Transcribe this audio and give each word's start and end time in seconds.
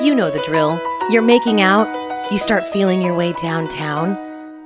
You 0.00 0.14
know 0.14 0.30
the 0.30 0.42
drill. 0.46 0.80
You're 1.10 1.20
making 1.20 1.60
out, 1.60 1.86
you 2.32 2.38
start 2.38 2.66
feeling 2.66 3.02
your 3.02 3.14
way 3.14 3.34
downtown. 3.34 4.14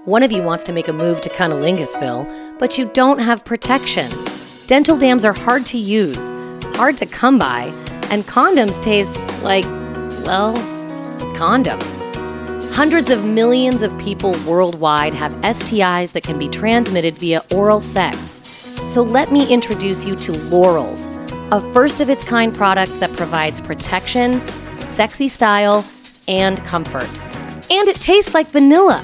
One 0.05 0.23
of 0.23 0.31
you 0.31 0.45
wants 0.45 0.63
to 0.63 0.73
make 0.73 0.87
a 0.87 0.93
move 0.93 1.21
to 1.23 1.29
Cunnilingus,ville 1.29 2.29
but 2.61 2.79
you 2.79 2.89
don't 2.95 3.19
have 3.19 3.45
protection. 3.45 4.09
Dental 4.69 4.97
dams 4.97 5.25
are 5.25 5.33
hard 5.33 5.67
to 5.67 5.77
use, 5.77 6.31
hard 6.77 6.97
to 6.99 7.07
come 7.07 7.37
by, 7.37 7.73
and 8.11 8.23
condoms 8.29 8.81
taste 8.81 9.19
like, 9.43 9.65
well, 10.25 10.55
condoms. 11.35 12.01
Hundreds 12.73 13.11
of 13.11 13.25
millions 13.25 13.83
of 13.83 13.97
people 13.99 14.37
worldwide 14.47 15.15
have 15.15 15.33
STIs 15.41 16.13
that 16.13 16.23
can 16.23 16.39
be 16.39 16.49
transmitted 16.49 17.19
via 17.19 17.43
oral 17.53 17.81
sex. 17.81 18.41
So 18.93 19.03
let 19.03 19.33
me 19.33 19.53
introduce 19.53 20.05
you 20.05 20.15
to 20.15 20.33
Lorals, 20.33 21.11
a 21.51 21.61
first 21.73 22.01
of 22.01 22.09
its 22.09 22.23
kind 22.23 22.55
product 22.55 23.01
that 23.01 23.11
provides 23.17 23.59
protection, 23.59 24.41
sexy 24.85 25.29
style, 25.29 25.85
and 26.29 26.59
comfort. 26.65 27.09
And 27.71 27.89
it 27.89 27.97
tastes 27.97 28.35
like 28.35 28.49
vanilla. 28.49 29.03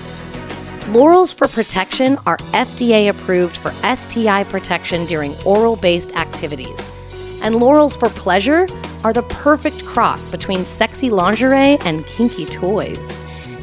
Lorals 0.88 1.32
for 1.32 1.46
Protection 1.48 2.18
are 2.26 2.36
FDA 2.52 3.10
approved 3.10 3.56
for 3.58 3.70
STI 3.94 4.44
protection 4.44 5.06
during 5.06 5.34
oral 5.46 5.76
based 5.76 6.16
activities. 6.16 6.96
And 7.42 7.56
Lorals 7.56 7.98
for 7.98 8.08
Pleasure 8.08 8.66
are 9.04 9.12
the 9.12 9.22
perfect 9.22 9.84
cross 9.84 10.30
between 10.30 10.60
sexy 10.60 11.10
lingerie 11.10 11.78
and 11.82 12.04
kinky 12.06 12.44
toys. 12.46 12.98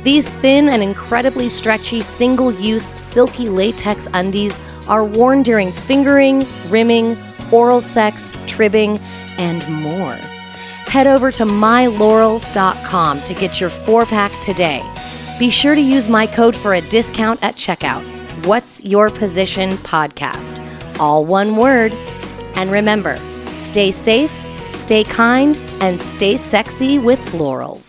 These 0.04 0.30
thin 0.30 0.70
and 0.70 0.82
incredibly 0.82 1.50
stretchy 1.50 2.02
single 2.02 2.54
use 2.54 2.86
silky 2.86 3.50
latex 3.50 4.08
undies 4.14 4.64
are 4.88 5.04
worn 5.04 5.44
during 5.44 5.72
fingering, 5.72 6.46
rimming, 6.70 7.18
oral 7.52 7.82
sex, 7.82 8.32
tribbing, 8.48 9.00
and 9.38 9.68
more. 9.70 10.18
Head 10.88 11.06
over 11.08 11.32
to 11.34 11.44
mylorals.com 11.44 13.22
to 13.24 13.34
get 13.34 13.60
your 13.60 13.70
four 13.70 14.06
pack 14.06 14.32
today. 14.44 14.82
Be 15.38 15.50
sure 15.50 15.76
to 15.76 15.82
use 15.82 16.08
my 16.08 16.26
code 16.26 16.56
for 16.56 16.74
a 16.74 16.82
discount 16.82 17.44
at 17.44 17.56
checkout. 17.56 18.04
What's 18.46 18.84
Your 18.84 19.10
Position 19.10 19.72
Podcast? 19.72 20.64
All 21.00 21.26
one 21.26 21.58
word. 21.58 21.92
And 22.56 22.72
remember, 22.72 23.18
stay 23.58 23.92
safe, 23.92 24.34
stay 24.72 25.04
kind, 25.04 25.56
and 25.82 26.00
stay 26.00 26.38
sexy 26.38 26.98
with 26.98 27.20
Lorals. 27.34 27.87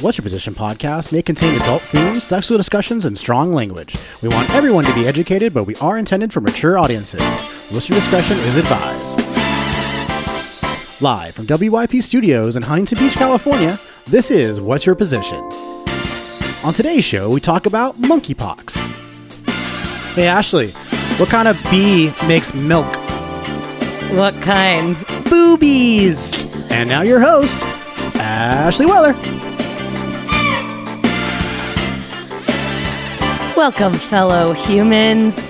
What's 0.00 0.16
Your 0.16 0.22
Position 0.22 0.54
podcast 0.54 1.12
may 1.12 1.22
contain 1.22 1.60
adult 1.60 1.82
themes, 1.82 2.22
sexual 2.22 2.56
discussions, 2.56 3.04
and 3.04 3.18
strong 3.18 3.52
language. 3.52 3.96
We 4.22 4.28
want 4.28 4.48
everyone 4.50 4.84
to 4.84 4.94
be 4.94 5.08
educated, 5.08 5.52
but 5.52 5.64
we 5.64 5.74
are 5.76 5.98
intended 5.98 6.32
for 6.32 6.40
mature 6.40 6.78
audiences. 6.78 7.20
Listener 7.72 7.96
discretion 7.96 8.38
is 8.38 8.56
advised. 8.56 9.18
Live 11.02 11.34
from 11.34 11.48
WYP 11.48 12.00
Studios 12.00 12.56
in 12.56 12.62
Huntington 12.62 12.98
Beach, 12.98 13.14
California, 13.16 13.76
this 14.06 14.30
is 14.30 14.60
What's 14.60 14.86
Your 14.86 14.94
Position? 14.94 15.38
On 16.62 16.72
today's 16.72 17.04
show, 17.04 17.28
we 17.28 17.40
talk 17.40 17.66
about 17.66 18.00
monkeypox. 18.00 18.76
Hey, 20.14 20.28
Ashley, 20.28 20.70
what 21.18 21.28
kind 21.28 21.48
of 21.48 21.60
bee 21.72 22.12
makes 22.28 22.54
milk? 22.54 22.86
What 24.12 24.34
kind? 24.42 24.94
Boobies! 25.28 26.44
And 26.70 26.88
now 26.88 27.02
your 27.02 27.18
host, 27.18 27.62
Ashley 28.14 28.86
Weller. 28.86 29.16
Welcome, 33.58 33.94
fellow 33.94 34.52
humans, 34.52 35.48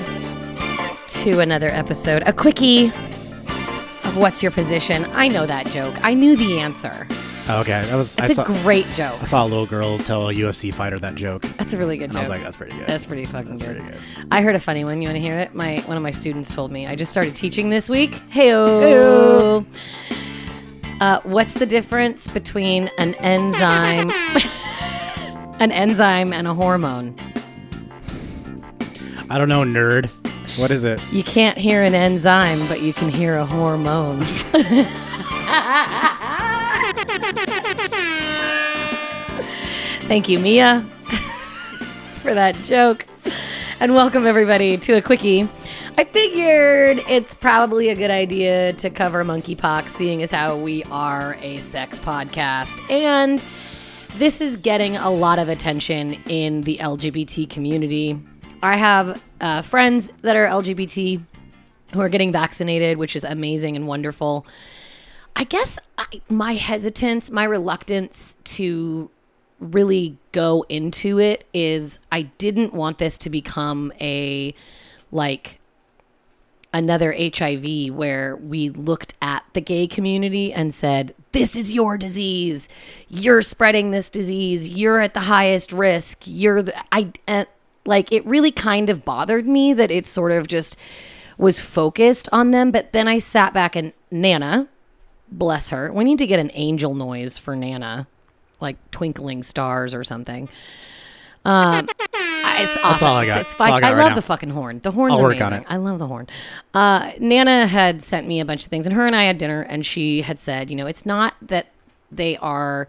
to 1.23 1.41
another 1.41 1.69
episode. 1.69 2.23
A 2.25 2.33
quickie 2.33 2.87
of 2.87 4.17
What's 4.17 4.43
Your 4.43 4.51
Position? 4.51 5.05
I 5.13 5.29
know 5.29 5.45
that 5.45 5.67
joke. 5.67 5.95
I 6.03 6.15
knew 6.15 6.35
the 6.35 6.59
answer. 6.59 7.07
Okay, 7.51 7.83
that 7.83 7.95
was 7.95 8.17
I 8.17 8.25
It's 8.25 8.37
saw, 8.37 8.45
a 8.45 8.63
great 8.63 8.87
joke. 8.93 9.21
I 9.21 9.25
saw 9.25 9.45
a 9.45 9.47
little 9.47 9.67
girl 9.67 9.99
tell 9.99 10.31
a 10.31 10.33
UFC 10.33 10.73
fighter 10.73 10.99
that 11.01 11.17
joke, 11.17 11.43
That's 11.59 11.75
a 11.75 11.77
really 11.77 11.99
good 11.99 12.11
joke. 12.11 12.17
I 12.17 12.21
was 12.21 12.29
like, 12.31 12.43
that's 12.43 12.57
pretty 12.57 12.79
good. 12.79 12.87
That's 12.87 13.05
pretty 13.05 13.27
fucking 13.27 13.59
good. 13.59 13.77
pretty 13.77 13.93
good. 13.93 14.01
I 14.31 14.41
heard 14.41 14.55
a 14.55 14.61
funny 14.61 14.85
one. 14.85 15.03
You 15.03 15.09
want 15.09 15.17
to 15.17 15.23
hear 15.23 15.39
it? 15.39 15.55
My 15.55 15.81
one 15.81 15.99
of 15.99 16.03
my 16.03 16.11
students 16.11 16.53
told 16.53 16.73
me. 16.73 16.87
I 16.87 16.97
just 16.97 17.13
started 17.13 17.37
teaching 17.37 17.69
this 17.69 17.91
week. 17.91 18.13
Heyo. 18.31 19.67
Heyo. 20.11 20.99
Uh, 21.03 21.21
what's 21.25 21.53
the 21.53 21.67
difference 21.67 22.27
between 22.27 22.91
an 22.99 23.15
enzyme, 23.17 24.11
an 25.61 25.73
enzyme, 25.73 26.33
and 26.33 26.49
a 26.49 26.55
hormone? 26.55 27.15
I 29.31 29.37
don't 29.37 29.51
know, 29.51 29.63
nerd. 29.63 30.11
What 30.59 30.71
is 30.71 30.85
it? 30.85 31.03
You 31.13 31.23
can't 31.23 31.59
hear 31.59 31.83
an 31.83 31.95
enzyme, 31.95 32.67
but 32.67 32.81
you 32.81 32.95
can 32.95 33.11
hear 33.11 33.37
a 33.37 33.45
hormone. 33.45 34.25
Thank 40.09 40.31
you, 40.31 40.39
Mia, 40.39 40.81
for 42.23 42.33
that 42.33 42.55
joke. 42.65 43.05
And 43.81 43.95
welcome, 43.95 44.27
everybody, 44.27 44.79
to 44.79 44.95
a 44.95 45.03
quickie. 45.03 45.47
I 45.99 46.05
figured 46.05 47.05
it's 47.07 47.35
probably 47.35 47.91
a 47.91 47.95
good 47.95 48.11
idea 48.11 48.73
to 48.75 48.89
cover 48.89 49.23
monkeypox, 49.25 49.91
seeing 49.91 50.23
as 50.23 50.31
how 50.31 50.57
we 50.57 50.85
are 50.85 51.37
a 51.43 51.61
sex 51.61 52.01
podcast. 52.01 52.81
And 52.91 53.45
this 54.15 54.41
is 54.41 54.57
getting 54.57 54.97
a 54.97 55.11
lot 55.11 55.39
of 55.39 55.51
attention 55.51 56.15
in 56.31 56.63
the 56.63 56.79
LGBT 56.79 57.51
community. 57.51 58.19
I 58.63 58.77
have 58.77 59.25
uh, 59.41 59.63
friends 59.63 60.13
that 60.23 60.37
are 60.37 60.47
LGBT 60.47 61.23
who 61.93 62.01
are 62.01 62.09
getting 62.09 62.33
vaccinated, 62.33 62.99
which 62.99 63.17
is 63.17 63.25
amazing 63.25 63.77
and 63.77 63.87
wonderful. 63.87 64.47
I 65.37 65.45
guess 65.45 65.79
I, 65.97 66.21
my 66.29 66.55
hesitance, 66.55 67.31
my 67.31 67.45
reluctance 67.45 68.37
to 68.45 69.11
really 69.61 70.17
go 70.33 70.65
into 70.69 71.19
it 71.19 71.45
is 71.53 71.99
I 72.13 72.23
didn't 72.23 72.75
want 72.75 72.99
this 72.99 73.19
to 73.19 73.31
become 73.31 73.93
a 74.01 74.55
like 75.11 75.59
another 76.73 77.15
HIV 77.17 77.95
where 77.95 78.37
we 78.37 78.71
looked 78.71 79.15
at 79.23 79.45
the 79.53 79.61
gay 79.61 79.87
community 79.87 80.53
and 80.53 80.75
said, 80.75 81.15
This 81.33 81.57
is 81.57 81.73
your 81.73 81.97
disease. 81.97 82.69
You're 83.09 83.43
spreading 83.43 83.91
this 83.91 84.11
disease. 84.11 84.69
You're 84.69 85.01
at 85.01 85.15
the 85.15 85.21
highest 85.21 85.73
risk. 85.73 86.19
You're 86.25 86.63
the, 86.63 86.95
I, 86.95 87.13
like, 87.89 88.13
it 88.13 88.25
really 88.27 88.53
kind 88.53 88.91
of 88.91 89.05
bothered 89.05 89.47
me 89.49 89.73
that 89.73 89.91
it 89.91 90.07
sort 90.07 90.31
of 90.31 90.47
just 90.47 90.77
was 91.39 91.61
focused 91.61 92.29
on 92.33 92.51
them. 92.53 92.71
But 92.71 92.93
then 92.93 93.09
I 93.09 93.19
sat 93.19 93.53
back 93.55 93.75
and 93.77 93.93
Nana, 94.11 94.69
bless 95.33 95.71
her, 95.71 95.93
we 95.93 96.05
need 96.05 96.19
to 96.19 96.27
get 96.27 96.39
an 96.39 96.51
angel 96.55 96.95
noise 96.95 97.39
for 97.39 97.57
Nana, 97.57 98.07
like 98.61 98.77
twinkling 98.91 99.43
stars 99.43 99.95
or 99.95 100.05
something. 100.05 100.49
Um, 101.45 101.87
it's 102.61 102.77
awesome. 102.85 103.09
all 103.09 103.15
I 103.17 103.23
It's- 103.23 103.35
got. 103.37 103.41
It's, 103.43 103.55
That's 103.55 103.61
all 103.71 103.77
I 103.77 103.81
got 103.81 103.85
I 103.93 103.93
right 103.95 103.99
love 104.03 104.09
now. 104.11 104.15
the 104.17 104.23
fucking 104.23 104.51
horn. 104.51 104.81
The 104.81 104.91
horn's 104.91 105.13
I'll 105.13 105.23
work 105.23 105.37
amazing. 105.37 105.43
on 105.47 105.53
it. 105.55 105.65
I 105.69 105.77
love 105.77 105.99
the 105.99 106.07
horn. 106.07 106.27
Uh, 106.75 107.13
Nana 107.21 107.67
had 107.67 108.03
sent 108.03 108.27
me 108.27 108.41
a 108.41 108.45
bunch 108.45 108.65
of 108.65 108.71
things, 108.71 108.85
and 108.87 108.95
her 108.95 109.07
and 109.07 109.15
I 109.17 109.25
had 109.25 109.39
dinner, 109.39 109.63
and 109.63 109.87
she 109.87 110.23
had 110.23 110.39
said, 110.39 110.69
you 110.69 110.77
know, 110.77 110.87
it's 110.87 111.07
not 111.07 111.35
that 111.43 111.69
they 112.11 112.37
are 112.39 112.89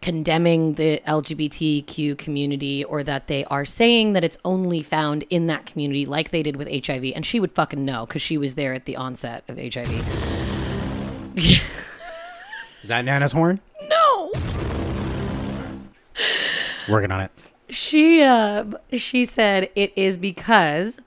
condemning 0.00 0.74
the 0.74 1.00
LGBTQ 1.06 2.16
community 2.18 2.84
or 2.84 3.02
that 3.02 3.26
they 3.26 3.44
are 3.46 3.64
saying 3.64 4.12
that 4.12 4.24
it's 4.24 4.38
only 4.44 4.82
found 4.82 5.24
in 5.30 5.46
that 5.48 5.66
community 5.66 6.06
like 6.06 6.30
they 6.30 6.42
did 6.42 6.56
with 6.56 6.68
HIV. 6.68 7.12
And 7.14 7.26
she 7.26 7.40
would 7.40 7.52
fucking 7.52 7.84
know 7.84 8.06
because 8.06 8.22
she 8.22 8.38
was 8.38 8.54
there 8.54 8.74
at 8.74 8.84
the 8.84 8.96
onset 8.96 9.44
of 9.48 9.58
HIV. 9.58 9.88
Is 12.82 12.88
that 12.88 13.04
Nana's 13.04 13.32
horn? 13.32 13.60
No. 13.88 14.32
Working 16.88 17.12
on 17.12 17.20
it. 17.20 17.30
She 17.68 18.22
uh 18.22 18.64
she 18.92 19.26
said 19.26 19.70
it 19.74 19.92
is 19.94 20.16
because 20.16 21.00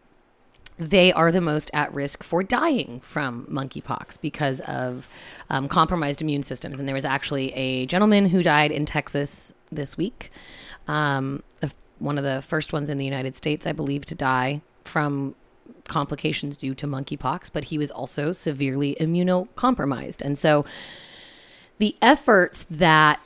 they 0.81 1.13
are 1.13 1.31
the 1.31 1.41
most 1.41 1.69
at 1.73 1.93
risk 1.93 2.23
for 2.23 2.41
dying 2.41 2.99
from 3.01 3.45
monkeypox 3.45 4.19
because 4.19 4.59
of 4.61 5.07
um, 5.49 5.67
compromised 5.67 6.21
immune 6.21 6.41
systems. 6.41 6.79
And 6.79 6.87
there 6.87 6.95
was 6.95 7.05
actually 7.05 7.53
a 7.53 7.85
gentleman 7.85 8.25
who 8.25 8.41
died 8.41 8.71
in 8.71 8.85
Texas 8.85 9.53
this 9.71 9.95
week, 9.95 10.31
um, 10.87 11.43
one 11.99 12.17
of 12.17 12.23
the 12.23 12.41
first 12.41 12.73
ones 12.73 12.89
in 12.89 12.97
the 12.97 13.05
United 13.05 13.35
States, 13.35 13.67
I 13.67 13.73
believe, 13.73 14.05
to 14.05 14.15
die 14.15 14.61
from 14.83 15.35
complications 15.87 16.57
due 16.57 16.73
to 16.73 16.87
monkeypox. 16.87 17.51
But 17.53 17.65
he 17.65 17.77
was 17.77 17.91
also 17.91 18.33
severely 18.33 18.97
immunocompromised, 18.99 20.21
and 20.21 20.37
so 20.37 20.65
the 21.77 21.95
efforts 22.01 22.65
that 22.71 23.19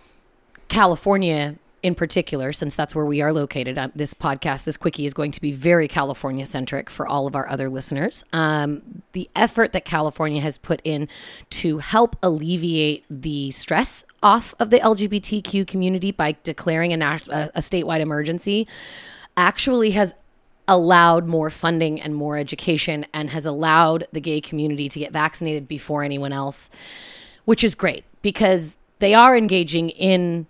California 0.68 1.56
in 1.86 1.94
particular, 1.94 2.52
since 2.52 2.74
that's 2.74 2.96
where 2.96 3.06
we 3.06 3.22
are 3.22 3.32
located, 3.32 3.78
uh, 3.78 3.90
this 3.94 4.16
podcast, 4.16 4.64
this 4.64 4.76
quickie 4.76 5.06
is 5.06 5.14
going 5.14 5.30
to 5.30 5.40
be 5.40 5.52
very 5.52 5.88
California 5.88 6.44
centric 6.44 6.90
for 6.90 7.06
all 7.06 7.28
of 7.28 7.36
our 7.36 7.48
other 7.48 7.70
listeners. 7.70 8.24
Um, 8.34 9.04
the 9.12 9.30
effort 9.36 9.72
that 9.74 9.86
California 9.86 10.42
has 10.42 10.58
put 10.58 10.82
in 10.84 11.08
to 11.52 11.78
help 11.78 12.16
alleviate 12.24 13.06
the 13.08 13.52
stress 13.52 14.04
off 14.24 14.56
of 14.58 14.72
the 14.72 14.80
LGBTQ 14.80 15.68
community 15.68 16.12
by 16.12 16.36
declaring 16.42 16.92
a, 16.92 17.20
a, 17.30 17.52
a 17.54 17.60
statewide 17.60 18.00
emergency 18.00 18.68
actually 19.38 19.92
has 19.92 20.16
allowed 20.68 21.28
more 21.28 21.52
funding 21.52 22.02
and 22.02 22.16
more 22.16 22.36
education 22.36 23.06
and 23.14 23.30
has 23.30 23.46
allowed 23.46 24.08
the 24.12 24.20
gay 24.20 24.42
community 24.42 24.90
to 24.90 24.98
get 24.98 25.12
vaccinated 25.12 25.68
before 25.68 26.02
anyone 26.02 26.34
else, 26.34 26.72
which 27.46 27.64
is 27.64 27.76
great 27.76 28.06
because 28.24 28.76
they 28.98 29.14
are 29.14 29.38
engaging 29.38 29.92
in 29.92 30.48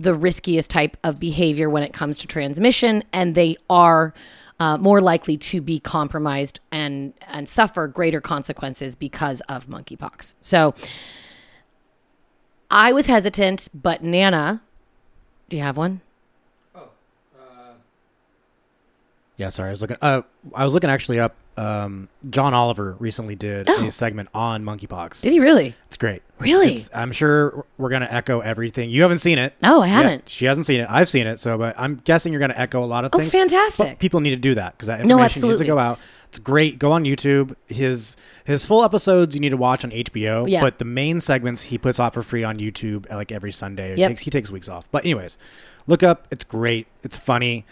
the 0.00 0.14
riskiest 0.14 0.70
type 0.70 0.96
of 1.04 1.20
behavior 1.20 1.68
when 1.68 1.82
it 1.82 1.92
comes 1.92 2.16
to 2.18 2.26
transmission 2.26 3.04
and 3.12 3.34
they 3.34 3.56
are 3.68 4.14
uh, 4.58 4.78
more 4.78 5.00
likely 5.00 5.36
to 5.36 5.60
be 5.60 5.78
compromised 5.78 6.60
and 6.72 7.12
and 7.28 7.48
suffer 7.48 7.86
greater 7.86 8.20
consequences 8.20 8.94
because 8.94 9.40
of 9.42 9.66
monkeypox. 9.68 10.34
So 10.40 10.74
I 12.70 12.92
was 12.92 13.06
hesitant, 13.06 13.68
but 13.74 14.02
Nana, 14.02 14.62
do 15.48 15.56
you 15.56 15.62
have 15.62 15.76
one? 15.76 16.00
Oh, 16.74 16.88
yeah, 19.36 19.50
sorry, 19.50 19.68
I 19.68 19.72
was 19.72 19.82
looking. 19.82 19.96
Uh, 20.00 20.22
I 20.54 20.64
was 20.64 20.72
looking 20.72 20.90
actually 20.90 21.20
up. 21.20 21.34
Um, 21.60 22.08
John 22.30 22.54
Oliver 22.54 22.96
recently 22.98 23.36
did 23.36 23.68
Oh. 23.68 23.86
a 23.86 23.90
segment 23.90 24.28
on 24.34 24.64
monkeypox. 24.64 25.20
Did 25.20 25.32
he 25.32 25.40
really? 25.40 25.74
It's 25.88 25.96
great. 25.96 26.22
Really? 26.38 26.68
it's- 26.72 26.90
I'm 26.94 27.12
sure 27.12 27.64
we're 27.76 27.90
gonna 27.90 28.08
echo 28.10 28.40
everything. 28.40 28.88
You 28.90 29.02
haven't 29.02 29.18
seen 29.18 29.38
it. 29.38 29.52
No, 29.62 29.82
I 29.82 29.86
haven't. 29.88 30.28
she 30.28 30.46
hasn't 30.46 30.66
seen 30.66 30.80
it. 30.80 30.86
I've 30.88 31.08
seen 31.08 31.26
it. 31.26 31.38
So, 31.38 31.58
but 31.58 31.74
I'm 31.78 31.96
guessing 32.04 32.32
you're 32.32 32.40
gonna 32.40 32.54
echo 32.56 32.82
a 32.82 32.86
lot 32.86 33.04
of 33.04 33.10
Oh, 33.14 33.18
things. 33.18 33.34
Oh 33.34 33.38
fantastic. 33.38 33.86
But 33.86 33.98
people 33.98 34.20
need 34.20 34.30
to 34.30 34.36
do 34.36 34.54
that 34.54 34.72
because 34.76 34.86
that 34.86 35.00
No, 35.04 35.16
information 35.16 35.42
needs 35.48 35.58
to 35.60 35.66
go 35.66 35.78
out. 35.78 35.98
It's 36.30 36.38
great. 36.38 36.78
Go 36.78 36.92
on 36.92 37.04
YouTube. 37.04 37.54
His 37.66 38.16
his 38.44 38.64
full 38.64 38.84
episodes 38.84 39.34
you 39.34 39.40
need 39.40 39.50
to 39.50 39.56
watch 39.56 39.84
on 39.84 39.90
HBO. 39.90 40.48
Yeah. 40.48 40.60
But 40.62 40.78
the 40.78 40.84
main 40.84 41.20
segments 41.20 41.60
he 41.60 41.76
puts 41.76 41.98
out 42.00 42.14
for 42.14 42.22
free 42.22 42.44
on 42.44 42.58
YouTube 42.58 43.10
like 43.10 43.32
every 43.32 43.52
Sunday. 43.52 43.96
Yep. 43.96 44.08
takes, 44.10 44.22
he 44.22 44.30
takes 44.30 44.50
weeks 44.50 44.68
off. 44.68 44.88
But 44.92 45.04
anyways, 45.04 45.36
look 45.86 46.02
up. 46.02 46.26
It's 46.30 46.44
great. 46.44 46.86
It's 47.02 47.16
funny. 47.16 47.64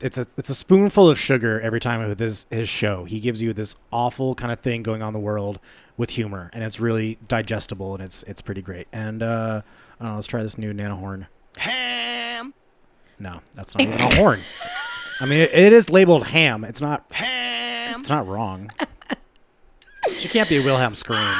It's 0.00 0.18
a 0.18 0.26
it's 0.36 0.48
a 0.48 0.54
spoonful 0.54 1.08
of 1.08 1.18
sugar 1.18 1.60
every 1.60 1.80
time 1.80 2.06
with 2.06 2.18
his 2.18 2.46
his 2.50 2.68
show. 2.68 3.04
He 3.04 3.20
gives 3.20 3.40
you 3.40 3.52
this 3.52 3.76
awful 3.92 4.34
kind 4.34 4.52
of 4.52 4.60
thing 4.60 4.82
going 4.82 5.02
on 5.02 5.08
in 5.08 5.14
the 5.14 5.20
world 5.20 5.60
with 5.96 6.10
humor, 6.10 6.50
and 6.52 6.64
it's 6.64 6.80
really 6.80 7.18
digestible 7.28 7.94
and 7.94 8.02
it's 8.02 8.22
it's 8.24 8.40
pretty 8.40 8.62
great. 8.62 8.88
And 8.92 9.22
uh, 9.22 9.62
I 9.98 10.02
don't 10.02 10.10
know. 10.12 10.14
Let's 10.16 10.26
try 10.26 10.42
this 10.42 10.58
new 10.58 10.72
Nana 10.72 10.96
horn. 10.96 11.26
Ham. 11.58 12.54
No, 13.18 13.40
that's 13.54 13.74
not 13.74 13.82
even 13.82 14.00
a 14.00 14.14
horn. 14.16 14.40
I 15.20 15.26
mean, 15.26 15.40
it, 15.40 15.54
it 15.54 15.72
is 15.72 15.90
labeled 15.90 16.26
ham. 16.26 16.64
It's 16.64 16.80
not. 16.80 17.04
Ham. 17.12 18.00
It's 18.00 18.08
not 18.08 18.26
wrong. 18.26 18.70
She 20.18 20.28
can't 20.28 20.48
be 20.48 20.56
a 20.56 20.62
Wilhelm 20.64 20.94
scream. 20.96 21.36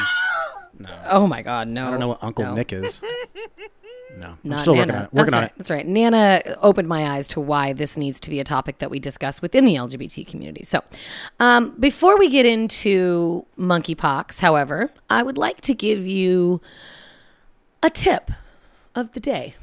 No, 0.79 1.01
Oh 1.11 1.27
my 1.27 1.43
God, 1.43 1.67
no! 1.69 1.89
I 1.89 1.91
don't 1.91 2.01
know 2.01 2.09
what 2.09 2.23
Uncle 2.23 2.45
No. 2.45 2.55
Nick 2.55 2.73
is. 2.73 3.03
No, 4.21 4.29
I'm 4.29 4.39
Not 4.45 4.61
still 4.61 4.75
Nana. 4.75 4.93
working 4.93 4.95
on 4.97 5.03
it. 5.05 5.13
Working 5.13 5.15
That's 5.15 5.33
on 5.35 5.41
right. 5.41 5.51
it. 5.51 5.55
That's 5.57 5.71
right. 5.71 5.87
Nana 5.87 6.57
opened 6.61 6.89
my 6.89 7.17
eyes 7.17 7.27
to 7.29 7.41
why 7.41 7.73
this 7.73 7.97
needs 7.97 8.21
to 8.21 8.31
be 8.31 8.41
a 8.41 8.45
topic 8.45 8.79
that 8.79 8.91
we 8.91 9.01
discuss 9.01 9.41
within 9.41 9.65
the 9.65 9.75
LGBT 9.77 10.27
community. 10.27 10.65
So, 10.65 10.83
um, 11.41 11.75
before 11.81 12.19
we 12.19 12.29
get 12.29 12.45
into 12.45 13.47
monkeypox, 13.59 14.39
however, 14.41 14.91
I 15.09 15.23
would 15.23 15.39
like 15.39 15.61
to 15.63 15.75
give 15.75 16.07
you 16.07 16.61
a 17.83 17.91
tip 17.91 18.31
of 18.95 19.13
the 19.13 19.21
day. 19.21 19.55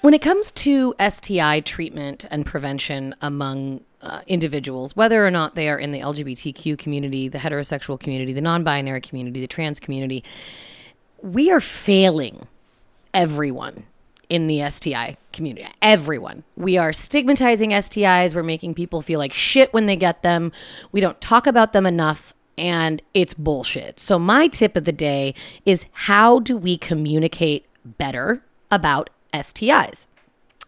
When 0.00 0.14
it 0.14 0.22
comes 0.22 0.52
to 0.52 0.94
STI 1.00 1.60
treatment 1.60 2.24
and 2.30 2.46
prevention 2.46 3.16
among 3.20 3.80
uh, 4.00 4.20
individuals, 4.28 4.94
whether 4.94 5.26
or 5.26 5.30
not 5.30 5.56
they 5.56 5.68
are 5.68 5.78
in 5.78 5.90
the 5.90 5.98
LGBTQ 5.98 6.78
community, 6.78 7.26
the 7.28 7.38
heterosexual 7.38 7.98
community, 7.98 8.32
the 8.32 8.40
non 8.40 8.62
binary 8.62 9.00
community, 9.00 9.40
the 9.40 9.48
trans 9.48 9.80
community, 9.80 10.22
we 11.20 11.50
are 11.50 11.60
failing 11.60 12.46
everyone 13.12 13.84
in 14.28 14.46
the 14.46 14.70
STI 14.70 15.16
community. 15.32 15.66
Everyone. 15.82 16.44
We 16.56 16.76
are 16.76 16.92
stigmatizing 16.92 17.70
STIs. 17.70 18.36
We're 18.36 18.44
making 18.44 18.74
people 18.74 19.02
feel 19.02 19.18
like 19.18 19.32
shit 19.32 19.72
when 19.72 19.86
they 19.86 19.96
get 19.96 20.22
them. 20.22 20.52
We 20.92 21.00
don't 21.00 21.20
talk 21.20 21.48
about 21.48 21.72
them 21.72 21.86
enough, 21.86 22.34
and 22.56 23.02
it's 23.14 23.34
bullshit. 23.34 23.98
So, 23.98 24.16
my 24.16 24.46
tip 24.46 24.76
of 24.76 24.84
the 24.84 24.92
day 24.92 25.34
is 25.64 25.86
how 25.90 26.38
do 26.38 26.56
we 26.56 26.76
communicate 26.76 27.66
better 27.84 28.44
about 28.70 29.10
STIs? 29.38 30.06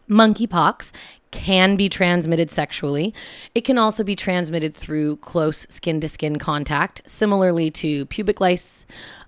Monkeypox 0.09 0.93
can 1.31 1.77
be 1.77 1.89
transmitted 1.89 2.51
sexually. 2.51 3.15
It 3.55 3.63
can 3.63 3.79
also 3.79 4.03
be 4.03 4.17
transmitted 4.17 4.75
through 4.75 5.17
close 5.17 5.67
skin 5.71 6.01
to 6.01 6.09
skin 6.09 6.39
contact, 6.39 7.03
similarly 7.07 7.71
to 7.73 8.07
pubic 8.07 8.41
lice, 8.41 8.85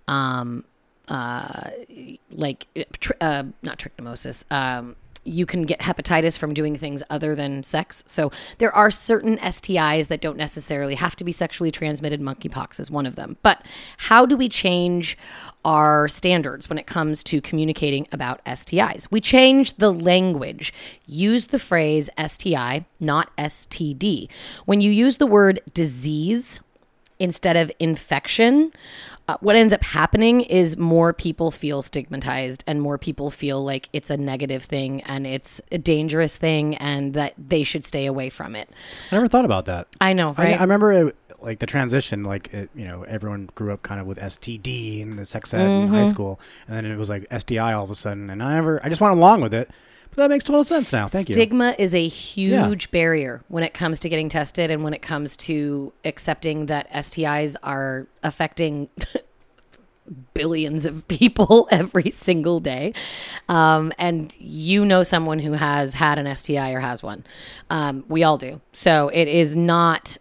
um, 0.09 0.65
uh, 1.09 1.71
like 2.33 2.67
uh, 3.21 3.45
not 3.63 3.79
trichinosis. 3.79 4.45
Um, 4.51 4.97
you 5.25 5.47
can 5.47 5.63
get 5.63 5.81
hepatitis 5.81 6.37
from 6.37 6.55
doing 6.55 6.77
things 6.77 7.03
other 7.11 7.35
than 7.35 7.63
sex. 7.63 8.03
So 8.07 8.31
there 8.59 8.75
are 8.75 8.91
certain 8.91 9.39
STIs 9.39 10.09
that 10.09 10.21
don't 10.21 10.37
necessarily 10.37 10.95
have 10.97 11.17
to 11.17 11.25
be 11.25 11.33
sexually 11.33 11.71
transmitted. 11.71 12.21
Monkeypox 12.21 12.81
is 12.81 12.91
one 12.91 13.07
of 13.07 13.17
them. 13.17 13.37
But 13.43 13.65
how 13.99 14.27
do 14.27 14.37
we 14.37 14.49
change 14.49 15.17
our 15.65 16.09
standards 16.09 16.69
when 16.69 16.79
it 16.79 16.87
comes 16.87 17.23
to 17.25 17.41
communicating 17.41 18.09
about 18.13 18.45
STIs? 18.45 19.09
We 19.11 19.21
change 19.21 19.77
the 19.77 19.93
language. 19.93 20.73
Use 21.07 21.47
the 21.47 21.59
phrase 21.59 22.11
STI, 22.19 22.85
not 22.99 23.37
STD. 23.37 24.29
When 24.65 24.81
you 24.81 24.91
use 24.91 25.19
the 25.19 25.27
word 25.27 25.61
disease, 25.73 26.61
instead 27.23 27.57
of 27.57 27.71
infection, 27.79 28.73
uh, 29.29 29.37
what 29.41 29.55
ends 29.55 29.73
up 29.73 29.83
happening 29.85 30.41
is 30.41 30.77
more 30.77 31.13
people 31.13 31.51
feel 31.53 31.81
stigmatized 31.81 32.65
and 32.67 32.83
more 32.83 32.99
people 32.99 33.31
feel 33.31 33.65
like 33.65 33.89
it's 33.93 34.11
a 34.11 34.17
negative 34.17 34.65
thing 34.65 35.01
and 35.03 35.27
it's 35.27 35.61
a 35.71 35.79
dangerous 35.79 36.37
thing 36.37 36.75
and 36.77 37.15
that 37.15 37.33
they 37.39 37.63
should 37.63 37.85
stay 37.85 38.07
away 38.07 38.29
from 38.29 38.57
it. 38.57 38.69
I 39.13 39.15
never 39.17 39.29
thought 39.29 39.45
about 39.45 39.67
that. 39.67 39.87
I 40.01 40.13
know, 40.13 40.35
I, 40.37 40.45
right? 40.45 40.59
I 40.59 40.63
remember 40.63 40.93
it, 40.93 41.17
like 41.41 41.61
the 41.61 41.67
transition, 41.67 42.25
like 42.25 42.53
it, 42.53 42.69
you 42.75 42.85
know, 42.85 43.03
everyone 43.05 43.49
grew 43.55 43.73
up 43.73 43.83
kind 43.83 44.01
of 44.01 44.07
with 44.09 44.19
STD 44.19 45.03
and 45.03 45.17
the 45.19 45.25
sex 45.25 45.55
ed 45.55 45.71
in 45.71 45.83
Mm-hmm. 45.83 45.95
high 45.95 46.05
school, 46.05 46.41
and 46.67 46.77
then 46.77 46.85
it 46.85 46.99
was 46.99 47.09
like 47.09 47.27
STI 47.37 47.73
all 47.73 47.85
of 47.85 47.91
a 47.91 47.95
sudden, 47.95 48.29
and 48.31 48.43
I 48.43 48.55
never, 48.55 48.85
I 48.85 48.89
just 48.89 49.01
went 49.01 49.15
along 49.17 49.41
with 49.41 49.55
it. 49.55 49.71
But 50.15 50.25
that 50.25 50.31
makes 50.31 50.45
total 50.45 50.63
sense 50.63 50.93
now. 50.93 51.09
Thank 51.09 51.31
you. 51.31 51.35
Stigma 51.35 51.75
is 51.79 51.95
a 51.95 52.07
huge 52.07 52.91
barrier 52.91 53.43
when 53.49 53.65
it 53.65 53.73
comes 53.73 53.99
to 54.01 54.11
getting 54.11 54.29
tested 54.29 54.71
and 54.71 54.85
when 54.85 54.93
it 54.93 55.01
comes 55.01 55.39
to 55.39 55.91
accepting 56.05 56.67
that 56.67 56.91
STIs 56.91 57.57
are 57.63 58.07
affecting 58.23 58.91
billions 60.35 60.85
of 60.85 61.09
people 61.09 61.67
every 61.71 62.11
single 62.11 62.61
day. 62.61 62.93
Um, 63.49 63.91
and 63.99 64.37
you 64.39 64.85
know 64.85 65.03
someone 65.03 65.39
who 65.39 65.53
has 65.53 65.95
had 65.95 66.19
an 66.19 66.37
STI 66.37 66.73
or 66.73 66.81
has 66.81 67.03
one. 67.03 67.25
Um, 67.71 68.05
we 68.09 68.23
all 68.23 68.37
do. 68.37 68.61
So 68.73 69.09
it 69.09 69.29
is 69.29 69.57
not 69.57 70.19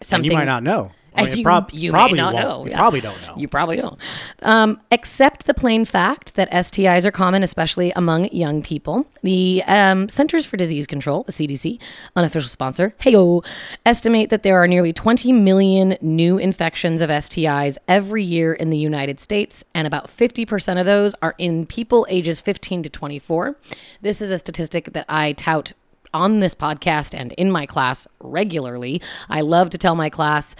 and 0.00 0.06
something 0.06 0.30
you 0.30 0.36
might 0.36 0.44
not 0.44 0.62
know. 0.62 0.92
I 1.14 1.26
mean, 1.26 1.38
you, 1.38 1.44
prob- 1.44 1.70
you 1.72 1.90
probably 1.90 2.18
not 2.18 2.34
won't. 2.34 2.46
know. 2.46 2.64
You 2.64 2.70
yeah. 2.70 2.76
probably 2.78 3.00
don't 3.00 3.22
know. 3.22 3.34
You 3.36 3.48
probably 3.48 3.76
don't. 3.76 3.98
Um, 4.42 4.80
accept 4.90 5.46
the 5.46 5.54
plain 5.54 5.84
fact 5.84 6.34
that 6.34 6.50
STIs 6.50 7.04
are 7.04 7.10
common, 7.10 7.42
especially 7.42 7.92
among 7.96 8.32
young 8.32 8.62
people. 8.62 9.06
The 9.22 9.62
um, 9.66 10.08
Centers 10.08 10.46
for 10.46 10.56
Disease 10.56 10.86
Control, 10.86 11.22
the 11.24 11.32
CDC, 11.32 11.78
unofficial 12.16 12.48
sponsor, 12.48 12.94
heyo, 13.00 13.44
estimate 13.84 14.30
that 14.30 14.42
there 14.42 14.62
are 14.62 14.66
nearly 14.66 14.92
20 14.92 15.32
million 15.32 15.96
new 16.00 16.38
infections 16.38 17.00
of 17.00 17.10
STIs 17.10 17.76
every 17.88 18.22
year 18.22 18.54
in 18.54 18.70
the 18.70 18.78
United 18.78 19.20
States, 19.20 19.64
and 19.74 19.86
about 19.86 20.08
50% 20.08 20.80
of 20.80 20.86
those 20.86 21.14
are 21.22 21.34
in 21.38 21.66
people 21.66 22.06
ages 22.08 22.40
15 22.40 22.84
to 22.84 22.90
24. 22.90 23.56
This 24.00 24.20
is 24.20 24.30
a 24.30 24.38
statistic 24.38 24.92
that 24.92 25.04
I 25.08 25.32
tout 25.34 25.72
on 26.14 26.40
this 26.40 26.54
podcast 26.54 27.18
and 27.18 27.32
in 27.32 27.50
my 27.50 27.66
class 27.66 28.06
regularly. 28.20 29.00
I 29.28 29.40
love 29.40 29.70
to 29.70 29.78
tell 29.78 29.94
my 29.94 30.10
class 30.10 30.54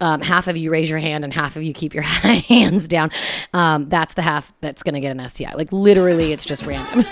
um, 0.00 0.20
half 0.20 0.48
of 0.48 0.56
you 0.56 0.70
raise 0.70 0.88
your 0.90 0.98
hand 0.98 1.24
and 1.24 1.32
half 1.32 1.56
of 1.56 1.62
you 1.62 1.72
keep 1.72 1.94
your 1.94 2.02
hands 2.04 2.88
down. 2.88 3.10
Um, 3.52 3.88
that's 3.88 4.14
the 4.14 4.22
half 4.22 4.52
that's 4.60 4.82
going 4.82 4.94
to 4.94 5.00
get 5.00 5.16
an 5.16 5.28
STI. 5.28 5.52
Like 5.54 5.72
literally, 5.72 6.32
it's 6.32 6.44
just 6.44 6.64
random. 6.66 7.04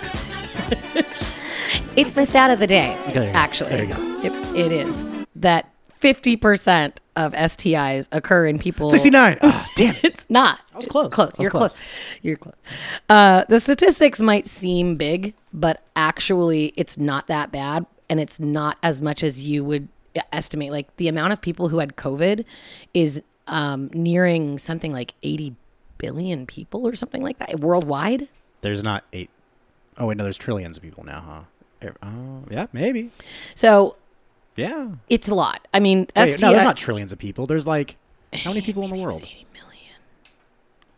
it's 1.97 2.16
my 2.16 2.25
stat 2.25 2.50
of 2.50 2.59
the 2.59 2.66
day, 2.66 2.97
go. 3.14 3.23
actually. 3.35 3.71
There 3.71 3.85
you 3.85 3.95
go. 3.95 4.21
It, 4.23 4.57
it 4.57 4.73
is 4.73 5.07
that 5.37 5.71
50% 6.00 6.92
of 7.16 7.33
STIs 7.33 8.09
occur 8.12 8.47
in 8.47 8.59
people. 8.59 8.88
Sixty-nine. 8.88 9.38
Ah, 9.42 9.66
damn 9.76 9.97
it. 9.97 10.04
It's 10.04 10.30
not. 10.30 10.61
I 10.73 10.76
was 10.76 10.87
close. 10.87 11.09
Close. 11.12 11.30
I 11.30 11.33
was 11.33 11.38
You're 11.40 11.50
close. 11.50 11.73
close. 11.73 11.87
You're 12.23 12.37
close. 12.37 12.54
Uh, 13.09 13.45
the 13.49 13.59
statistics 13.59 14.21
might 14.21 14.47
seem 14.47 14.95
big, 14.97 15.35
but 15.52 15.83
actually, 15.97 16.73
it's 16.76 16.97
not 16.97 17.26
that 17.26 17.50
bad, 17.50 17.87
and 18.09 18.21
it's 18.21 18.38
not 18.38 18.78
as 18.85 19.02
much 19.02 19.25
as 19.25 19.45
you 19.45 19.64
would 19.64 19.88
estimate. 20.33 20.73
Like 20.73 20.95
the 20.97 21.09
amount 21.09 21.33
of 21.33 21.41
people 21.41 21.69
who 21.69 21.79
had 21.79 21.97
COVID 21.97 22.45
is 22.95 23.23
um, 23.47 23.91
nearing 23.93 24.59
something 24.59 24.93
like 24.93 25.15
80 25.23 25.55
billion 25.99 26.47
people 26.47 26.87
or 26.87 26.95
something 26.95 27.23
like 27.23 27.38
that 27.38 27.61
worldwide. 27.61 28.29
There's 28.61 28.83
not 28.83 29.05
eight 29.12 29.31
oh 29.99 30.07
wait, 30.07 30.17
no, 30.17 30.25
there's 30.25 30.38
trillions 30.38 30.77
of 30.77 30.83
people 30.83 31.05
now, 31.05 31.45
huh? 31.83 31.91
Oh, 32.03 32.43
yeah, 32.50 32.67
maybe. 32.73 33.11
So 33.55 33.97
Yeah. 34.57 34.91
it's 35.09 35.29
a 35.29 35.35
lot. 35.35 35.67
I 35.75 35.81
mean, 35.81 36.07
Wait, 36.17 36.29
STI 36.38 36.47
no, 36.47 36.53
there's 36.53 36.65
not 36.65 36.77
trillions 36.77 37.12
of 37.12 37.19
people. 37.19 37.47
There's 37.47 37.67
like 37.67 37.97
how 38.33 38.50
many 38.50 38.62
people 38.62 38.85
in 38.85 38.91
the 38.91 38.97
world? 38.97 39.23
80 39.23 39.47
million. 39.53 39.95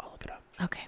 I'll 0.00 0.10
look 0.10 0.24
it 0.24 0.30
up. 0.30 0.42
Okay. 0.64 0.86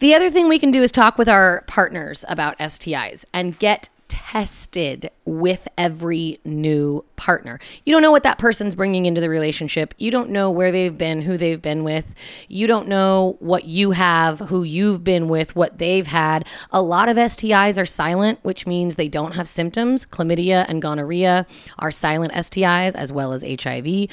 The 0.00 0.14
other 0.14 0.30
thing 0.30 0.48
we 0.48 0.58
can 0.58 0.72
do 0.72 0.82
is 0.82 0.90
talk 0.90 1.16
with 1.16 1.28
our 1.28 1.62
partners 1.68 2.24
about 2.28 2.58
STIs 2.58 3.24
and 3.32 3.56
get 3.58 3.88
tested 4.12 5.10
with 5.24 5.66
every 5.78 6.38
new 6.44 7.02
partner. 7.16 7.58
You 7.86 7.94
don't 7.94 8.02
know 8.02 8.10
what 8.10 8.24
that 8.24 8.36
person's 8.36 8.74
bringing 8.74 9.06
into 9.06 9.22
the 9.22 9.30
relationship. 9.30 9.94
You 9.96 10.10
don't 10.10 10.28
know 10.28 10.50
where 10.50 10.70
they've 10.70 10.96
been, 10.96 11.22
who 11.22 11.38
they've 11.38 11.62
been 11.62 11.82
with. 11.82 12.04
You 12.46 12.66
don't 12.66 12.88
know 12.88 13.38
what 13.40 13.64
you 13.64 13.92
have, 13.92 14.38
who 14.40 14.64
you've 14.64 15.02
been 15.02 15.30
with, 15.30 15.56
what 15.56 15.78
they've 15.78 16.06
had. 16.06 16.46
A 16.72 16.82
lot 16.82 17.08
of 17.08 17.16
STIs 17.16 17.80
are 17.80 17.86
silent, 17.86 18.38
which 18.42 18.66
means 18.66 18.96
they 18.96 19.08
don't 19.08 19.32
have 19.32 19.48
symptoms. 19.48 20.04
Chlamydia 20.04 20.66
and 20.68 20.82
gonorrhea 20.82 21.46
are 21.78 21.90
silent 21.90 22.34
STIs 22.34 22.94
as 22.94 23.10
well 23.10 23.32
as 23.32 23.42
HIV. 23.42 24.08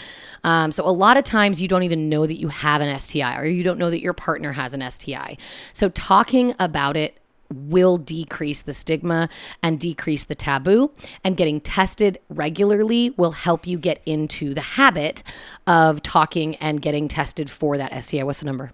Um, 0.45 0.71
so 0.71 0.85
a 0.85 0.91
lot 0.91 1.17
of 1.17 1.25
times 1.25 1.61
you 1.61 1.67
don't 1.67 1.83
even 1.83 2.07
know 2.07 2.25
that 2.25 2.39
you 2.39 2.47
have 2.47 2.79
an 2.79 2.97
STI 2.97 3.37
or 3.37 3.43
you 3.43 3.63
don't 3.63 3.77
know 3.77 3.89
that 3.89 4.01
your 4.01 4.13
partner 4.13 4.53
has 4.53 4.73
an 4.73 4.89
STI. 4.89 5.35
So 5.73 5.89
talking 5.89 6.55
about 6.57 6.95
it 6.95 7.18
will 7.53 7.97
decrease 7.97 8.61
the 8.61 8.73
stigma 8.73 9.29
and 9.63 9.79
decrease 9.79 10.23
the 10.23 10.35
taboo. 10.35 10.91
And 11.23 11.37
getting 11.37 11.61
tested 11.61 12.19
regularly 12.29 13.11
will 13.11 13.31
help 13.31 13.67
you 13.67 13.77
get 13.77 14.01
into 14.05 14.53
the 14.53 14.61
habit 14.61 15.23
of 15.67 16.01
talking 16.03 16.55
and 16.57 16.81
getting 16.81 17.07
tested 17.07 17.49
for 17.49 17.77
that 17.77 18.03
STI. 18.03 18.23
What's 18.23 18.39
the 18.39 18.45
number? 18.45 18.71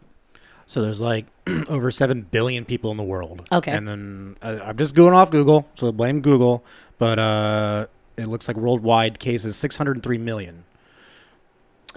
So 0.67 0.82
there's 0.82 1.01
like 1.01 1.25
over 1.70 1.91
7 1.91 2.24
billion 2.32 2.65
people 2.65 2.91
in 2.91 2.98
the 2.98 3.03
world. 3.03 3.48
Okay. 3.51 3.72
And 3.72 3.88
then 3.88 4.38
uh, 4.41 4.60
I'm 4.63 4.77
just 4.77 4.96
going 4.96 5.13
off 5.13 5.32
Google, 5.32 5.67
so 5.75 5.91
blame 5.91 6.22
Google. 6.22 6.63
But 6.98 7.20
uh, 7.20 7.88
it 8.17 8.25
looks 8.27 8.48
like 8.48 8.58
worldwide 8.58 9.20
cases 9.20 9.55
603 9.55 10.17
million. 10.17 10.63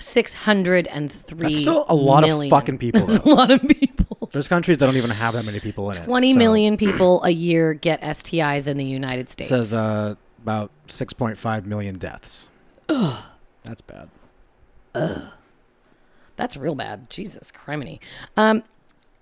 603 0.00 1.42
That's 1.42 1.58
still 1.60 1.84
a 1.88 1.94
lot 1.94 2.22
million. 2.24 2.52
of 2.52 2.58
fucking 2.58 2.78
people. 2.78 3.06
That's 3.06 3.24
a 3.24 3.28
lot 3.28 3.50
of 3.50 3.60
people. 3.62 4.28
There's 4.32 4.48
countries 4.48 4.78
that 4.78 4.86
don't 4.86 4.96
even 4.96 5.10
have 5.10 5.34
that 5.34 5.44
many 5.44 5.60
people 5.60 5.90
in 5.90 5.96
it. 5.98 6.04
Twenty 6.04 6.32
So 6.34 6.38
million 6.38 6.76
people 6.76 7.22
a 7.24 7.30
year 7.30 7.74
get 7.74 8.00
STIs 8.02 8.68
in 8.68 8.76
the 8.76 8.84
United 8.84 9.22
It 9.22 9.30
States. 9.30 9.48
says 9.48 9.72
uh, 9.72 10.14
about 10.42 10.70
6.5 10.88 11.64
million 11.66 11.94
deaths. 11.96 12.48
Ugh. 12.88 13.24
That's 13.64 13.80
bad. 13.82 14.08
Ugh. 14.94 15.22
That's 16.36 16.56
real 16.56 16.74
bad. 16.74 17.08
Jesus 17.10 17.50
criminy. 17.52 18.00
Um, 18.36 18.62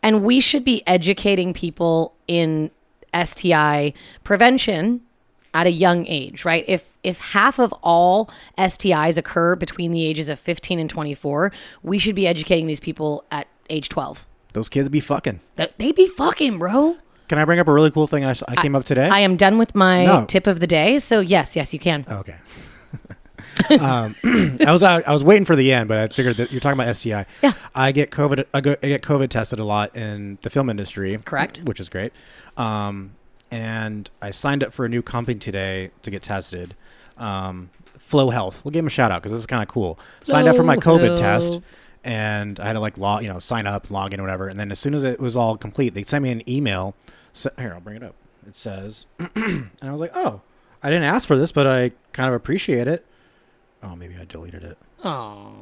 and 0.02 0.22
we 0.22 0.40
should 0.40 0.64
be 0.64 0.86
educating 0.86 1.54
people 1.54 2.14
in 2.28 2.70
STI 3.14 3.92
prevention 4.24 5.00
at 5.56 5.66
a 5.66 5.70
young 5.70 6.06
age, 6.06 6.44
right? 6.44 6.64
If 6.68 6.92
if 7.02 7.18
half 7.18 7.58
of 7.58 7.72
all 7.82 8.30
STIs 8.58 9.16
occur 9.16 9.56
between 9.56 9.90
the 9.90 10.04
ages 10.04 10.28
of 10.28 10.38
15 10.38 10.78
and 10.78 10.90
24, 10.90 11.50
we 11.82 11.98
should 11.98 12.14
be 12.14 12.26
educating 12.26 12.66
these 12.66 12.80
people 12.80 13.24
at 13.30 13.46
age 13.70 13.88
12. 13.88 14.26
Those 14.52 14.68
kids 14.68 14.88
be 14.90 15.00
fucking. 15.00 15.40
They 15.78 15.92
be 15.92 16.08
fucking, 16.08 16.58
bro. 16.58 16.96
Can 17.28 17.38
I 17.38 17.44
bring 17.46 17.58
up 17.58 17.68
a 17.68 17.72
really 17.72 17.90
cool 17.90 18.06
thing 18.06 18.24
I, 18.24 18.34
I 18.46 18.56
came 18.62 18.76
up 18.76 18.84
today? 18.84 19.08
I 19.08 19.20
am 19.20 19.36
done 19.36 19.56
with 19.56 19.74
my 19.74 20.04
No. 20.04 20.24
tip 20.26 20.46
of 20.46 20.60
the 20.60 20.66
day. 20.66 20.98
So 20.98 21.20
yes, 21.20 21.56
yes, 21.56 21.72
you 21.72 21.80
can. 21.80 22.04
Okay. 22.08 22.36
um, 23.80 24.14
I 24.66 24.70
was 24.72 24.82
I, 24.82 25.00
I 25.00 25.12
was 25.12 25.24
waiting 25.24 25.46
for 25.46 25.56
the 25.56 25.72
end, 25.72 25.88
but 25.88 25.98
I 25.98 26.06
figured 26.08 26.36
that 26.36 26.52
you're 26.52 26.60
talking 26.60 26.78
about 26.78 26.94
STI. 26.94 27.24
Yeah. 27.42 27.52
I 27.74 27.92
get 27.92 28.10
COVID. 28.10 28.44
I, 28.52 28.60
go, 28.60 28.76
I 28.82 28.88
get 28.88 29.02
COVID 29.02 29.28
tested 29.30 29.58
a 29.58 29.64
lot 29.64 29.96
in 29.96 30.38
the 30.42 30.50
film 30.50 30.68
industry. 30.68 31.16
Correct. 31.24 31.62
Which 31.64 31.80
is 31.80 31.88
great. 31.88 32.12
Um, 32.58 33.12
and 33.50 34.10
I 34.20 34.30
signed 34.30 34.62
up 34.62 34.72
for 34.72 34.84
a 34.84 34.88
new 34.88 35.02
company 35.02 35.38
today 35.38 35.90
to 36.02 36.10
get 36.10 36.22
tested. 36.22 36.74
Um, 37.16 37.70
Flow 37.98 38.30
Health. 38.30 38.64
We'll 38.64 38.72
give 38.72 38.80
them 38.80 38.86
a 38.86 38.90
shout 38.90 39.10
out 39.10 39.22
because 39.22 39.32
this 39.32 39.40
is 39.40 39.46
kind 39.46 39.62
of 39.62 39.68
cool. 39.68 39.98
Signed 40.22 40.46
up 40.46 40.56
for 40.56 40.62
my 40.62 40.76
COVID 40.76 41.16
test, 41.16 41.60
and 42.04 42.60
I 42.60 42.66
had 42.66 42.74
to 42.74 42.80
like 42.80 42.98
log, 42.98 43.22
you 43.22 43.28
know, 43.28 43.38
sign 43.40 43.66
up, 43.66 43.90
log 43.90 44.14
in, 44.14 44.20
or 44.20 44.22
whatever. 44.22 44.46
And 44.48 44.56
then 44.56 44.70
as 44.70 44.78
soon 44.78 44.94
as 44.94 45.02
it 45.02 45.18
was 45.18 45.36
all 45.36 45.56
complete, 45.56 45.94
they 45.94 46.04
sent 46.04 46.22
me 46.22 46.30
an 46.30 46.48
email. 46.48 46.94
So, 47.32 47.50
here, 47.58 47.72
I'll 47.74 47.80
bring 47.80 47.96
it 47.96 48.02
up. 48.02 48.14
It 48.46 48.54
says, 48.54 49.06
and 49.34 49.70
I 49.82 49.90
was 49.90 50.00
like, 50.00 50.12
oh, 50.14 50.40
I 50.82 50.90
didn't 50.90 51.04
ask 51.04 51.26
for 51.26 51.36
this, 51.36 51.50
but 51.50 51.66
I 51.66 51.90
kind 52.12 52.28
of 52.28 52.34
appreciate 52.34 52.86
it. 52.86 53.04
Oh, 53.82 53.96
maybe 53.96 54.14
I 54.16 54.24
deleted 54.24 54.62
it. 54.62 54.78
Oh. 55.04 55.52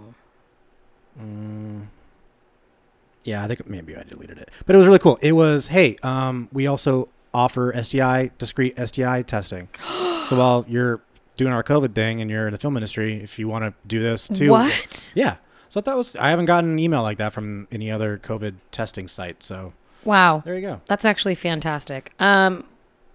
Yeah, 3.24 3.42
I 3.42 3.48
think 3.48 3.66
maybe 3.66 3.96
I 3.96 4.02
deleted 4.02 4.38
it. 4.38 4.50
But 4.66 4.74
it 4.74 4.78
was 4.78 4.86
really 4.86 4.98
cool. 4.98 5.18
It 5.22 5.32
was, 5.32 5.66
hey, 5.66 5.96
um, 6.02 6.48
we 6.52 6.66
also 6.66 7.08
offer 7.34 7.74
STI, 7.82 8.30
discrete 8.38 8.78
STI 8.78 9.22
testing. 9.22 9.68
so 10.24 10.36
while 10.36 10.64
you're 10.68 11.02
doing 11.36 11.52
our 11.52 11.62
COVID 11.64 11.94
thing 11.94 12.20
and 12.20 12.30
you're 12.30 12.46
in 12.46 12.52
the 12.52 12.58
film 12.58 12.76
industry, 12.76 13.22
if 13.22 13.38
you 13.38 13.48
want 13.48 13.64
to 13.64 13.74
do 13.86 14.00
this 14.00 14.28
too. 14.28 14.50
What? 14.50 15.12
Yeah. 15.14 15.36
So 15.68 15.80
that 15.80 15.96
was, 15.96 16.14
I 16.16 16.30
haven't 16.30 16.44
gotten 16.44 16.70
an 16.70 16.78
email 16.78 17.02
like 17.02 17.18
that 17.18 17.32
from 17.32 17.66
any 17.72 17.90
other 17.90 18.18
COVID 18.18 18.54
testing 18.70 19.08
site. 19.08 19.42
So 19.42 19.72
Wow. 20.04 20.42
there 20.44 20.54
you 20.54 20.60
go. 20.60 20.80
That's 20.86 21.04
actually 21.04 21.34
fantastic. 21.34 22.12
Um, 22.20 22.64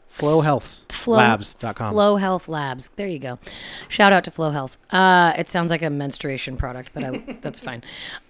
Flow- 0.10 0.42
Flowhealthslabs.com. 0.42 1.94
Flow 1.94 2.16
Health 2.18 2.48
Labs. 2.50 2.90
There 2.96 3.08
you 3.08 3.20
go. 3.20 3.40
Shout 3.88 4.12
out 4.12 4.24
to 4.26 4.32
Flow 4.32 4.50
Health. 4.50 4.76
Uh, 4.90 5.34
it 5.38 5.48
sounds 5.48 5.70
like 5.70 5.82
a 5.84 5.90
menstruation 5.90 6.58
product, 6.58 6.92
but 6.94 7.04
I, 7.04 7.38
that's 7.42 7.60
fine. 7.60 7.84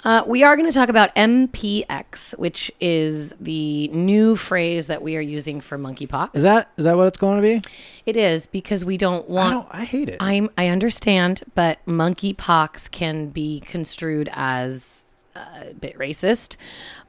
Uh, 0.03 0.23
we 0.27 0.43
are 0.43 0.55
going 0.55 0.69
to 0.69 0.77
talk 0.77 0.89
about 0.89 1.15
MPX, 1.15 2.37
which 2.37 2.71
is 2.79 3.29
the 3.39 3.87
new 3.87 4.35
phrase 4.35 4.87
that 4.87 5.01
we 5.01 5.15
are 5.17 5.21
using 5.21 5.61
for 5.61 5.77
monkeypox. 5.79 6.31
Is 6.35 6.43
that 6.43 6.69
is 6.77 6.83
that 6.83 6.97
what 6.97 7.07
it's 7.07 7.17
going 7.17 7.37
to 7.37 7.41
be? 7.41 7.61
It 8.05 8.17
is 8.17 8.45
because 8.45 8.83
we 8.83 8.97
don't 8.97 9.29
want. 9.29 9.47
I 9.47 9.53
don't. 9.53 9.67
I 9.71 9.83
hate 9.85 10.09
it. 10.09 10.17
I'm. 10.19 10.49
I 10.57 10.67
understand, 10.67 11.43
but 11.55 11.79
monkeypox 11.87 12.91
can 12.91 13.29
be 13.29 13.61
construed 13.61 14.29
as 14.33 15.01
uh, 15.35 15.39
a 15.69 15.73
bit 15.73 15.97
racist, 15.97 16.55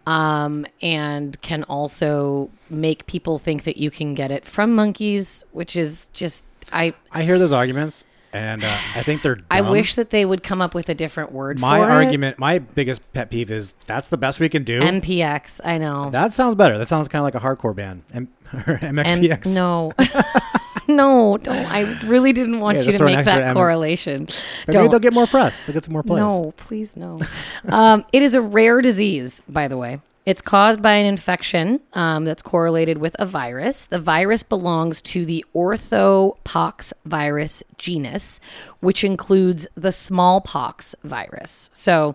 um, 0.06 0.66
and 0.82 1.40
can 1.42 1.64
also 1.64 2.50
make 2.68 3.06
people 3.06 3.38
think 3.38 3.64
that 3.64 3.76
you 3.76 3.90
can 3.90 4.14
get 4.14 4.30
it 4.30 4.44
from 4.46 4.74
monkeys, 4.74 5.44
which 5.52 5.76
is 5.76 6.06
just. 6.12 6.44
I 6.72 6.94
I 7.12 7.22
hear 7.24 7.38
those 7.38 7.52
arguments, 7.52 8.04
and 8.32 8.62
uh, 8.62 8.68
I 8.68 9.02
think 9.02 9.22
they're. 9.22 9.36
Dumb. 9.36 9.46
I 9.50 9.60
wish 9.62 9.94
that 9.96 10.10
they 10.10 10.24
would 10.24 10.42
come 10.42 10.62
up 10.62 10.74
with 10.74 10.88
a 10.88 10.94
different 10.94 11.32
word 11.32 11.58
for 11.58 11.66
my 11.66 11.80
argument, 11.80 12.38
my 12.38 12.58
biggest 12.58 13.12
pet 13.12 13.30
peeve 13.30 13.50
is 13.50 13.74
that's 13.86 14.08
the 14.08 14.18
best 14.18 14.40
we 14.40 14.48
can 14.48 14.62
do. 14.64 14.78
it. 14.78 14.82
MPX. 15.02 15.60
I 15.64 15.78
know. 15.78 16.10
that 16.10 16.32
sounds 16.32 16.54
better. 16.54 16.78
That 16.78 16.88
sounds 16.88 17.08
kind 17.08 17.20
of 17.20 17.24
like 17.24 17.34
a 17.34 17.44
hardcore 17.44 17.74
band. 17.74 18.02
M- 18.12 18.28
and 18.52 18.98
MXPX. 18.98 19.54
no. 19.54 19.92
no, 20.96 21.38
don't. 21.38 21.70
I 21.72 22.00
really 22.04 22.32
didn't 22.32 22.60
want 22.60 22.78
Yeah, 22.78 22.84
you 22.84 22.92
to 22.92 23.04
make 23.04 23.24
that 23.24 23.42
M- 23.42 23.54
correlation. 23.54 24.28
Maybe 24.66 24.72
Don't. 24.72 24.90
they'll 24.90 24.98
get 24.98 25.12
more 25.12 25.26
press. 25.26 25.62
They'll 25.62 25.74
get 25.74 25.84
some 25.84 25.92
more 25.92 26.02
plays. 26.02 26.20
No, 26.20 26.52
please 26.56 26.96
no. 26.96 27.20
um, 27.68 28.04
it 28.12 28.22
is 28.22 28.34
a 28.34 28.42
rare 28.42 28.80
disease, 28.80 29.42
by 29.48 29.68
the 29.68 29.76
way. 29.76 30.00
It's 30.26 30.42
caused 30.42 30.82
by 30.82 30.92
an 30.92 31.06
infection 31.06 31.80
um, 31.94 32.24
that's 32.24 32.42
correlated 32.42 32.98
with 32.98 33.16
a 33.18 33.24
virus. 33.26 33.86
The 33.86 33.98
virus 33.98 34.42
belongs 34.42 35.00
to 35.02 35.24
the 35.24 35.44
orthopox 35.54 36.92
virus 37.06 37.62
genus, 37.78 38.38
which 38.80 39.02
includes 39.02 39.66
the 39.74 39.90
smallpox 39.90 40.94
virus. 41.02 41.70
So 41.72 42.14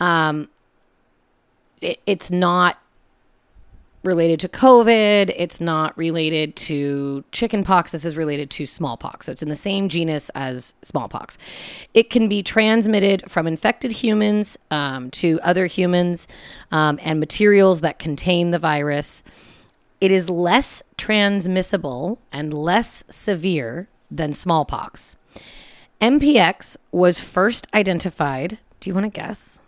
um, 0.00 0.48
it, 1.82 2.00
it's 2.06 2.30
not 2.30 2.78
related 4.02 4.40
to 4.40 4.48
COVID. 4.48 5.32
It's 5.36 5.60
not 5.60 5.96
related 5.96 6.56
to 6.56 7.24
chickenpox. 7.32 7.92
This 7.92 8.04
is 8.04 8.16
related 8.16 8.50
to 8.50 8.66
smallpox. 8.66 9.26
So 9.26 9.32
it's 9.32 9.42
in 9.42 9.48
the 9.48 9.54
same 9.54 9.88
genus 9.88 10.30
as 10.34 10.74
smallpox. 10.82 11.38
It 11.94 12.10
can 12.10 12.28
be 12.28 12.42
transmitted 12.42 13.30
from 13.30 13.46
infected 13.46 13.92
humans 13.92 14.58
um, 14.70 15.10
to 15.12 15.38
other 15.42 15.66
humans 15.66 16.26
um, 16.70 16.98
and 17.02 17.20
materials 17.20 17.80
that 17.82 17.98
contain 17.98 18.50
the 18.50 18.58
virus. 18.58 19.22
It 20.00 20.10
is 20.10 20.28
less 20.28 20.82
transmissible 20.96 22.18
and 22.32 22.52
less 22.52 23.04
severe 23.08 23.88
than 24.10 24.32
smallpox. 24.32 25.16
MPX 26.00 26.76
was 26.90 27.20
first 27.20 27.68
identified. 27.72 28.58
Do 28.80 28.90
you 28.90 28.94
want 28.94 29.04
to 29.04 29.10
guess 29.10 29.60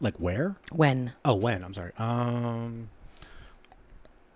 Like 0.00 0.16
where? 0.16 0.56
when? 0.72 1.12
Oh, 1.24 1.34
when? 1.34 1.62
I'm 1.62 1.74
sorry. 1.74 1.92
Um, 1.98 2.88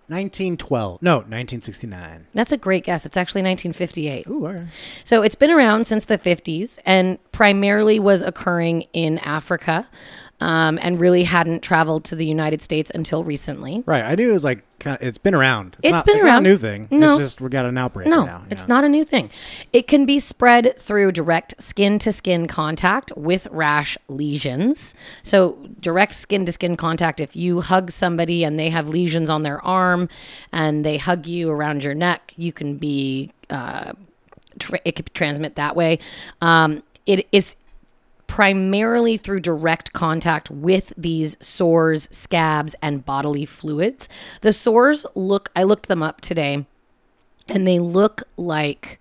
1912. 0.07 1.01
No, 1.01 1.15
1969. 1.17 2.27
That's 2.33 2.51
a 2.51 2.57
great 2.57 2.83
guess. 2.83 3.07
It's 3.07 3.17
actually 3.17 3.41
1958. 3.41 4.27
Ooh, 4.27 4.45
all 4.45 4.53
right. 4.53 4.67
So 5.03 5.23
it's 5.23 5.35
been 5.35 5.49
around 5.49 5.87
since 5.87 6.05
the 6.05 6.19
50s 6.19 6.77
and 6.85 7.17
primarily 7.31 7.99
was 7.99 8.21
occurring 8.21 8.83
in 8.93 9.17
Africa 9.19 9.87
um, 10.41 10.77
and 10.81 10.99
really 10.99 11.23
hadn't 11.23 11.61
traveled 11.61 12.03
to 12.05 12.15
the 12.15 12.25
United 12.25 12.61
States 12.61 12.91
until 12.93 13.23
recently. 13.23 13.83
Right. 13.85 14.03
I 14.03 14.15
knew 14.15 14.29
it 14.29 14.33
was 14.33 14.43
like 14.43 14.63
kind 14.79 14.97
of, 14.99 15.07
it's 15.07 15.17
been 15.17 15.33
around. 15.33 15.77
It's 15.81 15.91
not, 15.91 16.05
been 16.05 16.15
it's 16.17 16.25
around. 16.25 16.43
not 16.43 16.49
a 16.49 16.51
new 16.51 16.57
thing. 16.57 16.87
No. 16.91 17.11
It's 17.13 17.19
just 17.19 17.41
we 17.41 17.49
got 17.49 17.65
an 17.65 17.77
outbreak 17.77 18.07
No, 18.07 18.25
now. 18.25 18.43
it's 18.49 18.67
not 18.67 18.83
a 18.83 18.89
new 18.89 19.05
thing. 19.05 19.29
It 19.71 19.87
can 19.87 20.05
be 20.05 20.19
spread 20.19 20.77
through 20.77 21.13
direct 21.13 21.55
skin 21.59 21.99
to 21.99 22.11
skin 22.11 22.47
contact 22.47 23.11
with 23.15 23.47
rash 23.49 23.97
lesions. 24.09 24.93
So, 25.23 25.57
direct 25.79 26.13
skin 26.13 26.45
to 26.45 26.51
skin 26.51 26.75
contact, 26.75 27.19
if 27.19 27.35
you 27.35 27.61
hug 27.61 27.89
somebody 27.89 28.43
and 28.43 28.59
they 28.59 28.69
have 28.69 28.89
lesions 28.89 29.29
on 29.29 29.43
their 29.43 29.63
arm 29.65 30.09
and 30.51 30.83
they 30.85 30.97
hug 30.97 31.25
you 31.27 31.49
around 31.49 31.83
your 31.83 31.93
neck, 31.93 32.33
you 32.35 32.51
can 32.51 32.77
be, 32.77 33.31
uh, 33.49 33.93
tra- 34.59 34.81
it 34.83 34.97
could 34.97 35.13
transmit 35.13 35.55
that 35.55 35.75
way. 35.75 35.99
Um, 36.41 36.83
it 37.05 37.27
is 37.31 37.55
primarily 38.35 39.15
through 39.15 39.39
direct 39.39 39.93
contact 39.93 40.51
with 40.51 40.91
these 40.97 41.37
sores, 41.39 42.09
scabs, 42.11 42.75
and 42.81 43.05
bodily 43.05 43.45
fluids. 43.45 44.09
The 44.41 44.51
sores 44.51 45.05
look, 45.15 45.49
I 45.55 45.63
looked 45.63 45.87
them 45.87 46.03
up 46.03 46.19
today, 46.19 46.65
and 47.47 47.65
they 47.65 47.79
look 47.79 48.23
like 48.35 48.99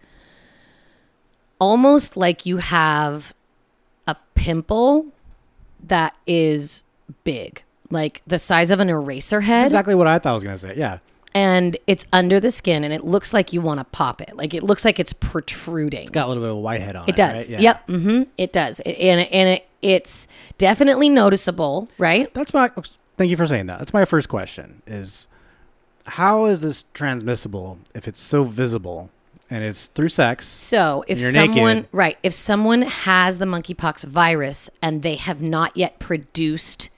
almost 1.58 2.16
like 2.16 2.46
you 2.46 2.58
have 2.58 3.34
a 4.06 4.14
pimple 4.36 5.06
that 5.82 6.14
is 6.28 6.84
big, 7.24 7.64
like 7.90 8.22
the 8.28 8.38
size 8.38 8.70
of 8.70 8.78
an 8.78 8.88
eraser 8.88 9.40
head 9.40 9.64
Exactly 9.64 9.96
what 9.96 10.06
I 10.06 10.20
thought 10.20 10.30
I 10.30 10.34
was 10.34 10.44
gonna 10.44 10.58
say. 10.58 10.74
Yeah. 10.76 10.98
And 11.34 11.76
it's 11.86 12.06
under 12.12 12.38
the 12.40 12.50
skin 12.52 12.84
and 12.84 12.92
it 12.94 13.04
looks 13.04 13.32
like 13.32 13.52
you 13.52 13.60
want 13.60 13.80
to 13.80 13.84
pop 13.84 14.20
it. 14.20 14.36
Like 14.36 14.54
it 14.54 14.62
looks 14.62 14.84
like 14.84 14.98
it's 15.00 15.12
protruding. 15.12 16.02
It's 16.02 16.10
got 16.10 16.26
a 16.26 16.28
little 16.28 16.42
bit 16.42 16.50
of 16.50 16.56
a 16.56 16.60
whitehead 16.60 16.96
on 16.96 17.04
it. 17.04 17.10
it 17.10 17.16
does. 17.16 17.40
right? 17.40 17.50
Yeah. 17.50 17.60
Yep. 17.60 17.86
hmm 17.88 18.22
It 18.38 18.52
does. 18.52 18.80
It- 18.80 18.98
and 18.98 19.20
and 19.32 19.48
it, 19.50 19.66
it's 19.82 20.26
definitely 20.58 21.08
noticeable, 21.08 21.88
right? 21.98 22.32
That's 22.34 22.54
my. 22.54 22.70
Thank 23.16 23.30
you 23.30 23.36
for 23.36 23.46
saying 23.46 23.66
that. 23.66 23.78
That's 23.78 23.92
my 23.92 24.04
first 24.04 24.28
question: 24.28 24.82
is 24.86 25.28
how 26.06 26.46
is 26.46 26.60
this 26.60 26.84
transmissible 26.94 27.78
if 27.94 28.06
it's 28.08 28.18
so 28.20 28.44
visible 28.44 29.10
and 29.50 29.62
it's 29.64 29.86
through 29.88 30.08
sex? 30.08 30.46
So 30.46 31.04
if 31.08 31.20
someone 31.20 31.76
naked. 31.76 31.88
right, 31.92 32.18
if 32.22 32.32
someone 32.32 32.82
has 32.82 33.38
the 33.38 33.44
monkeypox 33.44 34.04
virus 34.04 34.70
and 34.82 35.02
they 35.02 35.16
have 35.16 35.42
not 35.42 35.76
yet 35.76 35.98
produced 35.98 36.88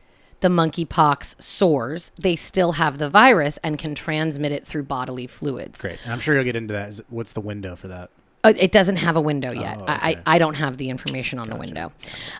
the 0.40 0.48
monkeypox 0.48 1.40
sores, 1.40 2.12
they 2.18 2.36
still 2.36 2.72
have 2.72 2.98
the 2.98 3.08
virus 3.10 3.58
and 3.62 3.78
can 3.78 3.94
transmit 3.94 4.52
it 4.52 4.66
through 4.66 4.84
bodily 4.84 5.26
fluids. 5.26 5.80
Great. 5.80 5.98
And 6.04 6.12
I'm 6.12 6.20
sure 6.20 6.34
you'll 6.34 6.44
get 6.44 6.56
into 6.56 6.74
that. 6.74 7.00
What's 7.08 7.32
the 7.32 7.40
window 7.40 7.76
for 7.76 7.88
that? 7.88 8.10
Uh, 8.44 8.52
It 8.58 8.70
doesn't 8.70 8.96
have 8.96 9.16
a 9.16 9.20
window 9.20 9.50
yet. 9.50 9.78
Oh, 9.80 9.84
I, 9.86 10.10
okay. 10.12 10.22
I, 10.26 10.36
I 10.36 10.38
don't 10.38 10.54
have 10.54 10.76
the 10.76 10.90
information 10.90 11.38
on 11.38 11.48
the 11.48 11.56
window. 11.56 11.90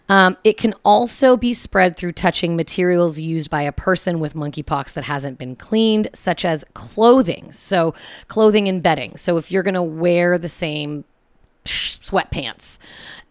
Um, 0.08 0.36
it 0.44 0.56
can 0.56 0.74
also 0.84 1.36
be 1.36 1.54
spread 1.54 1.96
through 1.96 2.12
touching 2.12 2.54
materials 2.54 3.18
used 3.18 3.50
by 3.50 3.62
a 3.62 3.72
person 3.72 4.20
with 4.20 4.34
monkeypox 4.34 4.92
that 4.92 5.04
hasn't 5.04 5.38
been 5.38 5.56
cleaned, 5.56 6.08
such 6.12 6.44
as 6.44 6.64
clothing. 6.74 7.50
So, 7.50 7.94
clothing 8.28 8.68
and 8.68 8.82
bedding. 8.82 9.16
So, 9.16 9.36
if 9.36 9.50
you're 9.50 9.62
going 9.64 9.74
to 9.74 9.82
wear 9.82 10.38
the 10.38 10.48
same 10.50 11.04
sweatpants 11.70 12.78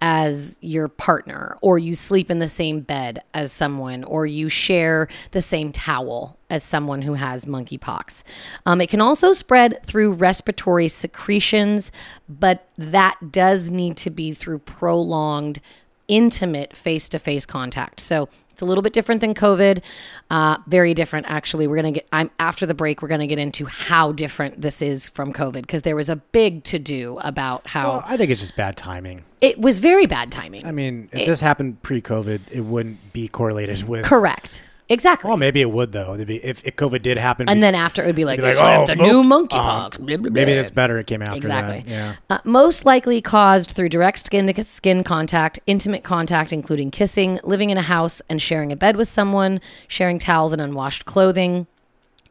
as 0.02 0.58
your 0.62 0.88
partner, 0.88 1.58
or 1.62 1.80
you 1.80 1.96
sleep 1.96 2.30
in 2.30 2.40
the 2.40 2.48
same 2.48 2.82
bed 2.82 3.20
as 3.34 3.52
someone, 3.52 4.04
or 4.04 4.26
you 4.26 4.50
share 4.50 5.08
the 5.32 5.42
same 5.42 5.72
towel 5.72 6.38
as 6.50 6.64
someone 6.64 7.02
who 7.02 7.14
has 7.14 7.46
monkeypox. 7.46 8.24
Um, 8.66 8.82
it 8.82 8.90
can 8.90 9.02
also 9.02 9.34
spread 9.34 9.82
through 9.86 10.14
respiratory 10.14 10.88
secretions, 10.88 11.92
but 12.30 12.68
that 12.78 13.32
does 13.32 13.72
need 13.72 13.98
to 13.98 14.10
be 14.10 14.34
through 14.34 14.60
prolonged, 14.60 15.60
intimate 16.08 16.78
face 16.78 17.10
to 17.10 17.20
face 17.20 17.46
contact. 17.46 18.00
So 18.00 18.30
it's 18.56 18.62
a 18.62 18.66
little 18.66 18.82
bit 18.82 18.94
different 18.94 19.20
than 19.20 19.34
COVID. 19.34 19.82
Uh, 20.30 20.58
very 20.66 20.94
different, 20.94 21.26
actually. 21.28 21.68
We're 21.68 21.76
gonna 21.76 21.92
get. 21.92 22.08
I'm 22.14 22.32
after 22.40 22.66
the 22.66 22.74
break. 22.74 23.02
We're 23.02 23.10
gonna 23.10 23.28
get 23.28 23.38
into 23.38 23.66
how 23.66 24.14
different 24.14 24.62
this 24.62 24.82
is 24.82 25.10
from 25.10 25.34
COVID 25.34 25.64
because 25.64 25.82
there 25.82 25.96
was 25.98 26.08
a 26.08 26.16
big 26.16 26.64
to 26.66 26.80
do 26.80 27.18
about 27.20 27.68
how 27.68 27.90
Well, 27.90 28.04
I 28.08 28.16
think 28.16 28.32
it's 28.32 28.40
just 28.40 28.56
bad 28.56 28.78
timing. 28.78 29.26
it 29.42 29.60
was 29.60 29.80
very 29.80 30.06
bad 30.06 30.32
timing. 30.32 30.66
I 30.66 30.72
mean, 30.72 31.10
if 31.12 31.28
this 31.28 31.42
happened 31.42 31.82
pre-COVID, 31.84 32.40
it 32.50 32.62
wouldn't 32.62 33.12
be 33.12 33.28
correlated 33.28 33.84
with. 33.84 34.06
Correct. 34.06 34.62
Exactly. 34.88 35.28
Well, 35.28 35.38
maybe 35.38 35.62
it 35.62 35.72
would 35.72 35.92
though. 35.92 36.14
It'd 36.14 36.28
be, 36.28 36.44
if, 36.44 36.66
if 36.66 36.76
COVID 36.76 37.02
did 37.02 37.18
happen, 37.18 37.50
and 37.50 37.64
then 37.64 37.74
after 37.74 38.04
it 38.04 38.06
would 38.06 38.16
be 38.16 38.26
like, 38.26 38.38
be 38.40 38.44
like, 38.44 38.54
"This 38.54 38.62
one, 38.62 38.78
oh, 38.82 38.86
the 38.86 38.96
mo- 38.96 39.06
new 39.06 39.20
uh, 39.20 39.24
monkeypox. 39.24 39.98
blah, 40.00 40.18
maybe 40.30 40.54
that's 40.54 40.70
better. 40.70 41.00
It 41.00 41.08
came 41.08 41.24
after 41.24 41.38
Exactly. 41.38 41.80
that. 41.82 41.90
Yeah. 41.90 42.16
Uh, 42.30 42.40
most 42.44 42.86
likely 42.86 43.20
caused 43.22 43.72
through 43.72 43.90
direct 43.90 44.20
skin 44.20 44.52
to 44.52 44.64
skin 44.64 45.04
contact, 45.04 45.60
intimate 45.66 46.04
contact, 46.04 46.54
including 46.54 46.92
kissing, 46.92 47.40
living 47.44 47.72
in 47.72 47.78
a 47.80 47.82
house 47.84 48.22
and 48.30 48.40
sharing 48.42 48.72
a 48.72 48.76
bed 48.76 48.96
with 48.96 49.08
someone, 49.08 49.60
sharing 49.88 50.20
towels 50.20 50.54
and 50.54 50.62
unwashed 50.62 51.06
clothing. 51.06 51.66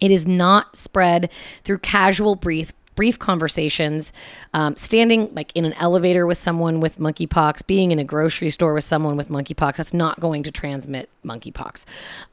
It 0.00 0.10
is 0.10 0.26
not 0.26 0.76
spread 0.76 1.30
through 1.64 1.78
casual 1.78 2.36
brief 2.36 2.72
brief 2.94 3.18
conversations, 3.18 4.12
um, 4.52 4.76
standing 4.76 5.32
like 5.34 5.52
in 5.54 5.64
an 5.64 5.72
elevator 5.74 6.26
with 6.26 6.38
someone 6.38 6.80
with 6.80 6.98
monkeypox, 6.98 7.66
being 7.66 7.90
in 7.90 7.98
a 7.98 8.04
grocery 8.04 8.50
store 8.50 8.74
with 8.74 8.84
someone 8.84 9.16
with 9.16 9.28
monkeypox. 9.28 9.76
That's 9.76 9.94
not 9.94 10.20
going 10.20 10.42
to 10.44 10.50
transmit 10.50 11.10
monkeypox. 11.24 11.84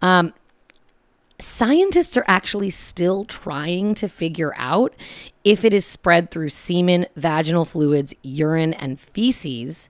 Um, 0.02 0.34
scientists 1.40 2.16
are 2.16 2.26
actually 2.28 2.70
still 2.70 3.26
trying 3.26 3.96
to 3.96 4.08
figure 4.08 4.54
out 4.56 4.94
if 5.44 5.66
it 5.66 5.74
is 5.74 5.86
spread 5.86 6.32
through 6.32 6.50
semen, 6.50 7.08
vaginal 7.16 7.66
fluids, 7.66 8.14
urine, 8.22 8.74
and 8.74 9.00
feces, 9.00 9.90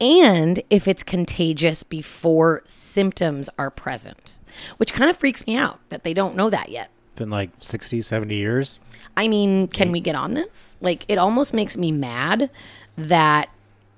and 0.00 0.62
if 0.70 0.86
it's 0.86 1.02
contagious 1.02 1.82
before 1.82 2.62
symptoms 2.66 3.50
are 3.58 3.70
present, 3.70 4.38
which 4.76 4.92
kind 4.92 5.10
of 5.10 5.16
freaks 5.16 5.46
me 5.46 5.56
out 5.56 5.80
that 5.88 6.04
they 6.04 6.14
don't 6.14 6.36
know 6.36 6.50
that 6.50 6.70
yet. 6.70 6.90
Been 7.18 7.30
like 7.30 7.50
60, 7.58 8.00
70 8.00 8.34
years. 8.36 8.78
I 9.16 9.26
mean, 9.26 9.66
can 9.66 9.90
we 9.90 10.00
get 10.00 10.14
on 10.14 10.34
this? 10.34 10.76
Like, 10.80 11.04
it 11.08 11.18
almost 11.18 11.52
makes 11.52 11.76
me 11.76 11.90
mad 11.90 12.48
that 12.96 13.48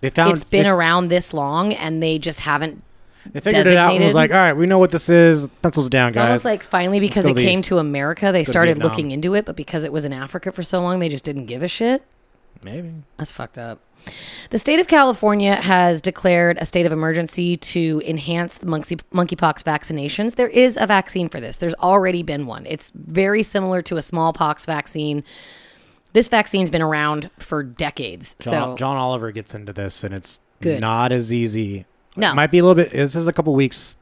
They 0.01 0.09
found 0.09 0.33
it's 0.33 0.43
been 0.45 0.63
they, 0.65 0.71
around 0.71 1.09
this 1.09 1.35
long 1.35 1.75
and 1.75 2.03
they 2.03 2.19
just 2.19 2.41
haven't. 2.41 2.83
they 3.31 3.41
figured 3.41 3.67
it 3.67 3.77
out 3.77 3.95
and 3.95 4.03
was 4.03 4.15
like, 4.15 4.31
all 4.31 4.39
right, 4.39 4.55
we 4.55 4.65
know 4.65 4.79
what 4.79 4.91
this 4.91 5.11
is. 5.11 5.47
Pencils 5.61 5.91
down, 5.91 6.09
It's 6.09 6.15
guys. 6.17 6.27
almost 6.29 6.45
like 6.47 6.63
finally 6.63 6.99
because 6.99 7.27
it 7.27 7.37
came 7.37 7.61
to 7.63 7.77
America, 7.77 8.33
they 8.33 8.45
started 8.45 8.77
Vietnam. 8.79 8.89
looking 8.91 9.11
into 9.11 9.35
it, 9.35 9.45
but 9.45 9.55
because 9.57 9.85
it 9.85 9.93
was 9.93 10.07
in 10.07 10.15
Africa 10.15 10.51
for 10.51 10.63
so 10.63 10.81
long, 10.81 10.99
they 11.01 11.11
just 11.11 11.25
didn't 11.25 11.45
give 11.45 11.63
a 11.63 11.69
shit. 11.69 12.03
maybe. 12.63 12.91
That's 13.19 13.31
fucked 13.33 13.59
up. 13.59 13.81
The 14.51 14.59
state 14.59 14.81
of 14.81 14.89
California 14.89 15.55
has 15.57 16.03
declared 16.03 16.59
a 16.61 16.65
state 16.65 16.87
of 16.87 16.93
emergency 16.93 17.57
to 17.57 18.03
enhance 18.05 18.55
the 18.59 18.67
monkey, 18.67 18.97
monkeypox 19.13 19.63
vaccinations. 19.63 20.35
There 20.35 20.49
is 20.49 20.77
a 20.81 20.87
vaccine 20.87 21.29
for 21.29 21.41
this. 21.41 21.59
There's 21.59 21.75
already 21.75 22.23
been 22.23 22.47
one. 22.47 22.67
It's 22.67 22.93
very 22.95 23.43
similar 23.43 23.83
to 23.83 23.97
a 23.97 24.03
smallpox 24.03 24.67
vaccine. 24.67 25.23
This 26.13 26.27
vaccine's 26.29 26.71
been 26.71 26.83
around 26.83 27.31
for 27.39 27.63
decades. 27.63 28.35
John, 28.41 28.53
so 28.53 28.77
John 28.77 28.97
Oliver 28.97 29.31
gets 29.31 29.55
into 29.55 29.73
this, 29.73 30.03
and 30.03 30.13
it's 30.13 30.41
Good. 30.61 30.81
not 30.81 31.13
as 31.13 31.33
easy. 31.33 31.87
No. 32.17 32.33
it 32.33 32.35
might 32.35 32.51
be 32.51 32.59
a 32.59 32.65
little 32.65 32.75
bit. 32.75 32.91
This 32.91 33.15
is 33.15 33.29
a 33.29 33.33
couple 33.33 33.55
weeks, 33.55 33.97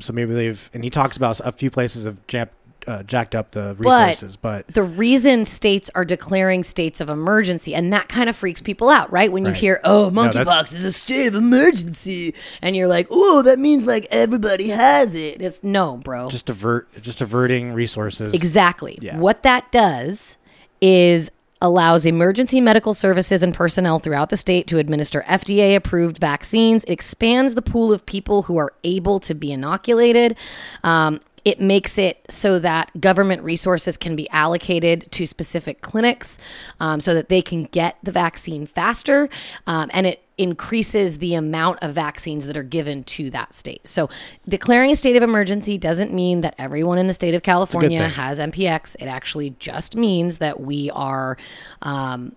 so 0.00 0.12
maybe 0.12 0.34
they've. 0.34 0.70
And 0.74 0.82
he 0.82 0.90
talks 0.90 1.16
about 1.16 1.38
a 1.40 1.52
few 1.52 1.70
places 1.70 2.06
have 2.06 2.26
jamp, 2.26 2.50
uh, 2.86 3.02
jacked 3.04 3.34
up 3.34 3.52
the 3.52 3.74
resources, 3.78 4.36
but, 4.36 4.66
the 4.68 4.82
reason 4.82 5.44
states 5.46 5.90
are 5.94 6.04
declaring 6.04 6.62
states 6.62 7.00
of 7.00 7.08
emergency, 7.08 7.74
and 7.74 7.92
that 7.92 8.08
kind 8.08 8.28
of 8.28 8.36
freaks 8.36 8.60
people 8.60 8.90
out, 8.90 9.10
right? 9.10 9.32
When 9.32 9.44
you 9.44 9.50
Right. 9.52 9.56
hear, 9.60 9.80
"Oh, 9.84 10.10
No, 10.10 10.22
monkeypox 10.22 10.72
is 10.74 10.84
a 10.84 10.92
state 10.92 11.26
of 11.28 11.34
emergency," 11.34 12.34
and 12.60 12.76
you're 12.76 12.88
like, 12.88 13.06
"Oh, 13.10 13.42
that 13.42 13.58
means 13.58 13.86
like 13.86 14.06
everybody 14.10 14.68
has 14.68 15.14
it." 15.14 15.40
It's 15.40 15.60
no, 15.62 15.96
bro. 15.96 16.28
just 16.28 16.50
avert, 16.50 16.88
just 17.02 17.20
averting 17.20 17.72
resources. 17.72 18.34
Exactly. 18.34 18.98
Yeah. 19.00 19.16
What 19.18 19.42
that 19.44 19.72
does 19.72 20.36
is 20.82 21.30
allows 21.62 22.04
emergency 22.04 22.60
medical 22.60 22.92
services 22.92 23.42
and 23.42 23.54
personnel 23.54 23.98
throughout 23.98 24.28
the 24.28 24.36
state 24.36 24.66
to 24.66 24.76
administer 24.76 25.24
FDA 25.26 25.74
approved 25.74 26.18
vaccines. 26.18 26.84
It 26.84 26.90
expands 26.92 27.54
the 27.54 27.62
pool 27.62 27.90
of 27.90 28.04
people 28.04 28.42
who 28.42 28.58
are 28.58 28.74
able 28.84 29.18
to 29.20 29.34
be 29.34 29.50
inoculated. 29.52 30.36
Um, 30.82 31.20
it 31.44 31.60
makes 31.60 31.98
it 31.98 32.24
so 32.30 32.58
that 32.58 32.90
government 33.00 33.42
resources 33.42 33.96
can 33.96 34.16
be 34.16 34.28
allocated 34.30 35.10
to 35.12 35.26
specific 35.26 35.82
clinics 35.82 36.38
um, 36.80 37.00
so 37.00 37.14
that 37.14 37.28
they 37.28 37.42
can 37.42 37.64
get 37.64 37.98
the 38.02 38.12
vaccine 38.12 38.64
faster. 38.66 39.28
Um, 39.66 39.90
and 39.92 40.06
it 40.06 40.22
increases 40.36 41.18
the 41.18 41.34
amount 41.34 41.78
of 41.82 41.92
vaccines 41.92 42.46
that 42.46 42.56
are 42.56 42.64
given 42.64 43.04
to 43.04 43.30
that 43.30 43.52
state. 43.52 43.86
So 43.86 44.08
declaring 44.48 44.90
a 44.90 44.96
state 44.96 45.16
of 45.16 45.22
emergency 45.22 45.78
doesn't 45.78 46.12
mean 46.12 46.40
that 46.40 46.54
everyone 46.58 46.98
in 46.98 47.06
the 47.06 47.14
state 47.14 47.34
of 47.34 47.42
California 47.42 48.08
has 48.08 48.40
MPX. 48.40 48.96
It 48.98 49.06
actually 49.06 49.50
just 49.58 49.96
means 49.96 50.38
that 50.38 50.60
we 50.60 50.90
are 50.90 51.36
um, 51.82 52.34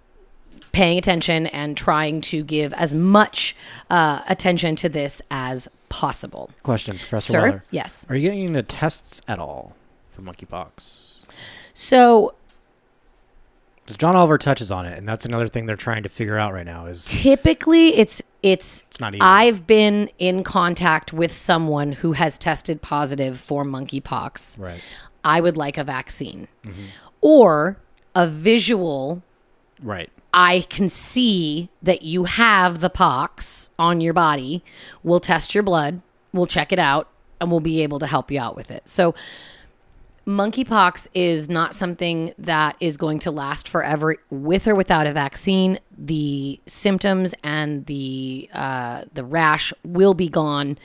paying 0.74 1.00
attention 1.00 1.48
and 1.48 1.76
trying 1.76 2.22
to 2.22 2.44
give 2.44 2.72
as 2.74 2.94
much 2.94 3.56
uh, 3.90 4.22
attention 4.28 4.76
to 4.76 4.90
this 4.90 5.22
as 5.32 5.68
possible. 5.90 6.50
Question, 6.64 6.98
Professor 6.98 7.32
Sir? 7.32 7.42
Weller. 7.42 7.64
Yes. 7.72 8.06
Are 8.10 8.16
you 8.16 8.22
getting 8.22 8.46
into 8.46 8.64
tests 8.64 9.22
at 9.28 9.40
all 9.40 9.76
for 10.12 10.22
monkeypox? 10.22 11.24
So 11.74 12.34
John 13.98 14.16
Oliver 14.16 14.38
touches 14.38 14.72
on 14.72 14.86
it, 14.86 14.98
and 14.98 15.08
that's 15.08 15.26
another 15.26 15.48
thing 15.48 15.66
they're 15.66 15.76
trying 15.78 16.04
to 16.04 16.10
figure 16.10 16.38
out 16.38 16.54
right 16.54 16.66
now. 16.66 16.88
Is 16.88 17.06
typically 17.06 17.96
it's 17.96 18.22
it's 18.44 18.84
It's 18.90 19.00
not 19.00 19.14
easy. 19.14 19.22
I've 19.22 19.66
been 19.66 20.10
in 20.20 20.44
contact 20.44 21.14
with 21.14 21.32
someone 21.32 21.94
who 21.94 22.12
has 22.14 22.38
tested 22.38 22.82
positive 22.82 23.40
for 23.40 23.64
monkeypox. 23.64 24.60
right, 24.60 24.82
I 25.24 25.40
would 25.40 25.56
like 25.56 25.78
a 25.78 25.84
vaccine. 25.84 26.48
Mm-hmm. 26.66 26.86
Or 27.22 27.78
a 28.14 28.28
visual 28.28 29.24
right, 29.82 30.10
I 30.38 30.62
can 30.70 30.88
see 30.88 31.72
that 31.82 32.04
you 32.04 32.26
have 32.26 32.80
the 32.80 32.92
pox 32.92 33.72
on 33.80 34.02
your 34.02 34.14
body. 34.14 34.64
We'll 35.02 35.20
test 35.20 35.56
your 35.56 35.64
blood, 35.64 36.04
we'll 36.32 36.46
check 36.46 36.72
it 36.72 36.78
out, 36.78 37.10
and 37.42 37.50
we'll 37.50 37.60
be 37.60 37.82
able 37.82 37.98
to 37.98 38.06
help 38.06 38.30
you 38.30 38.40
out 38.40 38.56
with 38.56 38.70
it. 38.70 38.88
So, 38.88 39.16
monkeypox 40.28 41.08
is 41.14 41.50
not 41.50 41.74
something 41.74 42.34
that 42.38 42.76
is 42.82 42.98
going 42.98 43.20
to 43.20 43.32
last 43.32 43.70
forever 43.70 44.18
with 44.30 44.68
or 44.68 44.76
without 44.76 45.08
a 45.08 45.14
vaccine. 45.14 45.80
The 45.98 46.60
symptoms 46.68 47.34
and 47.44 47.86
the 47.86 48.50
uh, 48.54 49.06
the 49.14 49.24
rash 49.24 49.74
will 49.86 50.14
be 50.14 50.28
gone 50.28 50.78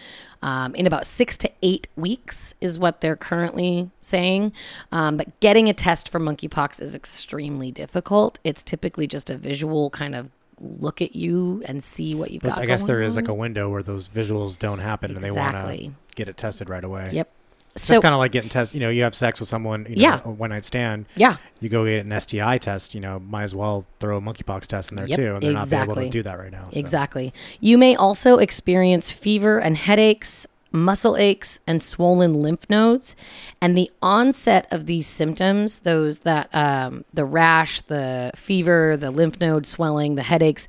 um, 0.42 0.74
in 0.76 0.86
about 0.86 1.06
six 1.06 1.36
to 1.38 1.50
eight 1.62 1.88
weeks 1.96 2.54
is 2.60 2.78
what 2.78 3.00
they're 3.00 3.16
currently 3.16 3.90
saying. 4.00 4.52
Um, 4.92 5.16
but 5.16 5.38
getting 5.40 5.68
a 5.68 5.74
test 5.74 6.08
for 6.08 6.20
monkeypox 6.20 6.80
is 6.80 6.94
extremely 6.94 7.72
difficult. 7.72 8.38
It's 8.44 8.62
typically 8.62 9.08
just 9.08 9.28
a 9.28 9.36
visual 9.36 9.90
kind 9.90 10.14
of 10.14 10.30
look 10.60 11.02
at 11.02 11.16
you 11.16 11.62
and 11.66 11.82
see 11.82 12.14
what 12.14 12.30
you've 12.30 12.42
But 12.42 12.50
got 12.50 12.58
I 12.58 12.66
guess 12.66 12.84
there 12.84 13.02
is 13.02 13.16
on. 13.16 13.24
like 13.24 13.28
a 13.28 13.34
window 13.34 13.68
where 13.68 13.82
those 13.82 14.08
visuals 14.08 14.56
don't 14.56 14.78
happen 14.78 15.16
and 15.16 15.24
they 15.24 15.32
want 15.32 15.52
to 15.54 15.90
get 16.14 16.28
it 16.28 16.36
tested 16.36 16.68
right 16.68 16.84
away. 16.84 17.10
yep 17.12 17.28
It's 17.74 17.86
so 17.86 17.94
just 17.94 18.02
kind 18.02 18.14
of 18.14 18.18
like 18.18 18.32
getting 18.32 18.50
tested. 18.50 18.74
You 18.78 18.80
know, 18.86 18.90
you 18.90 19.02
have 19.02 19.14
sex 19.14 19.40
with 19.40 19.48
someone, 19.48 19.86
you 19.88 19.96
know, 19.96 20.02
Yeah. 20.02 20.20
a 20.24 20.30
one 20.30 20.50
night 20.50 20.64
stand. 20.64 21.06
yeah 21.16 21.36
You 21.60 21.68
go 21.68 21.84
get 21.86 22.04
an 22.04 22.12
STI 22.20 22.58
test, 22.58 22.94
you 22.94 23.00
know, 23.00 23.18
might 23.20 23.44
as 23.44 23.54
well 23.54 23.86
throw 23.98 24.18
a 24.18 24.20
monkeypox 24.20 24.66
test 24.66 24.90
in 24.90 24.96
there 24.96 25.06
Yep, 25.06 25.18
too. 25.18 25.34
And 25.34 25.42
they're 25.42 25.52
not 25.52 25.70
be 25.70 25.76
able 25.76 25.84
exactly. 25.92 26.04
to 26.04 26.10
do 26.10 26.22
that 26.22 26.38
right 26.38 26.52
now. 26.52 26.64
so. 26.64 26.70
Exactly. 26.78 27.32
You 27.60 27.78
may 27.78 27.96
also 27.96 28.38
experience 28.38 29.10
fever 29.10 29.58
and 29.58 29.76
headaches, 29.76 30.46
muscle 30.70 31.16
aches, 31.16 31.60
and 31.66 31.80
swollen 31.82 32.34
lymph 32.42 32.68
nodes. 32.70 33.14
And 33.60 33.76
the 33.76 33.90
onset 34.02 34.66
of 34.70 34.86
these 34.86 35.06
symptoms, 35.06 35.80
those 35.80 36.20
that 36.20 36.48
um, 36.54 37.04
the 37.14 37.24
rash, 37.24 37.80
the 37.82 38.32
fever, 38.34 38.96
the 38.98 39.10
lymph 39.10 39.40
node 39.40 39.66
swelling, 39.66 40.14
the 40.16 40.22
headaches, 40.22 40.66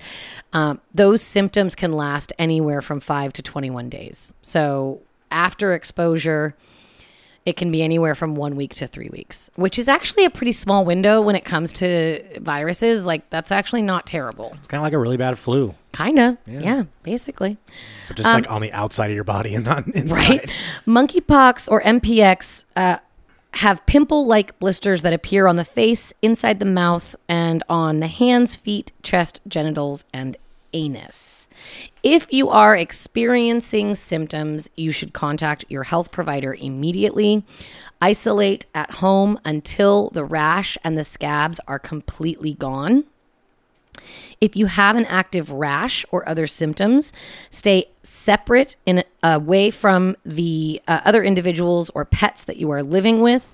um, 0.54 0.80
those 0.94 1.22
symptoms 1.22 1.76
can 1.76 1.92
last 1.94 2.32
anywhere 2.40 2.82
from 2.82 3.00
five 3.00 3.34
to 3.34 3.42
21 3.42 3.90
days. 3.90 4.32
So 4.42 5.02
after 5.32 5.74
exposure, 5.74 6.56
it 7.46 7.58
can 7.58 7.72
be 7.72 7.82
anywhere 7.84 8.16
from 8.16 8.36
one 8.36 8.56
week 8.56 8.74
to 8.76 8.88
three 8.88 9.10
weeks, 9.12 9.50
which 9.56 9.78
is 9.78 9.88
actually 9.90 10.24
a 10.26 10.30
pretty 10.30 10.54
small 10.54 10.86
window 10.86 11.22
when 11.22 11.36
it 11.36 11.44
comes 11.44 11.74
to 11.74 12.40
viruses. 12.40 13.06
Like, 13.06 13.30
that's 13.30 13.52
actually 13.52 13.82
not 13.82 14.06
terrible. 14.06 14.54
It's 14.60 14.68
kind 14.68 14.80
of 14.80 14.84
like 14.84 14.94
a 14.94 14.98
really 14.98 15.18
bad 15.18 15.38
flu, 15.38 15.76
Kinda. 15.92 16.38
Yeah, 16.48 16.84
basically. 17.04 17.58
but 18.08 18.18
just 18.18 18.30
like 18.30 18.50
on 18.50 18.62
the 18.62 18.72
outside 18.72 19.12
of 19.12 19.16
your 19.16 19.24
body 19.26 19.56
and 19.56 19.66
not 19.66 19.88
inside. 19.96 20.02
Um, 20.32 20.38
Right? 20.38 20.52
Monkeypox 20.88 21.70
or 21.70 21.82
MPX 21.82 22.64
uh, 22.76 22.98
have 23.56 23.86
pimple 23.86 24.26
like 24.26 24.58
blisters 24.60 25.02
that 25.02 25.12
appear 25.14 25.46
on 25.48 25.58
the 25.58 25.66
face, 25.66 26.14
inside 26.22 26.60
the 26.60 26.66
mouth, 26.66 27.16
and 27.28 27.62
on 27.68 28.00
the 28.00 28.08
hands, 28.08 28.56
feet, 28.56 28.92
chest, 29.04 29.42
genitals, 29.48 30.06
and 30.14 30.38
anus. 30.74 31.48
If 32.04 32.34
you 32.34 32.50
are 32.50 32.76
experiencing 32.76 33.96
symptoms, 33.96 34.70
you 34.76 34.92
should 34.92 35.14
contact 35.14 35.64
your 35.70 35.84
health 35.84 36.12
provider 36.12 36.54
immediately. 36.54 37.44
Isolate 38.02 38.66
at 38.76 38.92
home 38.96 39.40
until 39.46 40.10
the 40.10 40.26
rash 40.26 40.78
and 40.84 40.98
the 40.98 41.06
scabs 41.06 41.62
are 41.66 41.80
completely 41.80 42.56
gone. 42.56 43.06
If 44.42 44.58
you 44.58 44.66
have 44.66 44.98
an 44.98 45.06
active 45.06 45.50
rash 45.50 46.06
or 46.12 46.28
other 46.28 46.46
symptoms, 46.46 47.14
stay 47.50 47.86
separate 48.04 48.76
and 48.86 49.06
away 49.22 49.70
from 49.70 50.18
the 50.26 50.82
uh, 50.86 51.00
other 51.06 51.24
individuals 51.24 51.90
or 51.96 52.04
pets 52.04 52.44
that 52.44 52.58
you 52.58 52.70
are 52.72 52.84
living 52.84 53.22
with, 53.22 53.54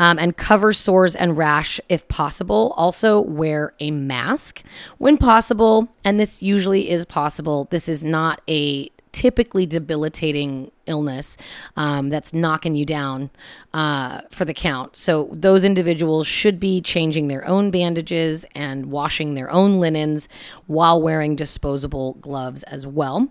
um, 0.00 0.18
and 0.18 0.36
cover 0.36 0.72
sores 0.72 1.14
and 1.14 1.36
rash 1.36 1.80
if 1.88 2.08
possible. 2.08 2.74
Also, 2.76 3.20
wear 3.20 3.74
a 3.78 3.92
mask 3.92 4.62
when 4.98 5.16
possible, 5.16 5.88
and 6.02 6.18
this 6.18 6.42
usually 6.42 6.90
is 6.90 7.04
possible. 7.04 7.68
This 7.70 7.88
is 7.88 8.02
not 8.02 8.40
a 8.48 8.90
typically 9.12 9.66
debilitating 9.66 10.70
illness 10.86 11.36
um, 11.76 12.08
that's 12.08 12.32
knocking 12.32 12.74
you 12.74 12.86
down 12.86 13.28
uh, 13.74 14.20
for 14.30 14.44
the 14.44 14.54
count. 14.54 14.96
So 14.96 15.28
those 15.32 15.64
individuals 15.64 16.26
should 16.26 16.60
be 16.60 16.80
changing 16.80 17.28
their 17.28 17.46
own 17.46 17.70
bandages 17.70 18.46
and 18.54 18.86
washing 18.86 19.34
their 19.34 19.50
own 19.50 19.80
linens 19.80 20.28
while 20.66 21.02
wearing 21.02 21.36
disposable 21.36 22.14
gloves 22.14 22.62
as 22.64 22.86
well. 22.86 23.28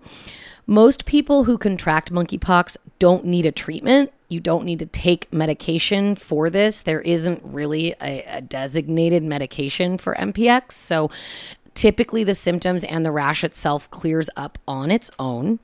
Most 0.68 1.06
people 1.06 1.46
who 1.46 1.58
contract 1.58 2.12
monkeypox 2.12 2.78
don't 3.00 3.26
need 3.26 3.46
a 3.46 3.52
treatment. 3.52 4.12
You 4.30 4.40
don't 4.40 4.64
need 4.64 4.80
to 4.80 4.86
take 4.86 5.32
medication 5.34 6.16
for 6.16 6.50
this. 6.50 6.82
There 6.82 7.02
isn't 7.02 7.42
really 7.44 7.96
a, 8.02 8.24
a 8.28 8.42
designated 8.42 9.24
medication 9.24 9.98
for 9.98 10.16
MPX. 10.16 10.74
So 10.74 11.10
typically 11.74 12.24
the 12.24 12.36
symptoms 12.36 12.84
and 12.84 13.06
the 13.06 13.12
rash 13.12 13.44
itself 13.44 13.90
clears 13.90 14.30
up 14.36 14.58
on 14.68 14.92
its 14.92 15.10
own. 15.18 15.60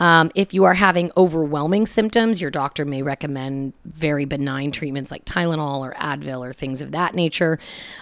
Um, 0.00 0.30
if 0.34 0.54
you 0.54 0.64
are 0.64 0.74
having 0.74 1.12
overwhelming 1.16 1.86
symptoms, 1.86 2.40
your 2.40 2.50
doctor 2.50 2.84
may 2.84 3.02
recommend 3.02 3.72
very 3.84 4.24
benign 4.24 4.72
treatments 4.72 5.10
like 5.10 5.24
Tylenol 5.24 5.80
or 5.80 5.94
Advil 5.94 6.40
or 6.40 6.52
things 6.52 6.80
of 6.80 6.92
that 6.92 7.14
nature. 7.14 7.58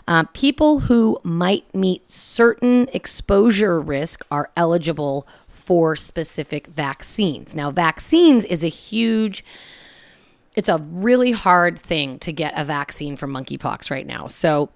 Uh, 0.07 0.25
people 0.33 0.81
who 0.81 1.19
might 1.25 1.73
meet 1.75 2.09
certain 2.09 2.89
exposure 2.93 3.81
risk 3.81 4.25
are 4.31 4.51
eligible 4.57 5.27
for 5.49 5.97
specific 5.97 6.69
vaccines. 6.69 7.57
Now, 7.57 7.73
vaccines 7.73 8.45
is 8.45 8.63
a 8.63 8.69
huge 8.69 9.45
it's 10.57 10.69
a 10.71 10.79
really 10.79 11.33
hard 11.33 11.79
thing 11.79 12.19
to 12.21 12.33
get 12.33 12.55
a 12.57 12.65
vaccine 12.65 13.15
for 13.17 13.29
monkeypox 13.29 13.91
right 13.91 14.07
now. 14.07 14.27
So, 14.27 14.71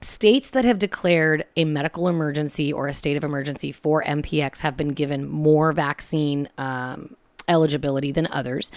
states 0.00 0.50
that 0.50 0.64
have 0.64 0.78
declared 0.78 1.44
a 1.56 1.64
medical 1.64 2.08
emergency 2.08 2.72
or 2.72 2.86
a 2.88 2.92
state 2.92 3.16
of 3.16 3.24
emergency 3.24 3.72
for 3.72 4.02
MPX 4.04 4.58
have 4.58 4.76
been 4.76 4.88
given 4.88 5.28
more 5.28 5.72
vaccine 5.72 6.46
um, 6.58 7.16
eligibility 7.48 8.12
than 8.12 8.28
others. 8.30 8.70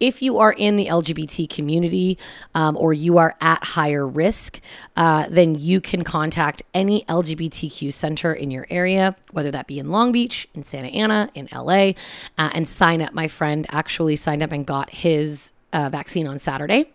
If 0.00 0.22
you 0.22 0.38
are 0.38 0.52
in 0.52 0.76
the 0.76 0.86
LGBT 0.86 1.48
community 1.48 2.18
um, 2.54 2.76
or 2.76 2.92
you 2.92 3.18
are 3.18 3.34
at 3.40 3.64
higher 3.64 4.06
risk, 4.06 4.60
uh, 4.96 5.26
then 5.28 5.54
you 5.54 5.80
can 5.80 6.02
contact 6.02 6.62
any 6.74 7.04
LGBTQ 7.04 7.92
center 7.92 8.32
in 8.32 8.50
your 8.50 8.66
area, 8.70 9.16
whether 9.32 9.50
that 9.50 9.66
be 9.66 9.78
in 9.78 9.90
Long 9.90 10.12
Beach, 10.12 10.48
in 10.54 10.62
Santa 10.62 10.88
Ana, 10.88 11.30
in 11.34 11.48
LA, 11.52 11.92
uh, 12.38 12.50
and 12.52 12.68
sign 12.68 13.02
up. 13.02 13.14
My 13.14 13.28
friend 13.28 13.66
actually 13.70 14.16
signed 14.16 14.42
up 14.42 14.52
and 14.52 14.66
got 14.66 14.90
his 14.90 15.52
uh, 15.72 15.88
vaccine 15.90 16.26
on 16.26 16.38
Saturday. 16.38 16.90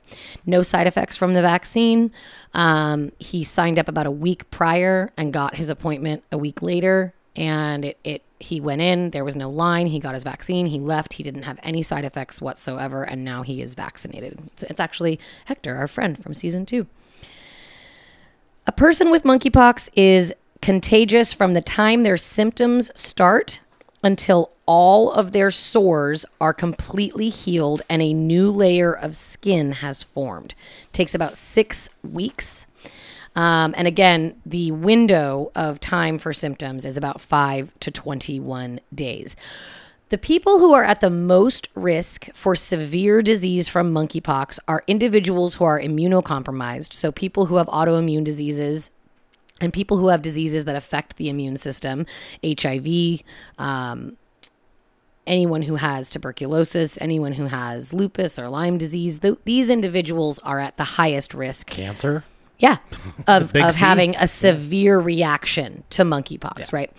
No 0.45 0.61
side 0.61 0.87
effects 0.87 1.17
from 1.17 1.33
the 1.33 1.41
vaccine. 1.41 2.11
Um, 2.53 3.11
he 3.19 3.43
signed 3.43 3.77
up 3.77 3.87
about 3.87 4.05
a 4.05 4.11
week 4.11 4.49
prior 4.49 5.11
and 5.17 5.33
got 5.33 5.55
his 5.55 5.69
appointment 5.69 6.23
a 6.31 6.37
week 6.37 6.61
later. 6.61 7.13
And 7.35 7.85
it, 7.85 7.97
it 8.03 8.23
he 8.39 8.59
went 8.59 8.81
in. 8.81 9.11
There 9.11 9.23
was 9.23 9.35
no 9.35 9.49
line. 9.49 9.87
He 9.87 9.99
got 9.99 10.13
his 10.13 10.23
vaccine. 10.23 10.65
He 10.65 10.79
left. 10.79 11.13
He 11.13 11.23
didn't 11.23 11.43
have 11.43 11.59
any 11.63 11.83
side 11.83 12.05
effects 12.05 12.41
whatsoever. 12.41 13.03
And 13.03 13.23
now 13.23 13.43
he 13.43 13.61
is 13.61 13.75
vaccinated. 13.75 14.39
It's, 14.53 14.63
it's 14.63 14.79
actually 14.79 15.19
Hector, 15.45 15.75
our 15.75 15.87
friend 15.87 16.21
from 16.21 16.33
season 16.33 16.65
two. 16.65 16.87
A 18.67 18.71
person 18.71 19.11
with 19.11 19.23
monkeypox 19.23 19.89
is 19.95 20.33
contagious 20.61 21.33
from 21.33 21.53
the 21.53 21.61
time 21.61 22.03
their 22.03 22.17
symptoms 22.17 22.91
start 22.95 23.61
until 24.03 24.51
all 24.73 25.11
of 25.11 25.33
their 25.33 25.51
sores 25.51 26.25
are 26.39 26.53
completely 26.53 27.27
healed 27.27 27.81
and 27.89 28.01
a 28.01 28.13
new 28.13 28.49
layer 28.49 28.93
of 28.95 29.13
skin 29.17 29.73
has 29.73 30.01
formed. 30.01 30.55
It 30.85 30.93
takes 30.93 31.13
about 31.13 31.35
six 31.35 31.89
weeks. 32.03 32.65
Um, 33.35 33.73
and 33.75 33.85
again, 33.85 34.41
the 34.45 34.71
window 34.71 35.51
of 35.55 35.81
time 35.81 36.17
for 36.17 36.31
symptoms 36.31 36.85
is 36.85 36.95
about 36.95 37.19
5 37.19 37.77
to 37.81 37.91
21 37.91 38.79
days. 38.95 39.35
The 40.07 40.17
people 40.17 40.59
who 40.59 40.73
are 40.73 40.85
at 40.85 41.01
the 41.01 41.09
most 41.09 41.67
risk 41.75 42.33
for 42.33 42.55
severe 42.55 43.21
disease 43.21 43.67
from 43.67 43.93
monkeypox 43.93 44.57
are 44.69 44.85
individuals 44.87 45.55
who 45.55 45.65
are 45.65 45.81
immunocompromised. 45.81 46.93
So, 46.93 47.11
people 47.11 47.47
who 47.47 47.57
have 47.57 47.67
autoimmune 47.67 48.23
diseases, 48.23 48.89
and 49.59 49.73
people 49.73 49.97
who 49.97 50.07
have 50.07 50.21
diseases 50.21 50.63
that 50.63 50.77
affect 50.77 51.17
the 51.17 51.29
immune 51.29 51.57
system, 51.57 52.05
HIV, 52.43 53.21
um, 53.57 54.17
anyone 55.31 55.61
who 55.63 55.77
has 55.77 56.09
tuberculosis, 56.09 56.97
anyone 57.01 57.31
who 57.31 57.45
has 57.45 57.93
lupus 57.93 58.37
or 58.37 58.49
Lyme 58.49 58.77
disease, 58.77 59.19
th- 59.19 59.39
these 59.45 59.69
individuals 59.69 60.37
are 60.39 60.59
at 60.59 60.77
the 60.77 60.83
highest 60.83 61.33
risk. 61.33 61.67
Cancer. 61.67 62.23
Yeah, 62.59 62.77
of, 63.27 63.55
of 63.55 63.73
C? 63.73 63.79
having 63.79 64.15
a 64.17 64.27
severe 64.27 64.99
reaction 64.99 65.83
to 65.91 66.03
monkeypox, 66.03 66.71
right? 66.71 66.91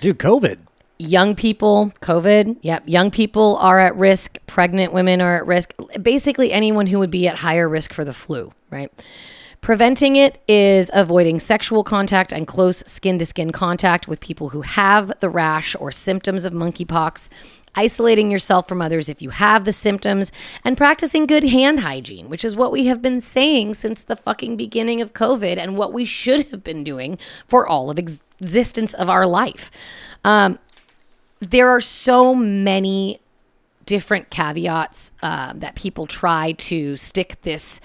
Dude, 0.00 0.18
COVID. 0.18 0.60
Young 0.98 1.34
people, 1.34 1.92
COVID, 2.02 2.58
yep. 2.60 2.82
Young 2.86 3.10
people 3.10 3.56
are 3.56 3.80
at 3.80 3.96
risk. 3.96 4.38
Pregnant 4.46 4.92
women 4.92 5.20
are 5.20 5.36
at 5.36 5.46
risk. 5.46 5.72
Basically, 6.00 6.52
anyone 6.52 6.86
who 6.86 6.98
would 6.98 7.10
be 7.10 7.26
at 7.26 7.38
higher 7.38 7.68
risk 7.68 7.92
for 7.92 8.04
the 8.04 8.12
flu, 8.12 8.52
right? 8.70 8.92
Preventing 9.62 10.16
it 10.16 10.42
is 10.48 10.90
avoiding 10.92 11.38
sexual 11.38 11.84
contact 11.84 12.32
and 12.32 12.48
close 12.48 12.82
skin 12.88 13.16
to 13.20 13.24
skin 13.24 13.52
contact 13.52 14.08
with 14.08 14.18
people 14.20 14.48
who 14.48 14.62
have 14.62 15.12
the 15.20 15.30
rash 15.30 15.76
or 15.78 15.92
symptoms 15.92 16.44
of 16.44 16.52
monkeypox, 16.52 17.28
isolating 17.76 18.28
yourself 18.28 18.66
from 18.66 18.82
others 18.82 19.08
if 19.08 19.22
you 19.22 19.30
have 19.30 19.64
the 19.64 19.72
symptoms, 19.72 20.32
and 20.64 20.76
practicing 20.76 21.26
good 21.26 21.44
hand 21.44 21.78
hygiene, 21.78 22.28
which 22.28 22.44
is 22.44 22.56
what 22.56 22.72
we 22.72 22.86
have 22.86 23.00
been 23.00 23.20
saying 23.20 23.74
since 23.74 24.00
the 24.00 24.16
fucking 24.16 24.56
beginning 24.56 25.00
of 25.00 25.12
COVID 25.12 25.58
and 25.58 25.76
what 25.76 25.92
we 25.92 26.04
should 26.04 26.48
have 26.48 26.64
been 26.64 26.82
doing 26.82 27.16
for 27.46 27.64
all 27.64 27.88
of 27.88 28.00
ex- 28.00 28.20
existence 28.40 28.94
of 28.94 29.08
our 29.08 29.28
life. 29.28 29.70
Um, 30.24 30.58
there 31.38 31.68
are 31.68 31.80
so 31.80 32.34
many 32.34 33.20
different 33.86 34.28
caveats 34.30 35.12
uh, 35.22 35.52
that 35.54 35.76
people 35.76 36.08
try 36.08 36.50
to 36.52 36.96
stick 36.96 37.40
this 37.42 37.80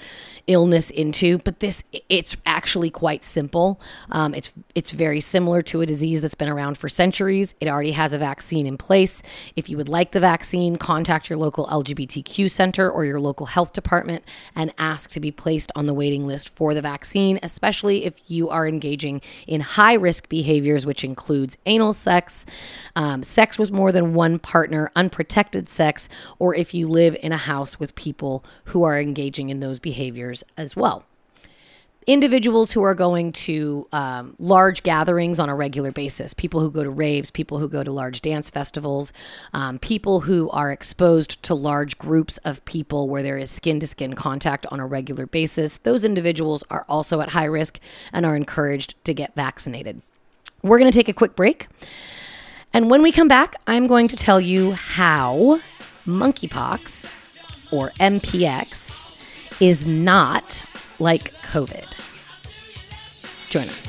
illness 0.47 0.89
into 0.89 1.37
but 1.39 1.59
this 1.59 1.83
it's 2.09 2.35
actually 2.45 2.89
quite 2.89 3.23
simple. 3.23 3.79
Um, 4.09 4.33
it's 4.33 4.51
it's 4.75 4.91
very 4.91 5.19
similar 5.19 5.61
to 5.63 5.81
a 5.81 5.85
disease 5.85 6.21
that's 6.21 6.35
been 6.35 6.49
around 6.49 6.77
for 6.77 6.89
centuries. 6.89 7.53
It 7.59 7.67
already 7.67 7.91
has 7.91 8.13
a 8.13 8.17
vaccine 8.17 8.65
in 8.65 8.77
place. 8.77 9.21
If 9.55 9.69
you 9.69 9.77
would 9.77 9.89
like 9.89 10.11
the 10.11 10.19
vaccine 10.19 10.77
contact 10.77 11.29
your 11.29 11.37
local 11.37 11.65
lgbtq 11.67 12.49
center 12.49 12.89
or 12.89 13.05
your 13.05 13.19
local 13.19 13.45
health 13.45 13.73
department 13.73 14.23
and 14.55 14.73
ask 14.77 15.09
to 15.11 15.19
be 15.19 15.31
placed 15.31 15.71
on 15.75 15.85
the 15.85 15.93
waiting 15.93 16.25
list 16.25 16.49
for 16.49 16.73
the 16.73 16.81
vaccine 16.81 17.39
especially 17.43 18.05
if 18.05 18.29
you 18.29 18.49
are 18.49 18.67
engaging 18.67 19.21
in 19.47 19.61
high 19.61 19.93
risk 19.93 20.29
behaviors 20.29 20.85
which 20.85 21.03
includes 21.03 21.57
anal 21.65 21.93
sex 21.93 22.45
um, 22.95 23.23
sex 23.23 23.57
with 23.59 23.71
more 23.71 23.91
than 23.91 24.13
one 24.13 24.39
partner 24.39 24.91
unprotected 24.95 25.69
sex 25.69 26.07
or 26.39 26.55
if 26.55 26.73
you 26.73 26.87
live 26.87 27.15
in 27.21 27.31
a 27.31 27.37
house 27.37 27.79
with 27.79 27.95
people 27.95 28.43
who 28.65 28.83
are 28.83 28.99
engaging 28.99 29.49
in 29.49 29.59
those 29.59 29.79
behaviors 29.79 30.36
as 30.57 30.75
well. 30.75 31.05
Individuals 32.05 32.71
who 32.71 32.81
are 32.83 32.95
going 32.95 33.33
to 33.33 33.85
um, 33.91 34.33
large 34.39 34.81
gatherings 34.83 35.39
on 35.39 35.49
a 35.49 35.55
regular 35.55 35.91
basis, 35.91 36.33
people 36.33 36.61
who 36.61 36.71
go 36.71 36.81
to 36.81 36.89
raves, 36.89 37.29
people 37.29 37.59
who 37.59 37.67
go 37.67 37.83
to 37.83 37.91
large 37.91 38.21
dance 38.21 38.49
festivals, 38.49 39.11
um, 39.53 39.77
people 39.79 40.21
who 40.21 40.49
are 40.51 40.71
exposed 40.71 41.43
to 41.43 41.53
large 41.53 41.97
groups 41.97 42.37
of 42.45 42.63
people 42.63 43.09
where 43.09 43.21
there 43.21 43.37
is 43.37 43.51
skin 43.51 43.81
to 43.81 43.87
skin 43.87 44.13
contact 44.13 44.65
on 44.71 44.79
a 44.79 44.85
regular 44.85 45.25
basis, 45.25 45.79
those 45.79 46.05
individuals 46.05 46.63
are 46.69 46.85
also 46.87 47.19
at 47.19 47.31
high 47.31 47.43
risk 47.43 47.77
and 48.13 48.25
are 48.25 48.37
encouraged 48.37 48.95
to 49.03 49.13
get 49.13 49.35
vaccinated. 49.35 50.01
We're 50.63 50.79
going 50.79 50.89
to 50.89 50.97
take 50.97 51.09
a 51.09 51.13
quick 51.13 51.35
break. 51.35 51.67
And 52.73 52.89
when 52.89 53.01
we 53.01 53.11
come 53.11 53.27
back, 53.27 53.55
I'm 53.67 53.85
going 53.85 54.07
to 54.07 54.15
tell 54.15 54.39
you 54.39 54.71
how 54.73 55.59
monkeypox, 56.05 57.15
or 57.71 57.91
MPX, 57.99 58.96
is 59.59 59.85
not 59.85 60.65
like 60.99 61.33
COVID. 61.41 61.85
Join 63.49 63.63
us. 63.69 63.86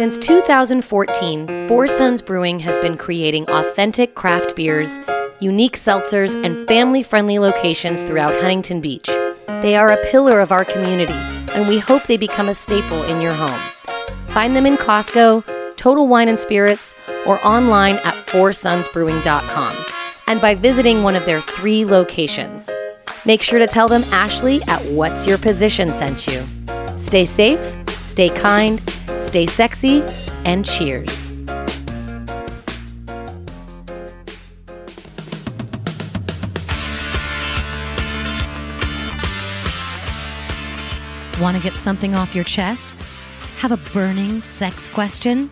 Since 0.00 0.16
2014, 0.16 1.68
Four 1.68 1.86
Sons 1.86 2.22
Brewing 2.22 2.58
has 2.60 2.78
been 2.78 2.96
creating 2.96 3.44
authentic 3.50 4.14
craft 4.14 4.56
beers, 4.56 4.98
unique 5.40 5.76
seltzers, 5.76 6.42
and 6.42 6.66
family 6.66 7.02
friendly 7.02 7.38
locations 7.38 8.00
throughout 8.00 8.32
Huntington 8.32 8.80
Beach. 8.80 9.10
They 9.60 9.76
are 9.76 9.90
a 9.90 10.02
pillar 10.06 10.40
of 10.40 10.52
our 10.52 10.64
community, 10.64 11.12
and 11.52 11.68
we 11.68 11.80
hope 11.80 12.04
they 12.04 12.16
become 12.16 12.48
a 12.48 12.54
staple 12.54 13.02
in 13.02 13.20
your 13.20 13.34
home. 13.34 13.60
Find 14.28 14.56
them 14.56 14.64
in 14.64 14.78
Costco, 14.78 15.76
Total 15.76 16.08
Wine 16.08 16.30
and 16.30 16.38
Spirits, 16.38 16.94
or 17.26 17.38
online 17.46 17.96
at 17.96 18.14
foursonsbrewing.com 18.26 19.76
and 20.28 20.40
by 20.40 20.54
visiting 20.54 21.02
one 21.02 21.14
of 21.14 21.26
their 21.26 21.42
three 21.42 21.84
locations. 21.84 22.70
Make 23.26 23.42
sure 23.42 23.58
to 23.58 23.66
tell 23.66 23.86
them 23.86 24.04
Ashley 24.12 24.62
at 24.62 24.80
What's 24.92 25.26
Your 25.26 25.36
Position 25.36 25.88
sent 25.88 26.26
you. 26.26 26.42
Stay 26.96 27.26
safe, 27.26 27.60
stay 27.90 28.30
kind, 28.30 28.80
stay 29.30 29.46
sexy, 29.46 30.04
and 30.44 30.66
cheers. 30.66 31.30
Want 41.40 41.56
to 41.56 41.62
get 41.62 41.76
something 41.76 42.14
off 42.14 42.34
your 42.34 42.42
chest? 42.42 43.00
Have 43.58 43.70
a 43.70 43.76
burning 43.92 44.40
sex 44.40 44.88
question? 44.88 45.48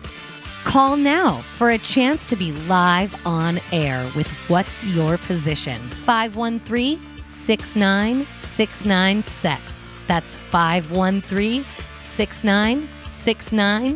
Call 0.65 0.97
now 0.97 1.37
for 1.57 1.69
a 1.69 1.77
chance 1.77 2.25
to 2.25 2.35
be 2.35 2.51
live 2.67 3.25
on 3.25 3.61
air 3.71 4.03
with 4.13 4.27
What's 4.49 4.83
Your 4.83 5.17
Position? 5.19 5.79
513 5.89 6.99
6969 7.23 9.23
Sex. 9.23 9.93
That's 10.05 10.35
513 10.35 11.63
6969 12.01 12.98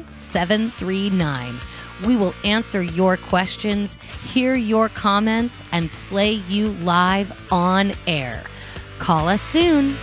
739. 0.09 1.59
We 2.05 2.15
will 2.15 2.33
answer 2.43 2.81
your 2.81 3.17
questions, 3.17 3.95
hear 4.33 4.55
your 4.55 4.89
comments, 4.89 5.63
and 5.71 5.91
play 6.09 6.31
you 6.31 6.69
live 6.81 7.31
on 7.51 7.93
air. 8.07 8.43
Call 8.99 9.27
us 9.27 9.41
soon. 9.41 9.95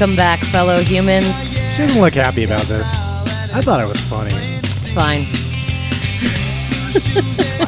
Welcome 0.00 0.16
back, 0.16 0.40
fellow 0.44 0.80
humans. 0.80 1.50
She 1.50 1.82
doesn't 1.82 2.00
look 2.00 2.14
happy 2.14 2.44
about 2.44 2.62
this. 2.62 2.88
I 3.52 3.60
thought 3.60 3.84
it 3.84 3.86
was 3.86 4.00
funny. 4.00 4.32
It's 4.32 4.88
fine. 4.88 5.26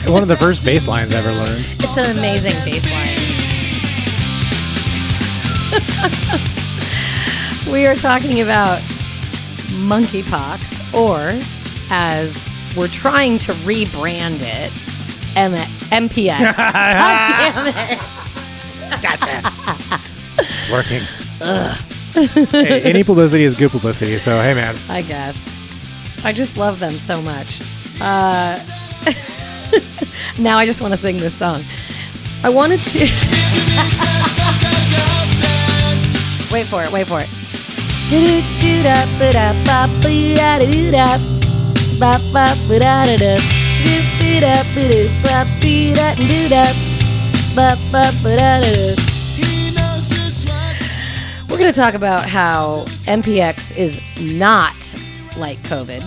One 0.10 0.22
of 0.22 0.28
the 0.28 0.36
first 0.38 0.64
bass 0.64 0.88
lines 0.88 1.14
I 1.14 1.18
ever 1.18 1.30
learned. 1.30 1.66
It's 1.78 1.94
an 1.98 2.16
amazing 2.16 2.54
bass 2.64 2.90
line. 7.66 7.70
we 7.70 7.86
are 7.86 7.96
talking 7.96 8.40
about 8.40 8.78
monkeypox, 9.84 10.94
or 10.94 11.38
as 11.90 12.34
we're 12.74 12.88
trying 12.88 13.36
to 13.40 13.52
rebrand 13.52 14.40
it, 14.40 14.72
M- 15.36 15.52
MPX. 16.08 16.56
God 16.56 17.52
damn 17.52 17.66
it. 17.66 17.98
Gotcha. 19.02 19.42
it's 20.38 20.70
working. 20.70 21.02
hey, 22.14 22.82
any 22.82 23.04
publicity 23.04 23.44
is 23.44 23.54
good 23.54 23.70
publicity, 23.70 24.18
so 24.18 24.42
hey 24.42 24.54
man. 24.54 24.76
I 24.88 25.02
guess. 25.02 25.36
I 26.24 26.32
just 26.32 26.56
love 26.56 26.78
them 26.78 26.92
so 26.92 27.20
much. 27.22 27.60
Uh, 28.00 28.60
now 30.38 30.58
I 30.58 30.66
just 30.66 30.80
want 30.80 30.92
to 30.92 30.96
sing 30.96 31.16
this 31.16 31.34
song. 31.34 31.62
I 32.44 32.50
wanted 32.50 32.80
to. 32.80 32.98
wait 36.52 36.66
for 36.66 36.84
it, 36.84 36.92
wait 36.92 37.06
for 37.06 37.20
it. 37.20 37.28
We're 51.52 51.58
going 51.58 51.70
to 51.70 51.78
talk 51.78 51.92
about 51.92 52.26
how 52.26 52.86
MPX 53.04 53.76
is 53.76 54.00
not 54.18 54.72
like 55.36 55.58
COVID 55.58 56.02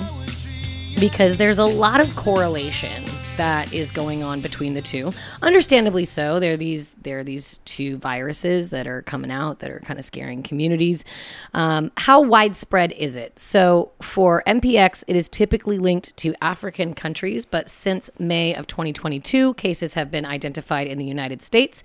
because 0.99 1.37
there's 1.37 1.59
a 1.59 1.65
lot 1.65 2.01
of 2.01 2.15
correlation 2.15 3.05
that 3.37 3.71
is 3.71 3.91
going 3.91 4.23
on 4.23 4.41
between 4.41 4.73
the 4.73 4.81
two. 4.81 5.13
Understandably 5.43 6.03
so. 6.03 6.39
There 6.39 6.53
are 6.53 6.57
these 6.57 6.87
there 7.03 7.19
are 7.19 7.23
these 7.23 7.59
two 7.59 7.97
viruses 7.97 8.69
that 8.69 8.87
are 8.87 9.03
coming 9.03 9.29
out 9.29 9.59
that 9.59 9.69
are 9.69 9.81
kind 9.81 9.99
of 9.99 10.03
scaring 10.03 10.41
communities. 10.41 11.05
Um, 11.53 11.91
how 11.95 12.21
widespread 12.21 12.91
is 12.93 13.15
it? 13.15 13.37
So 13.37 13.91
for 14.01 14.41
MPX, 14.47 15.03
it 15.07 15.15
is 15.15 15.29
typically 15.29 15.77
linked 15.77 16.17
to 16.17 16.33
African 16.41 16.95
countries, 16.95 17.45
but 17.45 17.69
since 17.69 18.09
May 18.17 18.55
of 18.55 18.65
2022, 18.65 19.53
cases 19.53 19.93
have 19.93 20.09
been 20.09 20.25
identified 20.25 20.87
in 20.87 20.97
the 20.97 21.05
United 21.05 21.43
States. 21.43 21.83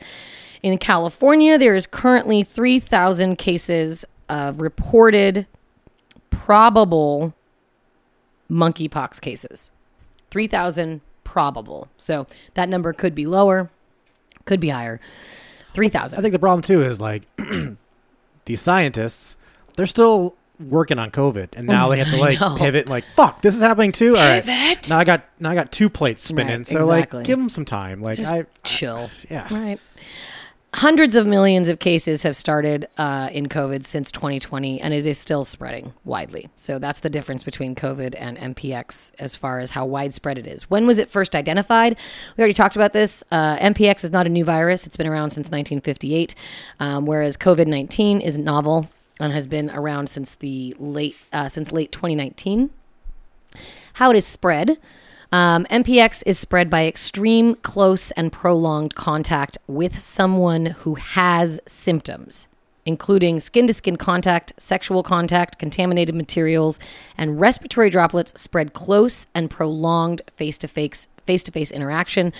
In 0.62 0.76
California, 0.78 1.58
there 1.58 1.74
is 1.74 1.86
currently 1.86 2.42
3,000 2.42 3.36
cases 3.36 4.04
of 4.28 4.60
reported 4.60 5.46
probable 6.30 7.34
monkeypox 8.50 9.20
cases. 9.20 9.70
3,000 10.30 11.00
probable. 11.24 11.88
So 11.96 12.26
that 12.54 12.68
number 12.68 12.92
could 12.92 13.14
be 13.14 13.26
lower, 13.26 13.70
could 14.44 14.60
be 14.60 14.68
higher. 14.68 15.00
3,000. 15.74 16.18
I 16.18 16.22
think 16.22 16.32
the 16.32 16.38
problem 16.38 16.62
too 16.62 16.82
is 16.82 17.00
like 17.00 17.22
these 18.44 18.60
scientists, 18.60 19.36
they're 19.76 19.86
still 19.86 20.34
working 20.58 20.98
on 20.98 21.10
COVID, 21.10 21.50
and 21.54 21.66
now 21.66 21.88
they 21.88 21.98
have 21.98 22.10
to 22.10 22.16
like 22.20 22.38
pivot. 22.58 22.88
Like, 22.88 23.04
fuck, 23.16 23.40
this 23.42 23.54
is 23.54 23.62
happening 23.62 23.92
too. 23.92 24.16
All 24.16 24.24
right, 24.24 24.44
Pivot? 24.44 24.90
now 24.90 24.98
I 24.98 25.04
got 25.04 25.24
now 25.38 25.50
I 25.50 25.54
got 25.54 25.72
two 25.72 25.88
plates 25.88 26.22
spinning. 26.22 26.58
Right, 26.58 26.66
so 26.66 26.80
exactly. 26.80 27.18
like, 27.18 27.26
give 27.26 27.38
them 27.38 27.48
some 27.48 27.64
time. 27.64 28.02
Like, 28.02 28.16
Just 28.16 28.32
I 28.32 28.46
chill. 28.64 29.10
yeah. 29.30 29.46
Right. 29.52 29.80
Hundreds 30.74 31.16
of 31.16 31.26
millions 31.26 31.68
of 31.68 31.80
cases 31.80 32.22
have 32.22 32.36
started 32.36 32.88
uh, 32.96 33.28
in 33.32 33.48
COVID 33.48 33.84
since 33.84 34.12
2020, 34.12 34.80
and 34.80 34.94
it 34.94 35.04
is 35.04 35.18
still 35.18 35.44
spreading 35.44 35.92
widely. 36.04 36.48
So 36.56 36.78
that's 36.78 37.00
the 37.00 37.10
difference 37.10 37.42
between 37.42 37.74
COVID 37.74 38.14
and 38.16 38.38
MPX 38.38 39.10
as 39.18 39.34
far 39.34 39.58
as 39.58 39.70
how 39.70 39.84
widespread 39.84 40.38
it 40.38 40.46
is. 40.46 40.70
When 40.70 40.86
was 40.86 40.98
it 40.98 41.08
first 41.08 41.34
identified? 41.34 41.98
We 42.36 42.42
already 42.42 42.54
talked 42.54 42.76
about 42.76 42.92
this. 42.92 43.24
Uh, 43.32 43.56
MPX 43.58 44.04
is 44.04 44.12
not 44.12 44.26
a 44.26 44.30
new 44.30 44.44
virus; 44.44 44.86
it's 44.86 44.96
been 44.96 45.08
around 45.08 45.30
since 45.30 45.46
1958, 45.46 46.34
um, 46.78 47.04
whereas 47.04 47.36
COVID 47.36 47.66
19 47.66 48.20
is 48.20 48.38
novel 48.38 48.88
and 49.18 49.32
has 49.32 49.48
been 49.48 49.70
around 49.70 50.08
since 50.08 50.34
the 50.36 50.74
late 50.78 51.16
uh, 51.32 51.48
since 51.48 51.72
late 51.72 51.90
2019 51.90 52.70
how 53.94 54.10
it 54.10 54.16
is 54.16 54.26
spread. 54.26 54.78
Um, 55.32 55.64
MPX 55.66 56.24
is 56.26 56.40
spread 56.40 56.68
by 56.68 56.86
extreme, 56.86 57.54
close, 57.56 58.10
and 58.12 58.32
prolonged 58.32 58.96
contact 58.96 59.58
with 59.68 59.96
someone 59.98 60.66
who 60.66 60.96
has 60.96 61.60
symptoms, 61.66 62.48
including 62.84 63.38
skin 63.38 63.68
to 63.68 63.72
skin 63.72 63.96
contact, 63.96 64.52
sexual 64.58 65.04
contact, 65.04 65.60
contaminated 65.60 66.16
materials, 66.16 66.80
and 67.16 67.38
respiratory 67.38 67.90
droplets 67.90 68.40
spread 68.40 68.72
close 68.72 69.28
and 69.32 69.50
prolonged 69.50 70.22
face 70.36 70.58
to 70.58 70.68
face 70.68 71.06
face 71.26 71.42
to 71.44 71.52
face 71.52 71.70
interaction, 71.70 72.32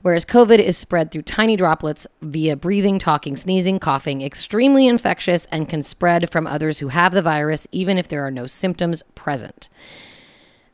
whereas 0.00 0.24
COVID 0.24 0.58
is 0.58 0.76
spread 0.76 1.12
through 1.12 1.22
tiny 1.22 1.54
droplets 1.54 2.08
via 2.22 2.56
breathing, 2.56 2.98
talking, 2.98 3.36
sneezing, 3.36 3.78
coughing, 3.78 4.20
extremely 4.20 4.88
infectious, 4.88 5.46
and 5.52 5.68
can 5.68 5.80
spread 5.80 6.28
from 6.28 6.48
others 6.48 6.80
who 6.80 6.88
have 6.88 7.12
the 7.12 7.22
virus 7.22 7.68
even 7.70 7.98
if 7.98 8.08
there 8.08 8.26
are 8.26 8.32
no 8.32 8.48
symptoms 8.48 9.04
present. 9.14 9.68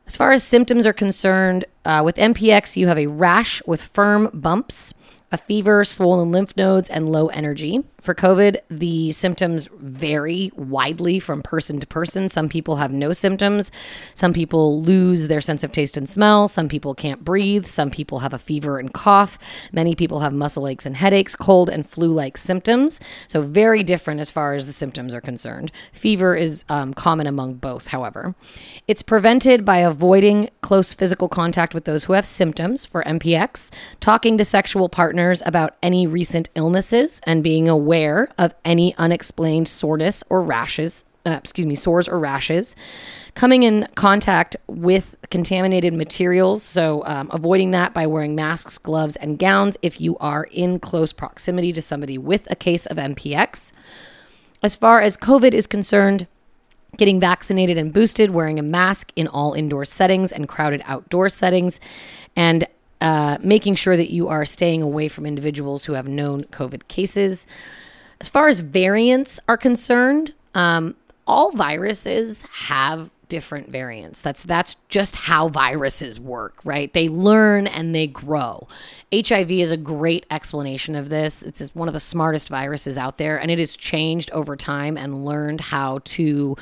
As 0.09 0.17
far 0.17 0.33
as 0.33 0.43
symptoms 0.43 0.87
are 0.87 0.95
concerned, 0.95 1.67
uh, 1.85 2.01
with 2.03 2.17
MPX, 2.17 2.77
you 2.77 2.89
have 2.89 2.99
a 2.99 3.09
rash 3.09 3.63
with 3.67 3.85
firm 3.85 4.31
bumps, 4.33 4.95
a 5.31 5.37
fever, 5.37 5.85
swollen 5.85 6.33
lymph 6.33 6.57
nodes, 6.57 6.89
and 6.89 7.13
low 7.13 7.27
energy. 7.29 7.85
For 8.01 8.15
COVID, 8.15 8.61
the 8.71 9.11
symptoms 9.11 9.69
vary 9.81 10.53
widely 10.55 11.19
from 11.19 11.43
person 11.43 11.81
to 11.81 11.87
person. 11.87 12.29
Some 12.29 12.49
people 12.49 12.77
have 12.77 12.93
no 12.93 13.13
symptoms. 13.13 13.73
Some 14.15 14.33
people 14.33 14.81
lose 14.83 15.27
their 15.27 15.41
sense 15.41 15.65
of 15.65 15.73
taste 15.73 15.97
and 15.97 16.09
smell. 16.09 16.47
Some 16.47 16.69
people 16.69 16.95
can't 16.95 17.25
breathe. 17.25 17.67
Some 17.67 17.91
people 17.91 18.21
have 18.21 18.33
a 18.33 18.39
fever 18.39 18.79
and 18.79 18.93
cough. 18.95 19.37
Many 19.73 19.97
people 19.97 20.21
have 20.21 20.33
muscle 20.33 20.69
aches 20.69 20.87
and 20.87 20.97
headaches, 20.97 21.35
cold 21.35 21.69
and 21.69 21.85
flu 21.85 22.13
like 22.13 22.39
symptoms. 22.39 23.01
So, 23.27 23.43
very 23.43 23.83
different 23.83 24.21
as 24.21 24.31
far 24.31 24.55
as 24.55 24.67
the 24.67 24.73
symptoms 24.73 25.13
are 25.13 25.21
concerned. 25.21 25.73
Fever 25.93 26.37
is 26.37 26.65
um, 26.69 26.95
common 26.95 27.27
among 27.27 27.55
both, 27.55 27.89
however. 27.89 28.37
It's 28.87 29.03
prevented 29.03 29.65
by 29.65 29.79
avoiding 29.79 30.51
close 30.61 30.93
physical 30.93 31.29
contact 31.29 31.75
with 31.75 31.85
those 31.85 32.05
who 32.05 32.13
have 32.13 32.27
symptoms 32.27 32.85
for 32.85 33.03
MPX, 33.03 33.71
talking 33.99 34.39
to 34.39 34.45
sexual 34.45 34.89
partners 34.89 35.43
about 35.45 35.77
any 35.83 36.07
recent 36.07 36.49
illnesses, 36.55 37.21
and 37.25 37.43
being 37.43 37.69
aware 37.69 37.88
of 38.39 38.55
any 38.65 38.95
unexplained 38.97 39.69
soreness 39.69 40.23
or 40.29 40.43
rashes. 40.43 41.05
Uh, 41.27 41.33
excuse 41.33 41.67
me, 41.67 41.75
sores 41.75 42.09
or 42.09 42.19
rashes, 42.19 42.75
coming 43.35 43.63
in 43.63 43.87
contact 43.97 44.57
with 44.67 45.15
contaminated 45.31 45.93
materials. 45.93 46.63
So, 46.63 47.03
um, 47.05 47.29
avoiding 47.33 47.73
that 47.73 47.93
by 47.93 48.07
wearing 48.07 48.35
masks, 48.35 48.79
gloves, 48.79 49.15
and 49.17 49.39
gowns 49.39 49.77
if 49.83 50.01
you 50.01 50.17
are 50.19 50.45
in 50.45 50.79
close 50.79 51.13
proximity 51.13 51.71
to 51.75 51.83
somebody 51.83 52.17
with 52.17 52.51
a 52.51 52.57
case 52.57 52.87
of 52.87 52.97
MPX. 52.97 53.73
As 54.63 54.75
far 54.75 55.03
as 55.03 55.19
COVID 55.19 55.53
is 55.53 55.67
concerned, 55.67 56.27
getting 56.97 57.21
vaccinated 57.21 57.77
and 57.77 57.93
boosted, 57.93 58.31
wearing 58.31 58.59
a 58.59 58.63
mask 58.63 59.13
in 59.15 59.29
all 59.29 59.53
indoor 59.53 59.85
settings 59.85 60.33
and 60.33 60.49
crowded 60.49 60.83
outdoor 60.87 61.29
settings, 61.29 61.79
and 62.37 62.67
uh, 63.01 63.39
making 63.41 63.75
sure 63.75 63.97
that 63.97 64.11
you 64.11 64.29
are 64.29 64.45
staying 64.45 64.83
away 64.83 65.09
from 65.09 65.27
individuals 65.27 65.85
who 65.85 65.93
have 65.93 66.09
known 66.09 66.45
COVID 66.45 66.89
cases. 66.89 67.47
As 68.21 68.29
far 68.29 68.49
as 68.49 68.61
variants 68.61 69.39
are 69.49 69.57
concerned, 69.57 70.35
um, 70.55 70.97
all 71.27 71.53
viruses 71.53 72.43
have 72.53 73.11
different 73.29 73.69
variants. 73.69 74.21
That's 74.21 74.43
that's 74.43 74.77
just 74.89 75.15
how 75.15 75.49
viruses 75.49 76.19
work, 76.19 76.55
right? 76.65 76.93
They 76.93 77.09
learn 77.09 77.67
and 77.67 77.95
they 77.95 78.07
grow. 78.07 78.67
HIV 79.13 79.51
is 79.53 79.71
a 79.71 79.77
great 79.77 80.27
explanation 80.31 80.97
of 80.97 81.09
this. 81.09 81.43
It's 81.43 81.75
one 81.75 81.89
of 81.89 81.95
the 81.95 82.01
smartest 82.01 82.49
viruses 82.49 82.97
out 82.99 83.19
there, 83.19 83.39
and 83.41 83.51
it 83.51 83.59
has 83.59 83.77
changed 83.77 84.31
over 84.33 84.57
time 84.57 84.97
and 84.97 85.25
learned 85.25 85.61
how 85.61 86.01
to 86.05 86.57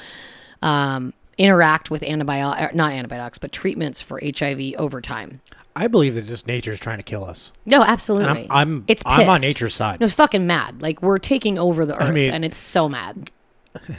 um, 0.62 1.12
interact 1.38 1.90
with 1.90 2.02
antibiotics, 2.02 2.74
not 2.74 2.92
antibiotics, 2.92 3.38
but 3.38 3.52
treatments 3.52 4.00
for 4.00 4.20
HIV 4.22 4.74
over 4.76 5.00
time. 5.00 5.40
I 5.76 5.86
believe 5.88 6.14
that 6.16 6.26
just 6.26 6.46
nature's 6.46 6.80
trying 6.80 6.98
to 6.98 7.04
kill 7.04 7.22
us. 7.24 7.52
No, 7.66 7.82
absolutely. 7.82 8.28
And 8.44 8.50
I'm 8.52 8.70
I'm 8.78 8.84
it's 8.88 9.02
I'm 9.06 9.28
on 9.28 9.40
nature's 9.42 9.74
side. 9.74 10.00
No, 10.00 10.04
it's 10.06 10.14
fucking 10.14 10.46
mad. 10.46 10.80
Like 10.82 11.02
we're 11.02 11.18
taking 11.18 11.58
over 11.58 11.84
the 11.86 11.94
earth, 11.96 12.02
I 12.02 12.10
mean- 12.10 12.32
and 12.32 12.44
it's 12.44 12.56
so 12.58 12.88
mad. 12.88 13.30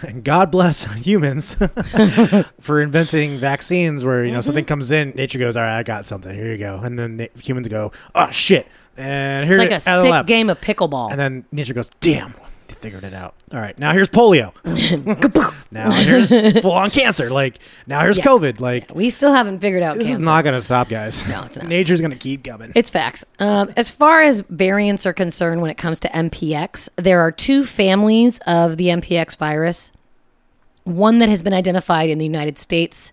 And 0.01 0.23
God 0.23 0.49
bless 0.51 0.83
humans 1.05 1.55
for 2.59 2.81
inventing 2.81 3.37
vaccines 3.37 4.03
where, 4.03 4.25
you 4.25 4.31
know, 4.31 4.41
something 4.41 4.63
Mm-hmm. 4.63 4.67
comes 4.69 4.89
in, 4.91 5.11
nature 5.11 5.37
goes, 5.39 5.55
all 5.55 5.61
right, 5.63 5.77
I 5.77 5.83
got 5.83 6.07
something. 6.07 6.33
Here 6.33 6.51
you 6.51 6.57
go. 6.57 6.77
And 6.83 6.97
then 6.97 7.17
the 7.17 7.29
humans 7.41 7.67
go, 7.67 7.91
oh, 8.15 8.29
shit. 8.31 8.67
And 8.97 9.45
here 9.45 9.61
It's 9.61 9.71
like 9.71 9.85
a 9.85 9.89
out 9.89 9.97
of 9.99 10.01
the 10.01 10.07
sick 10.07 10.11
lab. 10.11 10.25
game 10.27 10.49
of 10.49 10.59
pickleball. 10.59 11.11
And 11.11 11.19
then 11.19 11.45
nature 11.51 11.75
goes, 11.75 11.91
damn, 11.99 12.33
figured 12.77 13.03
it 13.03 13.13
out. 13.13 13.35
All 13.53 13.59
right, 13.59 13.77
now 13.77 13.91
here's 13.93 14.07
polio. 14.07 14.53
now 15.71 15.91
here's 15.91 16.29
full 16.61 16.71
on 16.71 16.89
cancer. 16.89 17.29
Like, 17.29 17.59
now 17.85 18.01
here's 18.01 18.17
Yeah. 18.17 18.25
COVID. 18.25 18.59
Like, 18.59 18.93
we 18.93 19.09
still 19.09 19.33
haven't 19.33 19.59
figured 19.59 19.83
out 19.83 19.95
this 19.95 20.07
cancer. 20.07 20.21
is 20.21 20.25
not 20.25 20.43
going 20.43 20.55
to 20.55 20.61
stop, 20.61 20.89
guys. 20.89 21.25
No, 21.27 21.43
it's 21.43 21.57
not. 21.57 21.67
Nature's 21.67 21.99
going 22.01 22.11
to 22.11 22.17
keep 22.17 22.43
coming. 22.43 22.71
It's 22.75 22.89
facts. 22.89 23.23
Um, 23.39 23.71
as 23.75 23.89
far 23.89 24.21
as 24.21 24.41
variants 24.49 25.05
are 25.05 25.13
concerned, 25.13 25.61
when 25.61 25.69
it 25.71 25.77
comes 25.77 25.99
to 26.01 26.09
MPX, 26.09 26.89
there 26.95 27.19
are 27.21 27.31
two 27.31 27.65
families 27.65 28.39
of 28.47 28.77
the 28.77 28.87
MPX 28.87 29.35
virus. 29.37 29.91
One 30.83 31.19
that 31.19 31.27
has 31.29 31.43
been 31.43 31.53
identified 31.53 32.09
in 32.09 32.17
the 32.17 32.25
United 32.25 32.57
States, 32.57 33.11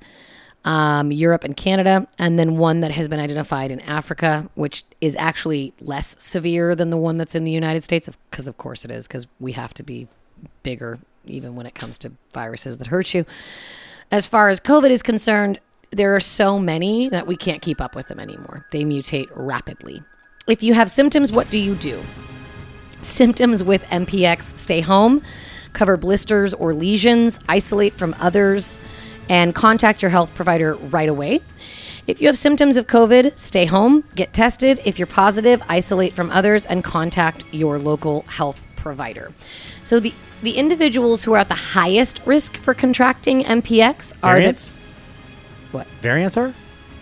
um, 0.64 1.12
Europe, 1.12 1.44
and 1.44 1.57
Canada, 1.57 2.07
and 2.18 2.38
then 2.38 2.57
one 2.57 2.81
that 2.81 2.90
has 2.90 3.09
been 3.09 3.20
identified 3.20 3.70
in 3.70 3.81
Africa, 3.81 4.48
which 4.55 4.85
is 5.00 5.14
actually 5.16 5.74
less 5.81 6.16
severe 6.18 6.74
than 6.74 6.90
the 6.90 6.96
one 6.96 7.18
that's 7.18 7.35
in 7.35 7.44
the 7.44 7.50
United 7.50 7.85
States, 7.85 8.09
because 8.31 8.46
of 8.46 8.57
course 8.57 8.85
it 8.85 8.90
is, 8.90 9.07
because 9.07 9.27
we 9.40 9.53
have 9.53 9.74
to 9.74 9.83
be 9.83 10.09
bigger 10.62 10.98
even 11.27 11.55
when 11.55 11.66
it 11.66 11.74
comes 11.74 11.98
to 11.98 12.12
viruses 12.33 12.79
that 12.79 12.87
hurt 12.88 13.14
you. 13.14 13.24
As 14.11 14.27
far 14.27 14.48
as 14.48 14.61
COVID 14.61 14.90
is 14.90 15.03
concerned, 15.03 15.61
there 15.90 16.14
are 16.14 16.20
so 16.20 16.59
many 16.59 17.09
that 17.09 17.27
we 17.27 17.37
can't 17.37 17.62
keep 17.62 17.81
up 17.81 17.94
with 17.94 18.09
them 18.09 18.20
anymore. 18.20 18.66
They 18.72 18.85
mutate 18.85 19.29
rapidly. 19.35 20.03
If 20.46 20.62
you 20.62 20.74
have 20.74 20.90
symptoms, 20.90 21.33
what 21.33 21.48
do 21.50 21.59
you 21.59 21.74
do? 21.77 22.03
Symptoms 23.00 23.62
with 23.62 23.83
MPX 23.85 24.57
stay 24.57 24.81
home, 24.81 25.22
cover 25.72 25.96
blisters 25.96 26.53
or 26.55 26.74
lesions, 26.74 27.38
isolate 27.48 27.94
from 27.94 28.14
others, 28.18 28.81
and 29.28 29.54
contact 29.54 30.02
your 30.02 30.10
health 30.10 30.34
provider 30.34 30.74
right 30.74 31.08
away. 31.08 31.40
If 32.06 32.20
you 32.20 32.26
have 32.26 32.37
symptoms 32.37 32.76
of 32.76 32.87
COVID, 32.87 33.38
stay 33.38 33.64
home, 33.64 34.04
get 34.14 34.32
tested. 34.32 34.80
If 34.84 34.98
you're 34.98 35.06
positive, 35.06 35.62
isolate 35.68 36.12
from 36.12 36.30
others 36.30 36.66
and 36.66 36.84
contact 36.84 37.44
your 37.50 37.78
local 37.78 38.22
health 38.22 38.66
provider. 38.76 39.32
So 39.84 40.00
the 40.00 40.12
the 40.42 40.58
individuals 40.58 41.24
who 41.24 41.32
are 41.32 41.38
at 41.38 41.48
the 41.48 41.54
highest 41.54 42.20
risk 42.26 42.58
for 42.58 42.74
contracting 42.74 43.44
MPX 43.44 44.12
are 44.22 44.34
Variants? 44.34 44.66
the 44.66 45.78
what? 45.78 45.87
Variants 46.02 46.37
are? 46.37 46.52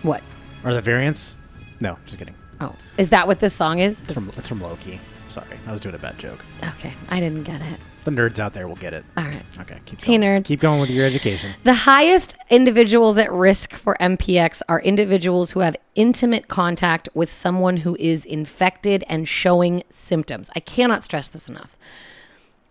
What? 0.01 0.23
Are 0.63 0.73
the 0.73 0.79
variants? 0.81 1.37
No, 1.81 1.97
just 2.05 2.17
kidding. 2.17 2.35
Oh, 2.61 2.73
is 2.97 3.09
that 3.09 3.27
what 3.27 3.41
this 3.41 3.53
song 3.53 3.79
is? 3.79 4.01
It's 4.01 4.13
from, 4.13 4.31
it's 4.37 4.47
from 4.47 4.61
Loki. 4.61 4.99
Sorry, 5.27 5.57
I 5.67 5.73
was 5.73 5.81
doing 5.81 5.95
a 5.95 5.97
bad 5.97 6.17
joke. 6.17 6.43
Okay, 6.75 6.93
I 7.09 7.19
didn't 7.19 7.43
get 7.43 7.61
it. 7.61 7.79
The 8.03 8.11
nerds 8.11 8.39
out 8.39 8.53
there 8.53 8.67
will 8.67 8.75
get 8.75 8.93
it. 8.93 9.05
All 9.15 9.23
right. 9.23 9.43
Okay, 9.59 9.79
keep 9.85 10.01
Hey, 10.01 10.17
nerds. 10.17 10.45
Keep 10.45 10.59
going 10.59 10.81
with 10.81 10.89
your 10.89 11.05
education. 11.05 11.53
The 11.63 11.73
highest 11.73 12.35
individuals 12.49 13.17
at 13.17 13.31
risk 13.31 13.73
for 13.73 13.95
MPX 13.99 14.61
are 14.67 14.81
individuals 14.81 15.51
who 15.51 15.61
have 15.61 15.77
intimate 15.95 16.47
contact 16.49 17.07
with 17.13 17.31
someone 17.31 17.77
who 17.77 17.95
is 17.99 18.25
infected 18.25 19.03
and 19.07 19.27
showing 19.27 19.83
symptoms. 19.89 20.49
I 20.55 20.59
cannot 20.59 21.03
stress 21.03 21.29
this 21.29 21.47
enough. 21.47 21.77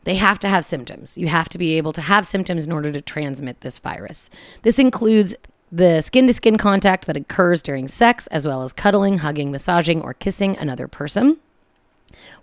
They 0.05 0.17
have 0.17 0.39
to 0.41 0.49
have 0.49 0.65
symptoms. 0.65 1.17
You 1.17 1.29
have 1.29 1.49
to 1.51 1.59
be 1.59 1.79
able 1.79 1.93
to 1.93 2.01
have 2.01 2.27
symptoms 2.27 2.67
in 2.67 2.73
order 2.73 2.91
to 2.93 3.01
transmit 3.01 3.61
this 3.61 3.79
virus. 3.79 4.29
This 4.63 4.79
includes 4.79 5.35
the 5.71 6.03
skin 6.03 6.27
to 6.27 6.35
skin 6.35 6.59
contact 6.59 7.07
that 7.07 7.17
occurs 7.17 7.63
during 7.63 7.89
sex, 7.89 8.27
as 8.27 8.47
well 8.47 8.63
as 8.63 8.73
cuddling, 8.73 9.19
hugging, 9.19 9.51
massaging, 9.51 10.03
or 10.03 10.13
kissing 10.13 10.57
another 10.59 10.87
person. 10.87 11.39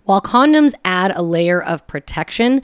While 0.04 0.20
condoms 0.20 0.72
add 0.84 1.12
a 1.14 1.22
layer 1.22 1.62
of 1.62 1.86
protection, 1.86 2.62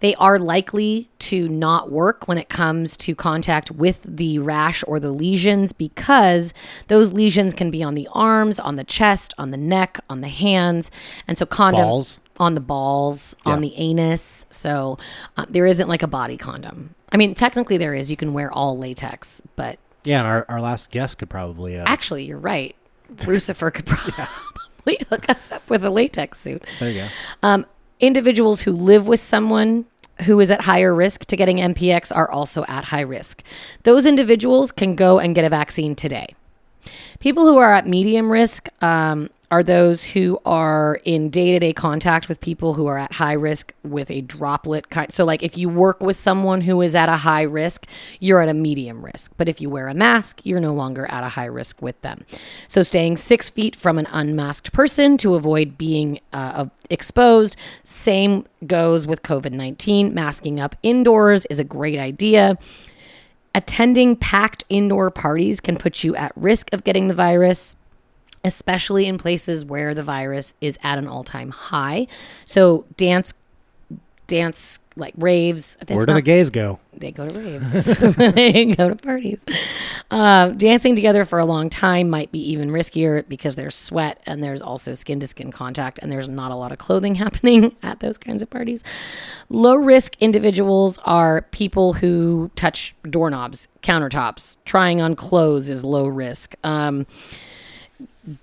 They 0.00 0.14
are 0.16 0.38
likely 0.38 1.08
to 1.20 1.48
not 1.48 1.90
work 1.90 2.28
when 2.28 2.36
it 2.36 2.50
comes 2.50 2.98
to 2.98 3.14
contact 3.14 3.70
with 3.70 4.02
the 4.04 4.38
rash 4.38 4.84
or 4.86 5.00
the 5.00 5.10
lesions 5.10 5.72
because 5.72 6.52
those 6.88 7.14
lesions 7.14 7.54
can 7.54 7.70
be 7.70 7.82
on 7.82 7.94
the 7.94 8.06
arms, 8.12 8.58
on 8.58 8.76
the 8.76 8.84
chest, 8.84 9.32
on 9.38 9.52
the 9.52 9.56
neck, 9.56 9.98
on 10.10 10.20
the 10.20 10.28
hands. 10.28 10.90
And 11.26 11.38
so 11.38 11.46
condoms 11.46 11.72
Balls? 11.72 12.20
on 12.36 12.54
the 12.54 12.60
balls, 12.60 13.34
on 13.46 13.62
the 13.62 13.74
anus. 13.76 14.44
So 14.50 14.98
uh, 15.38 15.46
there 15.48 15.64
isn't 15.64 15.88
like 15.88 16.02
a 16.02 16.06
body 16.06 16.36
condom. 16.36 16.94
I 17.10 17.16
mean, 17.16 17.34
technically 17.34 17.78
there 17.78 17.94
is. 17.94 18.10
You 18.10 18.18
can 18.18 18.34
wear 18.34 18.52
all 18.52 18.76
latex, 18.76 19.40
but 19.56 19.78
Yeah, 20.04 20.18
and 20.18 20.28
our, 20.28 20.44
our 20.50 20.60
last 20.60 20.90
guest 20.90 21.16
could 21.16 21.30
probably. 21.30 21.78
Uh, 21.78 21.84
actually 21.86 22.24
you're 22.24 22.38
right. 22.38 22.76
Lucifer 23.26 23.70
could 23.70 23.86
probably 23.90 24.12
hook 25.10 25.28
us 25.28 25.50
up 25.52 25.68
with 25.68 25.84
a 25.84 25.90
latex 25.90 26.40
suit. 26.40 26.64
there 26.78 26.90
you 26.90 27.00
go. 27.00 27.08
Um, 27.42 27.66
individuals 28.00 28.62
who 28.62 28.72
live 28.72 29.06
with 29.06 29.20
someone 29.20 29.86
who 30.22 30.40
is 30.40 30.50
at 30.50 30.62
higher 30.62 30.94
risk 30.94 31.24
to 31.26 31.36
getting 31.36 31.58
MPX 31.58 32.14
are 32.14 32.30
also 32.30 32.64
at 32.68 32.84
high 32.84 33.02
risk. 33.02 33.42
Those 33.82 34.06
individuals 34.06 34.72
can 34.72 34.94
go 34.94 35.18
and 35.18 35.34
get 35.34 35.44
a 35.44 35.50
vaccine 35.50 35.94
today. 35.94 36.34
People 37.20 37.44
who 37.44 37.58
are 37.58 37.72
at 37.72 37.86
medium 37.86 38.30
risk 38.30 38.68
um, 38.80 39.28
are 39.50 39.62
those 39.62 40.02
who 40.02 40.38
are 40.44 41.00
in 41.04 41.30
day 41.30 41.52
to 41.52 41.58
day 41.58 41.72
contact 41.72 42.28
with 42.28 42.40
people 42.40 42.74
who 42.74 42.86
are 42.86 42.98
at 42.98 43.12
high 43.12 43.32
risk 43.32 43.72
with 43.84 44.10
a 44.10 44.20
droplet 44.22 44.90
kind. 44.90 45.12
So, 45.12 45.24
like 45.24 45.42
if 45.42 45.56
you 45.56 45.68
work 45.68 46.00
with 46.00 46.16
someone 46.16 46.60
who 46.60 46.80
is 46.82 46.94
at 46.94 47.08
a 47.08 47.16
high 47.16 47.42
risk, 47.42 47.86
you're 48.18 48.40
at 48.40 48.48
a 48.48 48.54
medium 48.54 49.04
risk. 49.04 49.32
But 49.36 49.48
if 49.48 49.60
you 49.60 49.70
wear 49.70 49.88
a 49.88 49.94
mask, 49.94 50.40
you're 50.44 50.60
no 50.60 50.74
longer 50.74 51.06
at 51.10 51.22
a 51.22 51.28
high 51.28 51.46
risk 51.46 51.80
with 51.80 52.00
them. 52.00 52.24
So, 52.66 52.82
staying 52.82 53.18
six 53.18 53.48
feet 53.48 53.76
from 53.76 53.98
an 53.98 54.06
unmasked 54.10 54.72
person 54.72 55.16
to 55.18 55.34
avoid 55.34 55.78
being 55.78 56.20
uh, 56.32 56.66
exposed. 56.90 57.56
Same 57.84 58.46
goes 58.66 59.06
with 59.06 59.22
COVID 59.22 59.52
19. 59.52 60.12
Masking 60.12 60.58
up 60.58 60.74
indoors 60.82 61.46
is 61.46 61.60
a 61.60 61.64
great 61.64 61.98
idea. 61.98 62.58
Attending 63.54 64.16
packed 64.16 64.64
indoor 64.68 65.10
parties 65.10 65.60
can 65.60 65.76
put 65.78 66.04
you 66.04 66.14
at 66.16 66.30
risk 66.36 66.70
of 66.74 66.84
getting 66.84 67.06
the 67.06 67.14
virus, 67.14 67.74
especially 68.44 69.06
in 69.06 69.18
places 69.18 69.64
where 69.64 69.94
the 69.94 70.02
virus 70.02 70.54
is 70.60 70.78
at 70.82 70.98
an 70.98 71.06
all 71.08 71.24
time 71.24 71.50
high. 71.50 72.06
So, 72.44 72.84
dance, 72.96 73.34
dance 74.26 74.78
like 74.98 75.12
raves. 75.18 75.76
that's 75.80 75.92
Where 75.92 76.06
do 76.06 76.12
not- 76.12 76.16
the 76.16 76.22
gays 76.22 76.48
go? 76.50 76.78
they 76.98 77.12
go 77.12 77.28
to 77.28 77.38
raves, 77.38 77.84
they 78.16 78.64
go 78.74 78.88
to 78.88 78.96
parties. 78.96 79.44
Uh, 80.10 80.48
dancing 80.52 80.96
together 80.96 81.26
for 81.26 81.38
a 81.38 81.44
long 81.44 81.68
time 81.68 82.08
might 82.08 82.32
be 82.32 82.38
even 82.50 82.70
riskier 82.70 83.22
because 83.28 83.54
there's 83.54 83.74
sweat 83.74 84.18
and 84.24 84.42
there's 84.42 84.62
also 84.62 84.94
skin 84.94 85.20
to 85.20 85.26
skin 85.26 85.50
contact, 85.52 85.98
and 86.00 86.10
there's 86.10 86.28
not 86.30 86.50
a 86.52 86.56
lot 86.56 86.72
of 86.72 86.78
clothing 86.78 87.14
happening 87.26 87.76
at 87.82 88.00
those 88.00 88.16
kinds 88.16 88.40
of 88.42 88.48
parties. 88.48 88.82
Low 89.50 89.74
risk 89.74 90.16
individuals 90.20 90.98
are 91.04 91.42
people 91.50 91.92
who 91.92 92.50
touch 92.56 92.94
doorknobs, 93.10 93.68
countertops. 93.82 94.56
Trying 94.64 95.02
on 95.02 95.14
clothes 95.14 95.68
is 95.68 95.84
low 95.84 96.06
risk. 96.06 96.54
Um, 96.64 97.06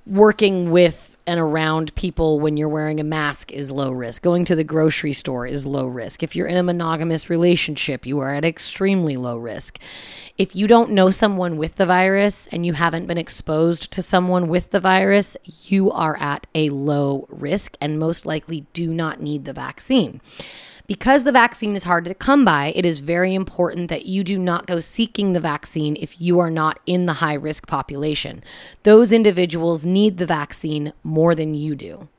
working 0.06 0.72
with 0.72 1.14
and 1.26 1.40
around 1.40 1.96
people 1.96 2.40
when 2.40 2.58
you're 2.58 2.70
wearing 2.70 3.00
a 3.00 3.04
mask 3.04 3.52
is 3.52 3.72
low 3.72 3.92
risk. 3.92 4.22
Going 4.22 4.46
to 4.46 4.56
the 4.56 4.64
grocery 4.64 5.14
store 5.14 5.48
is 5.48 5.66
low 5.66 5.88
risk. 5.88 6.22
If 6.22 6.36
you're 6.36 6.48
in 6.48 6.58
a 6.58 6.64
monogamous 6.64 7.30
relationship, 7.30 8.06
you 8.06 8.20
are 8.20 8.36
at 8.36 8.44
extremely 8.44 9.16
low 9.16 9.38
risk. 9.38 9.80
If 10.38 10.56
you 10.56 10.68
don't 10.68 10.92
know 10.92 11.12
someone 11.12 11.58
with 11.58 11.76
the 11.76 11.86
virus 11.86 12.48
and 12.52 12.66
you 12.66 12.74
haven't 12.74 13.08
been 13.08 13.18
exposed 13.18 13.92
to 13.92 14.02
someone 14.02 14.48
with 14.48 14.72
the 14.72 14.80
virus, 14.80 15.38
you 15.66 15.92
are 15.92 16.18
at 16.20 16.48
a 16.56 16.70
low 16.72 17.28
risk 17.30 17.78
and 17.80 18.00
most 18.00 18.26
likely 18.26 18.66
do 18.74 18.94
not 18.94 19.22
need 19.22 19.46
the 19.46 19.54
vaccine. 19.54 20.20
Because 20.86 21.24
the 21.24 21.32
vaccine 21.32 21.76
is 21.76 21.84
hard 21.84 22.04
to 22.06 22.14
come 22.14 22.44
by, 22.44 22.74
it 22.76 22.86
is 22.86 23.00
very 23.00 23.34
important 23.34 23.90
that 23.90 24.06
you 24.06 24.24
do 24.24 24.38
not 24.38 24.68
go 24.68 24.82
seeking 24.82 25.32
the 25.32 25.40
vaccine 25.40 25.96
if 26.00 26.20
you 26.20 26.40
are 26.40 26.50
not 26.50 26.80
in 26.86 27.06
the 27.06 27.14
high 27.14 27.36
risk 27.36 27.68
population. 27.68 28.44
Those 28.84 29.14
individuals 29.14 29.86
need 29.86 30.18
the 30.18 30.26
vaccine 30.26 30.92
more 31.02 31.36
than 31.36 31.54
you 31.54 31.76
do. 31.76 32.10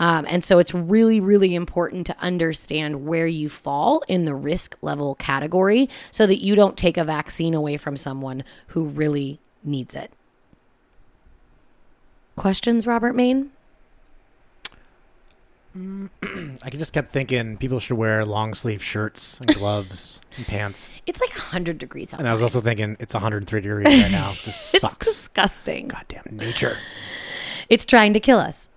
Um, 0.00 0.24
and 0.28 0.42
so 0.42 0.58
it's 0.58 0.74
really, 0.74 1.20
really 1.20 1.54
important 1.54 2.06
to 2.06 2.16
understand 2.18 3.06
where 3.06 3.26
you 3.26 3.48
fall 3.48 4.02
in 4.08 4.24
the 4.24 4.34
risk 4.34 4.74
level 4.82 5.14
category 5.14 5.88
so 6.10 6.26
that 6.26 6.42
you 6.42 6.56
don't 6.56 6.76
take 6.76 6.96
a 6.96 7.04
vaccine 7.04 7.54
away 7.54 7.76
from 7.76 7.96
someone 7.96 8.42
who 8.68 8.84
really 8.84 9.38
needs 9.62 9.94
it. 9.94 10.10
Questions, 12.34 12.86
Robert 12.86 13.14
Maine? 13.14 13.50
I 15.74 16.70
just 16.70 16.92
kept 16.92 17.08
thinking 17.08 17.56
people 17.56 17.78
should 17.78 17.96
wear 17.96 18.24
long 18.24 18.54
sleeve 18.54 18.82
shirts 18.82 19.38
and 19.40 19.54
gloves 19.54 20.20
and 20.36 20.46
pants. 20.46 20.90
It's 21.06 21.20
like 21.20 21.30
100 21.30 21.78
degrees 21.78 22.08
outside. 22.08 22.20
And 22.20 22.28
I 22.28 22.32
was 22.32 22.42
also 22.42 22.60
thinking 22.60 22.96
it's 22.98 23.14
103 23.14 23.60
degrees 23.60 23.86
right 24.02 24.10
now. 24.10 24.30
This 24.44 24.74
it's 24.74 24.80
sucks. 24.80 25.06
disgusting. 25.06 25.88
Goddamn 25.88 26.24
nature. 26.32 26.76
It's 27.68 27.84
trying 27.84 28.14
to 28.14 28.20
kill 28.20 28.38
us. 28.40 28.68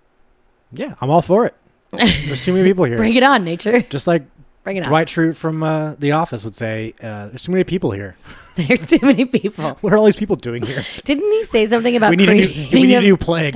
Yeah, 0.71 0.93
I'm 1.01 1.09
all 1.09 1.21
for 1.23 1.45
it. 1.47 1.55
There's 1.91 2.45
too 2.45 2.53
many 2.53 2.67
people 2.67 2.83
here. 2.89 2.97
Bring 2.97 3.15
it 3.15 3.23
on, 3.23 3.43
nature. 3.43 3.81
Just 3.81 4.05
like 4.07 4.23
Bring 4.63 4.77
it 4.77 4.83
on. 4.83 4.89
Dwight 4.89 5.07
Schrute 5.07 5.35
from 5.35 5.61
uh, 5.63 5.95
The 5.99 6.11
Office 6.13 6.43
would 6.45 6.55
say, 6.55 6.93
uh, 7.01 7.27
"There's 7.27 7.41
too 7.41 7.51
many 7.51 7.63
people 7.63 7.91
here. 7.91 8.15
There's 8.55 8.85
too 8.85 8.99
many 9.01 9.25
people. 9.25 9.77
What 9.81 9.91
are 9.93 9.97
all 9.97 10.05
these 10.05 10.15
people 10.15 10.35
doing 10.35 10.63
here? 10.63 10.81
Didn't 11.03 11.29
he 11.31 11.43
say 11.43 11.65
something 11.65 11.95
about 11.95 12.11
we 12.11 12.15
need 12.17 12.29
a 12.29 12.33
new, 12.33 12.47
we 12.71 12.83
need 12.83 12.93
a- 12.95 12.99
a 12.99 13.01
new 13.01 13.17
plague." 13.17 13.55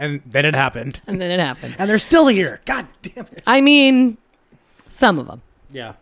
And 0.00 0.22
then 0.26 0.44
it 0.44 0.54
happened, 0.54 1.00
and 1.06 1.20
then 1.20 1.30
it 1.30 1.38
happened. 1.38 1.76
and 1.78 1.88
they're 1.88 1.98
still 1.98 2.26
here. 2.26 2.60
God 2.64 2.88
damn 3.02 3.26
it. 3.26 3.42
I 3.46 3.60
mean, 3.60 4.16
some 4.88 5.18
of 5.18 5.28
them. 5.28 5.42
Yeah, 5.70 5.92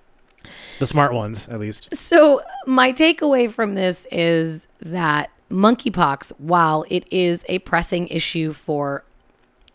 the 0.79 0.87
smart 0.87 1.13
ones 1.13 1.49
at 1.49 1.61
least. 1.61 1.95
So, 1.95 2.41
my 2.67 2.93
takeaway 2.93 3.51
from 3.51 3.75
this 3.75 4.07
is 4.11 4.69
that 4.81 5.31
monkeypox, 5.51 6.33
while 6.39 6.87
it 6.89 7.07
is 7.13 7.45
a 7.49 7.59
pressing 7.61 8.09
issue 8.09 8.53
for 8.53 9.05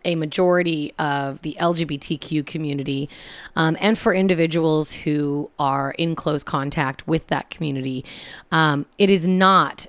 a 0.05 0.15
majority 0.15 0.93
of 0.99 1.41
the 1.43 1.55
LGBTQ 1.59 2.45
community 2.45 3.09
um, 3.55 3.78
and 3.80 3.97
for 3.97 4.13
individuals 4.13 4.91
who 4.91 5.49
are 5.59 5.91
in 5.91 6.15
close 6.15 6.43
contact 6.43 7.07
with 7.07 7.28
that 7.28 7.49
community, 7.49 8.03
um, 8.51 8.86
it 8.97 9.09
is 9.09 9.28
not 9.28 9.88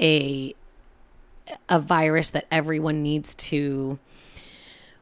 a 0.00 0.54
a 1.68 1.80
virus 1.80 2.30
that 2.30 2.46
everyone 2.50 3.02
needs 3.02 3.34
to 3.34 3.98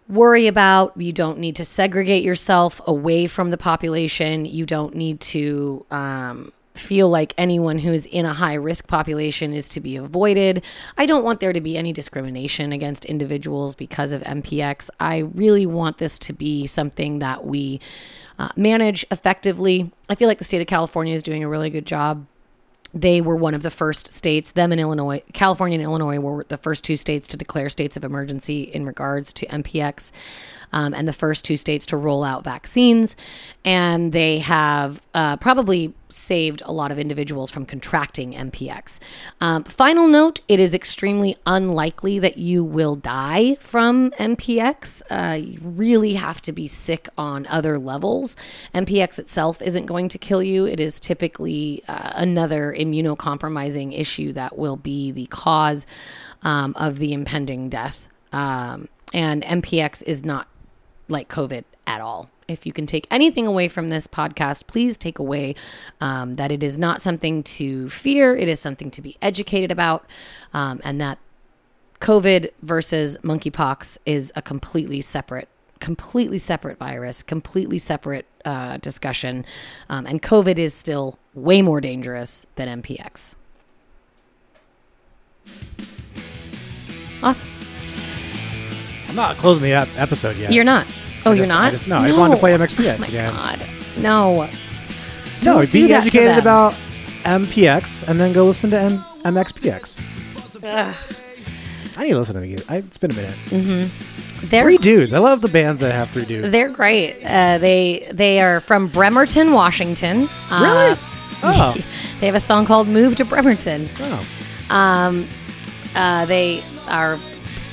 worry 0.08 0.46
about. 0.46 0.96
You 0.96 1.12
don't 1.12 1.38
need 1.38 1.56
to 1.56 1.64
segregate 1.64 2.22
yourself 2.22 2.80
away 2.86 3.26
from 3.26 3.50
the 3.50 3.56
population. 3.56 4.44
You 4.44 4.66
don't 4.66 4.94
need 4.94 5.20
to 5.20 5.86
um, 5.90 6.52
feel 6.74 7.08
like 7.08 7.32
anyone 7.38 7.78
who's 7.78 8.04
in 8.06 8.26
a 8.26 8.34
high 8.34 8.54
risk 8.54 8.86
population 8.86 9.52
is 9.52 9.68
to 9.70 9.80
be 9.80 9.96
avoided. 9.96 10.64
I 10.98 11.06
don't 11.06 11.24
want 11.24 11.40
there 11.40 11.52
to 11.52 11.60
be 11.60 11.76
any 11.76 11.92
discrimination 11.92 12.72
against 12.72 13.04
individuals 13.04 13.74
because 13.74 14.12
of 14.12 14.22
MPX. 14.22 14.90
I 15.00 15.18
really 15.18 15.66
want 15.66 15.98
this 15.98 16.18
to 16.20 16.32
be 16.32 16.66
something 16.66 17.20
that 17.20 17.46
we 17.46 17.80
uh, 18.38 18.48
manage 18.56 19.06
effectively. 19.10 19.92
I 20.08 20.16
feel 20.16 20.28
like 20.28 20.38
the 20.38 20.44
state 20.44 20.60
of 20.60 20.66
California 20.66 21.14
is 21.14 21.22
doing 21.22 21.44
a 21.44 21.48
really 21.48 21.70
good 21.70 21.86
job 21.86 22.26
they 22.94 23.20
were 23.20 23.36
one 23.36 23.54
of 23.54 23.62
the 23.62 23.70
first 23.70 24.12
states 24.12 24.52
them 24.52 24.72
and 24.72 24.80
illinois 24.80 25.22
california 25.32 25.76
and 25.76 25.84
illinois 25.84 26.18
were 26.18 26.44
the 26.48 26.56
first 26.56 26.84
two 26.84 26.96
states 26.96 27.28
to 27.28 27.36
declare 27.36 27.68
states 27.68 27.96
of 27.96 28.04
emergency 28.04 28.62
in 28.62 28.86
regards 28.86 29.32
to 29.32 29.46
mpx 29.46 30.12
um, 30.74 30.92
and 30.92 31.06
the 31.06 31.12
first 31.12 31.44
two 31.44 31.56
states 31.56 31.86
to 31.86 31.96
roll 31.96 32.24
out 32.24 32.44
vaccines. 32.44 33.16
And 33.64 34.12
they 34.12 34.40
have 34.40 35.00
uh, 35.14 35.36
probably 35.36 35.94
saved 36.14 36.62
a 36.64 36.72
lot 36.72 36.90
of 36.90 36.98
individuals 36.98 37.50
from 37.50 37.66
contracting 37.66 38.32
mpx 38.32 38.98
um, 39.40 39.64
final 39.64 40.08
note 40.08 40.40
it 40.48 40.60
is 40.60 40.74
extremely 40.74 41.36
unlikely 41.46 42.18
that 42.18 42.38
you 42.38 42.62
will 42.62 42.94
die 42.94 43.56
from 43.56 44.10
mpx 44.12 45.02
uh, 45.10 45.34
you 45.34 45.58
really 45.62 46.14
have 46.14 46.40
to 46.40 46.52
be 46.52 46.66
sick 46.66 47.08
on 47.18 47.46
other 47.48 47.78
levels 47.78 48.36
mpx 48.74 49.18
itself 49.18 49.60
isn't 49.62 49.86
going 49.86 50.08
to 50.08 50.18
kill 50.18 50.42
you 50.42 50.66
it 50.66 50.80
is 50.80 51.00
typically 51.00 51.82
uh, 51.88 52.12
another 52.14 52.74
immunocompromising 52.78 53.98
issue 53.98 54.32
that 54.32 54.56
will 54.56 54.76
be 54.76 55.10
the 55.10 55.26
cause 55.26 55.86
um, 56.44 56.74
of 56.76 56.98
the 56.98 57.12
impending 57.12 57.68
death. 57.68 58.08
Um, 58.32 58.88
and 59.12 59.42
MPX 59.42 60.02
is 60.04 60.24
not 60.24 60.46
like 61.08 61.28
COVID 61.28 61.64
at 61.86 62.00
all. 62.00 62.30
If 62.46 62.66
you 62.66 62.72
can 62.72 62.86
take 62.86 63.06
anything 63.10 63.46
away 63.46 63.68
from 63.68 63.88
this 63.88 64.06
podcast, 64.06 64.66
please 64.66 64.96
take 64.96 65.18
away 65.18 65.54
um, 66.00 66.34
that 66.34 66.52
it 66.52 66.62
is 66.62 66.78
not 66.78 67.00
something 67.00 67.42
to 67.44 67.88
fear. 67.88 68.36
It 68.36 68.48
is 68.48 68.60
something 68.60 68.90
to 68.92 69.02
be 69.02 69.16
educated 69.22 69.70
about, 69.70 70.04
um, 70.52 70.80
and 70.84 71.00
that 71.00 71.18
COVID 72.00 72.50
versus 72.62 73.16
monkeypox 73.18 73.98
is 74.04 74.32
a 74.36 74.42
completely 74.42 75.00
separate, 75.00 75.48
completely 75.80 76.38
separate 76.38 76.78
virus, 76.78 77.22
completely 77.22 77.78
separate 77.78 78.26
uh, 78.44 78.76
discussion, 78.78 79.46
um, 79.88 80.06
and 80.06 80.22
COVID 80.22 80.58
is 80.58 80.74
still 80.74 81.18
way 81.32 81.62
more 81.62 81.80
dangerous 81.80 82.44
than 82.56 82.82
MPX. 82.82 83.34
Awesome. 87.22 87.48
I'm 89.08 89.14
not 89.14 89.36
closing 89.36 89.62
the 89.62 89.72
episode 89.72 90.36
yet. 90.36 90.52
You're 90.52 90.64
not. 90.64 90.86
Oh, 91.26 91.30
I 91.30 91.34
you're 91.34 91.44
just- 91.46 91.50
I 91.56 91.62
not. 91.64 91.70
just- 91.72 91.86
no, 91.86 91.98
I 91.98 92.06
just 92.06 92.18
wanted 92.18 92.34
to 92.34 92.40
play 92.40 92.52
MXPX 92.52 92.94
Oh 92.96 92.98
my 93.00 93.06
again. 93.06 93.32
God. 93.32 93.60
No. 93.96 94.44
No, 94.44 94.50
Don't 95.40 95.70
do 95.70 95.86
be 95.86 95.92
educated 95.92 96.38
about 96.38 96.74
MPX 97.24 98.06
and 98.08 98.18
then 98.20 98.32
go 98.32 98.44
listen 98.46 98.70
to 98.70 98.78
M- 98.78 99.04
MXPX. 99.24 100.00
Ugh. 100.64 100.94
I 101.96 102.02
need 102.04 102.10
to 102.10 102.18
listen 102.18 102.34
to 102.40 102.48
it. 102.48 102.64
I, 102.70 102.76
it's 102.76 102.98
been 102.98 103.12
a 103.12 103.14
minute. 103.14 103.90
They're 104.44 104.64
Three 104.64 104.78
dudes. 104.78 105.12
I 105.12 105.18
love 105.18 105.40
the 105.40 105.48
bands 105.48 105.80
that 105.80 105.92
have 105.92 106.10
three 106.10 106.24
dudes. 106.24 106.50
they're 106.52 106.68
great. 106.68 107.14
Uh, 107.24 107.56
they 107.58 108.06
they 108.12 108.40
are 108.40 108.60
from 108.60 108.88
Bremerton, 108.88 109.52
Washington. 109.52 110.28
Uh, 110.50 110.60
Really? 110.62 110.98
Oh. 111.46 111.74
they 112.20 112.26
have 112.26 112.34
a 112.34 112.40
song 112.40 112.64
called 112.66 112.88
"Move 112.88 113.16
to 113.16 113.24
Bremerton." 113.24 113.88
oh. 114.00 114.26
Um, 114.70 115.26
uh, 115.94 116.24
they 116.26 116.62
are 116.88 117.18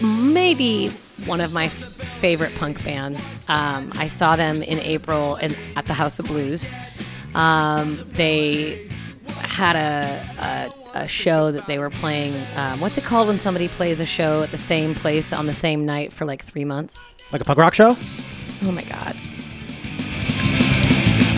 maybe 0.02 0.92
one 1.26 1.42
of 1.42 1.54
my 1.54 1.68
favorite 1.68 2.54
punk 2.56 2.84
bands. 2.84 3.38
Um, 3.48 3.92
I 3.96 4.08
saw 4.08 4.36
them 4.36 4.62
in 4.62 4.80
April 4.80 5.36
in, 5.38 5.56
at 5.76 5.86
the 5.86 5.94
House 5.94 6.20
of 6.20 6.26
Blues. 6.26 6.74
Um, 7.36 7.96
they 8.14 8.88
had 9.40 9.76
a, 9.76 10.72
a, 10.96 11.02
a 11.04 11.08
show 11.08 11.52
that 11.52 11.68
they 11.68 11.80
were 11.80 11.90
playing. 11.90 12.34
Um, 12.56 12.80
what's 12.80 12.98
it 12.98 13.04
called 13.04 13.28
when 13.28 13.38
somebody 13.38 13.68
plays 13.68 14.00
a 14.00 14.06
show 14.06 14.44
at 14.44 14.52
the 14.52 14.58
same 14.58 14.96
place 14.96 15.32
on 15.34 15.46
the 15.46 15.54
same 15.54 15.86
night 15.86 16.12
for 16.12 16.26
like 16.26 16.44
three 16.44 16.66
months? 16.66 17.08
Like 17.32 17.42
a 17.42 17.46
punk 17.46 17.60
rock 17.60 17.74
show? 17.74 17.96
Oh 18.64 18.72
my 18.72 18.84
God. 18.84 19.16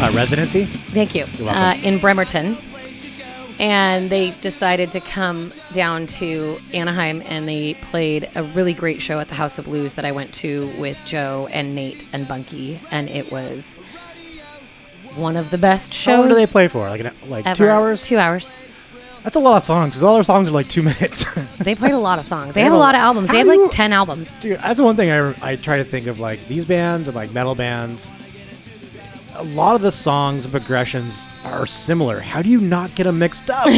Uh, 0.01 0.11
residency? 0.13 0.65
Thank 0.65 1.15
you. 1.15 1.25
You're. 1.37 1.49
Uh, 1.49 1.75
in 1.83 1.99
Bremerton. 1.99 2.57
And 3.59 4.09
they 4.09 4.31
decided 4.41 4.91
to 4.93 4.99
come 4.99 5.51
down 5.71 6.07
to 6.07 6.57
Anaheim 6.73 7.21
and 7.25 7.47
they 7.47 7.75
played 7.75 8.29
a 8.35 8.43
really 8.43 8.73
great 8.73 9.01
show 9.01 9.19
at 9.19 9.27
the 9.29 9.35
House 9.35 9.57
of 9.57 9.65
Blues 9.65 9.93
that 9.93 10.05
I 10.05 10.11
went 10.11 10.33
to 10.35 10.69
with 10.79 11.01
Joe 11.05 11.47
and 11.51 11.75
Nate 11.75 12.05
and 12.13 12.27
Bunky. 12.27 12.79
And 12.91 13.09
it 13.09 13.31
was 13.31 13.77
one 15.15 15.37
of 15.37 15.51
the 15.51 15.57
best 15.57 15.93
shows. 15.93 16.15
How 16.15 16.19
long 16.21 16.29
do 16.29 16.35
they 16.35 16.47
play 16.47 16.67
for? 16.67 16.89
Like 16.89 17.01
an, 17.01 17.11
like 17.27 17.55
two 17.55 17.69
hours? 17.69 18.03
Two 18.05 18.17
hours. 18.17 18.53
That's 19.23 19.35
a 19.37 19.39
lot 19.39 19.55
of 19.57 19.63
songs 19.63 19.91
because 19.91 20.03
all 20.03 20.15
their 20.15 20.23
songs 20.23 20.49
are 20.49 20.51
like 20.51 20.67
two 20.67 20.81
minutes. 20.83 21.23
They 21.59 21.75
played 21.75 21.93
a 21.93 21.99
lot 21.99 22.19
of 22.19 22.25
songs. 22.25 22.47
They 22.53 22.61
They 22.61 22.63
have 22.65 22.73
a 22.73 22.77
lot 22.77 22.95
of 22.95 22.99
albums. 22.99 23.29
They 23.29 23.37
have 23.37 23.47
do 23.47 23.53
you- 23.53 23.61
like 23.63 23.71
10 23.71 23.93
albums. 23.93 24.35
Dude, 24.35 24.57
that's 24.57 24.79
one 24.81 24.95
thing 24.95 25.11
I, 25.11 25.51
I 25.51 25.55
try 25.55 25.77
to 25.77 25.83
think 25.85 26.07
of 26.07 26.19
like 26.19 26.45
these 26.47 26.65
bands 26.65 27.07
and 27.07 27.15
like 27.15 27.31
metal 27.31 27.55
bands. 27.55 28.09
A 29.35 29.43
lot 29.43 29.75
of 29.75 29.81
the 29.81 29.91
songs 29.91 30.43
and 30.45 30.51
progressions 30.51 31.25
are 31.45 31.65
similar. 31.65 32.19
How 32.19 32.41
do 32.41 32.49
you 32.49 32.59
not 32.59 32.93
get 32.95 33.03
them 33.03 33.19
mixed 33.19 33.49
up? 33.49 33.67
and 33.67 33.77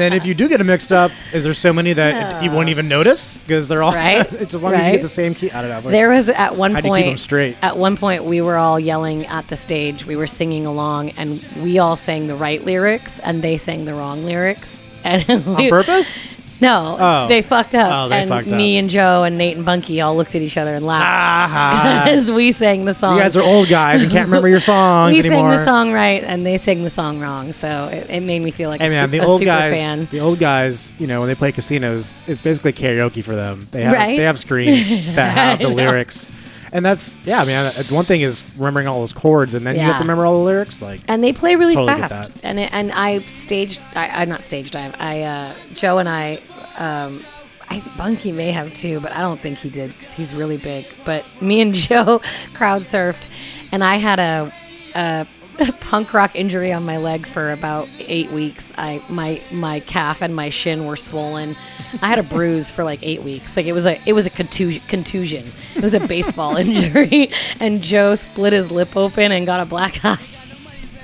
then 0.00 0.12
if 0.12 0.24
you 0.26 0.34
do 0.34 0.48
get 0.48 0.58
them 0.58 0.66
mixed 0.68 0.92
up, 0.92 1.10
is 1.32 1.44
there 1.44 1.54
so 1.54 1.72
many 1.72 1.92
that 1.92 2.42
you 2.42 2.50
won't 2.50 2.68
even 2.68 2.88
notice 2.88 3.38
because 3.38 3.68
they're 3.68 3.82
all 3.82 3.92
Right, 3.92 4.30
as 4.54 4.62
long 4.62 4.74
as 4.74 4.86
you 4.86 4.92
get 4.92 5.02
the 5.02 5.08
same 5.08 5.34
key. 5.34 5.50
I 5.50 5.62
don't 5.62 5.84
know. 5.84 5.90
There 5.90 6.10
was 6.10 6.28
at 6.28 6.56
one 6.56 6.72
How 6.72 6.80
do 6.80 6.88
you 6.88 6.94
keep 6.94 7.04
'em 7.04 7.08
point. 7.10 7.20
straight? 7.20 7.56
At 7.62 7.76
one 7.76 7.96
point, 7.96 8.24
we 8.24 8.40
were 8.40 8.56
all 8.56 8.78
yelling 8.78 9.26
at 9.26 9.48
the 9.48 9.56
stage. 9.56 10.06
We 10.06 10.16
were 10.16 10.26
singing 10.26 10.66
along, 10.66 11.10
and 11.10 11.44
we 11.62 11.78
all 11.78 11.96
sang 11.96 12.26
the 12.26 12.34
right 12.36 12.64
lyrics, 12.64 13.18
and 13.20 13.42
they 13.42 13.56
sang 13.56 13.84
the 13.84 13.94
wrong 13.94 14.24
lyrics. 14.24 14.82
And 15.06 15.24
on 15.46 15.54
we, 15.56 15.70
purpose. 15.70 16.12
No, 16.60 16.96
Oh. 16.98 17.28
they 17.28 17.42
fucked 17.42 17.74
up. 17.74 17.92
Oh, 17.92 18.08
they 18.08 18.20
and 18.20 18.28
fucked 18.28 18.48
me 18.48 18.76
up. 18.78 18.82
and 18.82 18.90
Joe 18.90 19.24
and 19.24 19.36
Nate 19.36 19.56
and 19.56 19.64
Bunky 19.66 20.00
all 20.00 20.16
looked 20.16 20.34
at 20.34 20.42
each 20.42 20.56
other 20.56 20.74
and 20.74 20.86
laughed 20.86 22.08
as 22.08 22.30
we 22.30 22.52
sang 22.52 22.84
the 22.84 22.94
song. 22.94 23.16
you 23.16 23.22
guys 23.22 23.36
are 23.36 23.42
old 23.42 23.68
guys 23.68 24.02
and 24.02 24.10
can't 24.10 24.26
remember 24.26 24.48
your 24.48 24.60
songs 24.74 25.12
we 25.14 25.20
anymore. 25.20 25.50
sang 25.52 25.58
the 25.58 25.64
song 25.64 25.92
right, 25.92 26.24
and 26.24 26.46
they 26.46 26.56
sang 26.56 26.82
the 26.82 26.90
song 26.90 27.20
wrong. 27.20 27.52
So 27.52 27.88
it, 27.92 28.08
it 28.10 28.20
made 28.22 28.42
me 28.42 28.50
feel 28.50 28.70
like 28.70 28.80
Hey 28.80 28.86
a, 28.86 28.90
man, 28.90 29.08
su- 29.10 29.18
the 29.18 29.24
old 29.26 29.40
super 29.40 29.46
guys, 29.50 29.74
fan. 29.74 30.08
the 30.10 30.20
old 30.20 30.38
guys, 30.38 30.92
you 30.98 31.06
know, 31.06 31.20
when 31.20 31.28
they 31.28 31.34
play 31.34 31.52
casinos, 31.52 32.14
it's 32.26 32.40
basically 32.40 32.72
karaoke 32.72 33.22
for 33.22 33.34
them. 33.36 33.68
They 33.70 33.82
have 33.82 33.92
Right? 33.92 34.16
they 34.16 34.24
have 34.24 34.38
screens 34.38 35.14
that 35.14 35.32
have 35.32 35.58
the 35.58 35.68
lyrics, 35.80 36.30
and 36.72 36.84
that's 36.84 37.18
yeah, 37.24 37.44
man. 37.44 37.66
uh, 37.66 37.82
One 37.94 38.04
thing 38.04 38.20
is 38.22 38.44
remembering 38.56 38.86
all 38.86 39.00
those 39.00 39.12
chords, 39.12 39.54
and 39.54 39.66
then 39.66 39.74
you 39.76 39.80
have 39.82 39.96
to 39.96 40.02
remember 40.02 40.26
all 40.26 40.38
the 40.38 40.44
lyrics. 40.44 40.80
Like 40.82 41.00
and 41.08 41.22
they 41.22 41.32
play 41.32 41.56
really 41.56 41.74
Totally 41.74 42.00
get 42.00 42.10
fast. 42.10 42.34
that. 42.34 42.44
And 42.44 42.58
it, 42.58 42.72
and 42.72 42.92
I 42.92 43.18
staged, 43.18 43.80
I, 43.94 44.22
I 44.22 44.24
not 44.24 44.42
staged 44.42 44.72
dive. 44.72 44.94
I 44.98 45.22
uh, 45.22 45.54
Joe 45.74 45.98
and 45.98 46.08
I, 46.08 46.34
um, 46.78 47.20
I 47.68 47.82
Bunky 47.98 48.32
may 48.32 48.52
have 48.52 48.72
too, 48.74 49.00
but 49.00 49.12
I 49.12 49.20
don't 49.20 49.40
think 49.40 49.58
he 49.58 49.70
did 49.70 49.92
because 49.96 50.12
he's 50.14 50.32
really 50.34 50.58
big. 50.58 50.86
But 51.04 51.24
me 51.40 51.60
and 51.60 51.74
Joe 51.86 52.20
crowd 52.54 52.82
surfed, 52.82 53.26
and 53.72 53.82
I 53.84 53.96
had 53.96 54.18
a, 54.18 54.52
a 54.94 55.26
punk 55.80 56.12
rock 56.12 56.34
injury 56.36 56.72
on 56.72 56.84
my 56.84 56.96
leg 56.98 57.26
for 57.26 57.52
about 57.52 57.88
eight 58.00 58.30
weeks. 58.30 58.72
I 58.76 59.02
my 59.08 59.40
my 59.50 59.80
calf 59.80 60.22
and 60.22 60.34
my 60.34 60.50
shin 60.50 60.86
were 60.86 60.96
swollen. 60.96 61.56
I 62.02 62.08
had 62.08 62.18
a 62.18 62.22
bruise 62.22 62.70
for 62.70 62.84
like 62.84 63.00
eight 63.02 63.22
weeks. 63.22 63.56
Like 63.56 63.66
it 63.66 63.72
was 63.72 63.86
a 63.86 64.00
it 64.06 64.12
was 64.12 64.26
a 64.26 64.30
contusion. 64.30 64.82
contusion. 64.88 65.44
It 65.74 65.82
was 65.82 65.94
a 65.94 66.00
baseball 66.06 66.56
injury, 66.58 67.30
and 67.60 67.82
Joe 67.82 68.14
split 68.14 68.52
his 68.52 68.70
lip 68.70 68.96
open 68.96 69.32
and 69.32 69.46
got 69.46 69.60
a 69.60 69.64
black 69.66 69.98
eye. 70.04 70.18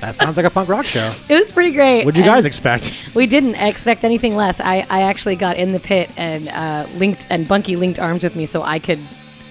that 0.01 0.15
sounds 0.15 0.37
like 0.37 0.47
a 0.47 0.51
punk 0.51 0.69
rock 0.69 0.87
show. 0.87 1.13
It 1.29 1.35
was 1.35 1.51
pretty 1.51 1.73
great. 1.73 2.05
What'd 2.05 2.19
you 2.19 2.25
And 2.25 2.33
guys 2.33 2.45
expect? 2.45 2.93
We 3.15 3.27
didn't 3.27 3.55
expect 3.55 4.05
anything 4.05 4.35
less. 4.37 4.61
I, 4.61 4.85
I 4.91 5.03
actually 5.03 5.37
got 5.37 5.57
in 5.57 5.73
the 5.73 5.81
pit 5.81 6.11
and 6.17 6.49
uh, 6.49 6.87
linked 6.97 7.27
and 7.31 7.47
Bunky 7.47 7.77
linked 7.77 7.99
arms 7.99 8.23
with 8.23 8.35
me 8.37 8.45
so 8.47 8.63
I 8.63 8.79
could 8.79 8.99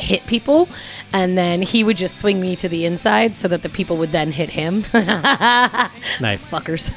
hit 0.02 0.26
people, 0.28 0.68
and 1.14 1.38
then 1.38 1.62
he 1.62 1.84
would 1.84 1.98
just 1.98 2.18
swing 2.18 2.40
me 2.42 2.56
to 2.58 2.68
the 2.70 2.86
inside 2.86 3.36
so 3.36 3.48
that 3.48 3.62
the 3.62 3.70
people 3.70 3.98
would 3.98 4.12
then 4.12 4.32
hit 4.32 4.50
him. 4.50 4.84
Nice. 6.20 6.50
Fuckers. 6.52 6.92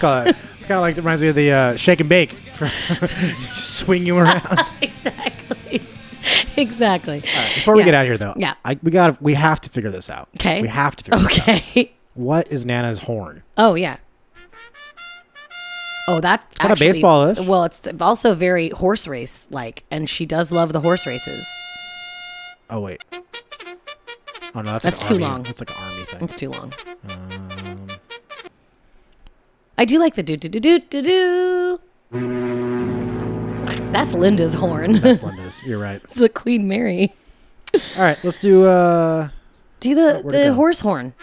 Call 0.00 0.22
it- 0.26 0.36
It's 0.58 0.66
kind 0.66 0.76
of 0.76 0.82
like 0.82 0.96
it 0.96 1.00
reminds 1.00 1.22
me 1.22 1.28
of 1.28 1.34
the 1.34 1.50
uh, 1.52 1.76
shake 1.76 2.00
and 2.00 2.08
bake. 2.08 2.34
Swing 3.54 4.04
you 4.06 4.18
around. 4.18 4.42
exactly. 4.82 5.80
exactly. 6.56 7.20
Before 7.54 7.74
we 7.74 7.80
Yeah. 7.80 7.84
get 7.86 7.94
out 7.94 8.02
of 8.02 8.08
here, 8.08 8.18
though, 8.18 8.34
Yeah. 8.36 8.54
I, 8.64 8.78
we 8.82 8.90
got 8.90 9.20
we 9.22 9.34
have 9.34 9.60
to 9.62 9.70
figure 9.70 9.90
this 9.90 10.10
out. 10.10 10.28
Okay. 10.36 10.60
we 10.62 10.68
have 10.68 10.96
to 10.96 11.04
figure 11.04 11.20
this 11.28 11.38
out. 11.38 11.48
Okay. 11.48 11.92
What 12.14 12.48
is 12.52 12.66
Nana's 12.66 12.98
horn? 13.00 13.42
Oh 13.56 13.74
yeah. 13.74 13.96
Oh, 16.08 16.20
that 16.20 16.44
kinda 16.58 16.72
actually- 16.72 16.86
baseball-ish. 16.88 17.40
Well, 17.40 17.64
it's 17.64 17.82
also 18.00 18.34
very 18.34 18.70
horse 18.70 19.06
race 19.06 19.46
like, 19.50 19.84
and 19.90 20.08
she 20.08 20.24
does 20.26 20.50
love 20.50 20.72
the 20.72 20.80
horse 20.80 21.06
races. 21.06 21.46
Oh 22.70 22.80
wait. 22.80 23.04
Oh 24.54 24.60
no, 24.62 24.72
that's, 24.72 24.84
That's 24.84 24.98
like 25.00 25.08
too 25.08 25.14
army. 25.14 25.24
long. 25.24 25.42
That's 25.44 25.60
like 25.60 25.70
an 25.70 25.76
army 25.82 26.02
thing. 26.04 26.24
It's 26.24 26.34
too 26.34 26.50
long. 26.50 26.72
Um, 27.10 27.86
I 29.76 29.84
do 29.84 29.98
like 29.98 30.14
the 30.14 30.22
do 30.22 30.36
do 30.36 30.48
do 30.48 30.58
do 30.60 30.78
do 30.80 31.02
do. 31.02 31.80
That's 33.92 34.12
Linda's 34.12 34.54
horn. 34.54 35.00
that's 35.00 35.22
Linda's. 35.28 35.62
You're 35.64 35.78
right. 35.78 36.00
it's 36.04 36.14
the 36.14 36.28
Queen 36.28 36.66
Mary. 36.68 37.12
All 37.74 38.02
right, 38.02 38.18
let's 38.24 38.38
do. 38.40 38.64
uh 38.66 39.28
Do 39.80 39.94
the 39.94 40.22
the 40.26 40.52
horse 40.54 40.80
horn. 40.80 41.14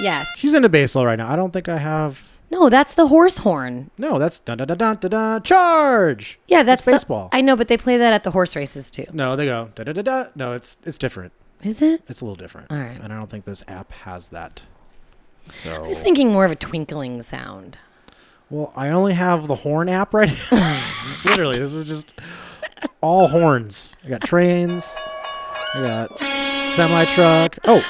Yes. 0.00 0.30
She's 0.36 0.54
into 0.54 0.68
baseball 0.68 1.04
right 1.04 1.16
now. 1.16 1.30
I 1.30 1.36
don't 1.36 1.52
think 1.52 1.68
I 1.68 1.76
have. 1.78 2.29
No, 2.50 2.68
that's 2.68 2.94
the 2.94 3.06
horse 3.06 3.38
horn. 3.38 3.90
No, 3.98 4.18
that's 4.18 4.38
dun 4.40 4.58
dun 4.58 4.66
dun 4.68 4.76
dun 4.78 4.96
dun, 4.96 5.10
dun 5.10 5.42
charge. 5.42 6.38
Yeah, 6.48 6.62
that's 6.62 6.84
the- 6.84 6.92
baseball. 6.92 7.28
I 7.32 7.40
know, 7.40 7.56
but 7.56 7.68
they 7.68 7.76
play 7.76 7.96
that 7.98 8.12
at 8.12 8.24
the 8.24 8.30
horse 8.30 8.56
races 8.56 8.90
too. 8.90 9.06
No, 9.12 9.36
they 9.36 9.46
go 9.46 9.70
da 9.74 9.84
da 9.84 9.92
da 9.92 10.02
da. 10.02 10.24
No, 10.34 10.52
it's 10.52 10.76
it's 10.84 10.98
different. 10.98 11.32
Is 11.62 11.82
it? 11.82 12.02
It's 12.08 12.20
a 12.20 12.24
little 12.24 12.36
different. 12.36 12.70
All 12.70 12.78
right. 12.78 12.98
And 13.02 13.12
I 13.12 13.18
don't 13.18 13.28
think 13.30 13.44
this 13.44 13.62
app 13.68 13.92
has 13.92 14.30
that. 14.30 14.62
So 15.64 15.84
I 15.84 15.88
was 15.88 15.96
thinking 15.98 16.32
more 16.32 16.44
of 16.44 16.52
a 16.52 16.56
twinkling 16.56 17.22
sound. 17.22 17.78
well, 18.50 18.72
I 18.76 18.88
only 18.90 19.12
have 19.14 19.46
the 19.46 19.54
horn 19.56 19.88
app 19.88 20.14
right 20.14 20.32
now. 20.52 20.82
Literally, 21.24 21.58
this 21.58 21.72
is 21.74 21.86
just 21.86 22.14
all 23.00 23.28
horns. 23.28 23.96
I 24.04 24.08
got 24.08 24.22
trains. 24.22 24.96
I 25.74 25.80
got 25.82 26.18
semi 26.18 27.04
truck. 27.14 27.58
Oh. 27.64 27.84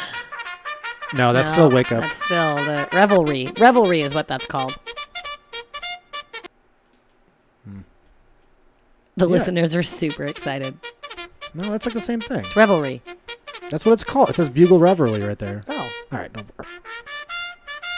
No, 1.15 1.33
that's 1.33 1.49
still 1.49 1.71
wake 1.71 1.91
up. 1.93 2.03
That's 2.03 2.25
still 2.25 2.57
the 2.57 2.89
revelry. 2.93 3.49
Revelry 3.59 4.01
is 4.01 4.15
what 4.15 4.29
that's 4.29 4.47
called. 4.47 4.79
The. 9.17 9.27
Yeah. 9.27 9.33
listeners 9.33 9.75
are 9.75 9.83
super 9.83 10.25
excited. 10.25 10.79
No, 11.53 11.71
that's 11.71 11.85
like 11.85 11.95
the 11.95 12.01
same 12.01 12.21
thing. 12.21 12.41
It's 12.41 12.57
revelry. 12.57 13.03
That's 13.71 13.85
what 13.85 13.93
it's 13.93 14.05
called. 14.05 14.31
It 14.31 14.35
says 14.35 14.49
Bugle 14.49 14.79
Revelry 14.79 15.21
right 15.21 15.39
there. 15.39 15.63
Oh. 15.69 15.93
All 16.13 16.19
right. 16.19 16.35
No. 16.35 16.65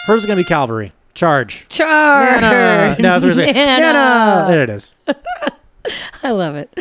Hers 0.06 0.22
is 0.22 0.26
going 0.26 0.36
to 0.36 0.42
be 0.42 0.48
Calvary. 0.48 0.92
Charge. 1.14 1.66
Charge. 1.68 2.40
Nana. 2.40 2.96
No, 2.98 3.18
that's 3.18 3.24
what. 3.24 3.36
Nana. 3.36 3.52
Nana. 3.52 4.44
There 4.48 4.62
it 4.62 4.70
is. 4.70 4.94
I 6.22 6.30
love 6.30 6.56
it. 6.56 6.72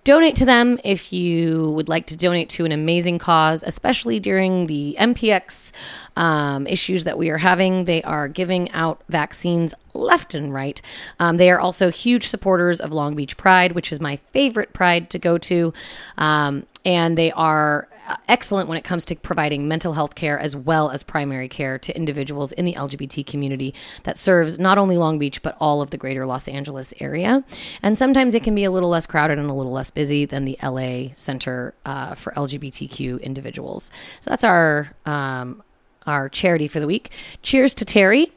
Donate 0.04 0.36
to 0.38 0.46
them 0.46 0.80
if 0.84 1.14
you 1.14 1.70
would 1.76 1.88
like 1.88 2.08
to 2.08 2.16
donate 2.16 2.50
to 2.50 2.66
an 2.66 2.72
amazing 2.72 3.20
cause, 3.20 3.64
especially 3.64 4.20
during 4.20 4.66
the 4.66 4.96
MPX 4.98 5.72
um, 6.16 6.66
issues 6.66 7.04
that 7.04 7.20
we 7.20 7.30
are 7.30 7.38
having. 7.38 7.86
They 7.86 8.02
are 8.02 8.28
giving 8.28 8.72
out 8.72 9.02
vaccines 9.10 9.76
left 9.94 10.34
and 10.34 10.52
right. 10.52 10.82
Um, 11.20 11.38
they 11.38 11.52
are 11.52 11.60
also 11.60 11.92
huge 11.92 12.28
supporters 12.30 12.82
of 12.82 12.92
Long 12.92 13.16
Beach 13.16 13.38
Pride, 13.38 13.74
which 13.74 13.92
is 13.92 14.00
my 14.00 14.16
favorite 14.16 14.74
pride 14.74 15.12
to 15.12 15.20
go 15.20 15.38
to. 15.38 15.72
Um, 16.18 16.66
and 16.84 17.18
they 17.18 17.32
are 17.32 17.88
uh, 18.08 18.16
excellent 18.28 18.68
when 18.68 18.78
it 18.78 18.84
comes 18.84 19.06
to 19.06 19.16
providing 19.16 19.68
mental 19.68 19.94
health 19.94 20.16
care 20.16 20.40
as 20.40 20.56
well 20.56 20.90
as 20.90 21.04
primary 21.04 21.48
care 21.48 21.78
to 21.78 21.96
individuals 21.96 22.52
in 22.54 22.66
the 22.66 22.74
LGBT 22.74 23.26
community 23.26 23.74
that 24.04 24.18
serves 24.18 24.58
not 24.58 24.78
only 24.78 24.98
Long 24.98 25.20
Beach 25.20 25.42
but 25.42 25.56
all 25.60 25.82
of 25.82 25.92
the 25.92 25.98
greater 25.98 26.26
Los 26.26 26.48
Angeles 26.48 26.94
area. 27.00 27.44
And 27.82 27.98
sometimes 27.98 28.34
it 28.36 28.44
can 28.44 28.56
be 28.56 28.64
a 28.64 28.72
little 28.72 28.90
less 28.90 29.06
crowded 29.06 29.38
and 29.38 29.50
a 29.50 29.54
little 29.54 29.72
less 29.72 29.92
busy 29.92 30.26
than 30.26 30.46
the 30.46 30.58
LA 30.64 31.14
Center 31.14 31.74
uh, 31.86 32.16
for 32.16 32.34
LGBTQ 32.34 33.22
individuals. 33.22 33.92
So 34.22 34.30
that's 34.30 34.44
our 34.44 34.94
um, 35.06 35.64
our 36.08 36.30
charity 36.30 36.68
for 36.68 36.80
the 36.80 36.88
week. 36.88 37.12
Cheers 37.44 37.76
to 37.76 37.86
Terry, 37.86 38.32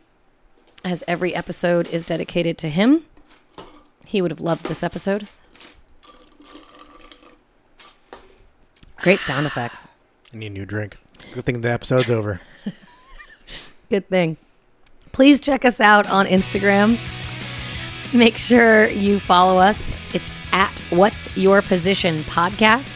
as 0.85 1.03
every 1.09 1.35
episode 1.35 1.87
is 1.89 2.05
dedicated 2.05 2.59
to 2.59 2.69
him. 2.69 3.05
He 4.05 4.21
would 4.21 4.31
have 4.31 4.41
loved 4.41 4.67
this 4.67 4.83
episode. 4.83 5.29
Great 8.99 9.21
sound 9.21 9.47
effects. 9.47 9.87
I 10.33 10.37
need 10.37 10.47
a 10.47 10.51
new 10.51 10.67
drink. 10.67 10.97
Good 11.33 11.45
thing 11.45 11.61
the 11.61 11.71
episode's 11.71 12.11
over. 12.11 12.41
Good 13.91 14.09
thing. 14.09 14.37
Please 15.13 15.41
check 15.41 15.65
us 15.65 15.81
out 15.81 16.09
on 16.11 16.27
Instagram. 16.27 16.99
Make 18.13 18.37
sure 18.37 18.89
you 18.89 19.19
follow 19.21 19.59
us. 19.59 19.93
It's 20.13 20.39
at 20.53 20.73
What's 20.91 21.35
Your 21.37 21.63
Position 21.63 22.19
Podcast. 22.21 22.94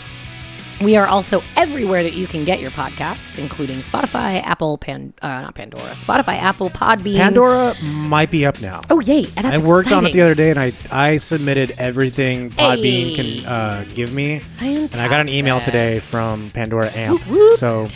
We 0.80 0.96
are 0.96 1.06
also 1.08 1.42
everywhere 1.56 2.04
that 2.04 2.14
you 2.14 2.28
can 2.28 2.44
get 2.44 2.60
your 2.60 2.70
podcasts, 2.70 3.36
including 3.36 3.78
Spotify, 3.78 4.40
Apple, 4.44 4.78
Pan, 4.78 5.12
uh, 5.20 5.26
not 5.42 5.54
Pandora, 5.56 5.82
Spotify, 5.82 6.34
Apple, 6.36 6.70
Podbean. 6.70 7.16
Pandora 7.16 7.74
might 7.82 8.30
be 8.30 8.46
up 8.46 8.60
now. 8.60 8.82
Oh, 8.88 9.00
yay. 9.00 9.22
That's 9.24 9.46
I 9.46 9.58
worked 9.58 9.90
on 9.90 10.06
it 10.06 10.12
the 10.12 10.22
other 10.22 10.36
day, 10.36 10.50
and 10.50 10.58
I 10.58 10.72
I 10.92 11.16
submitted 11.16 11.72
everything 11.78 12.50
Podbean 12.50 13.16
Hey. 13.16 13.40
can 13.40 13.46
uh, 13.46 13.84
give 13.92 14.12
me, 14.14 14.38
Fantastic. 14.38 14.94
and 14.94 15.02
I 15.02 15.08
got 15.08 15.20
an 15.20 15.28
email 15.28 15.58
today 15.60 15.98
from 15.98 16.50
Pandora 16.50 16.92
Amp. 16.94 17.20
Whoop, 17.26 17.38
whoop. 17.38 17.58
So 17.58 17.88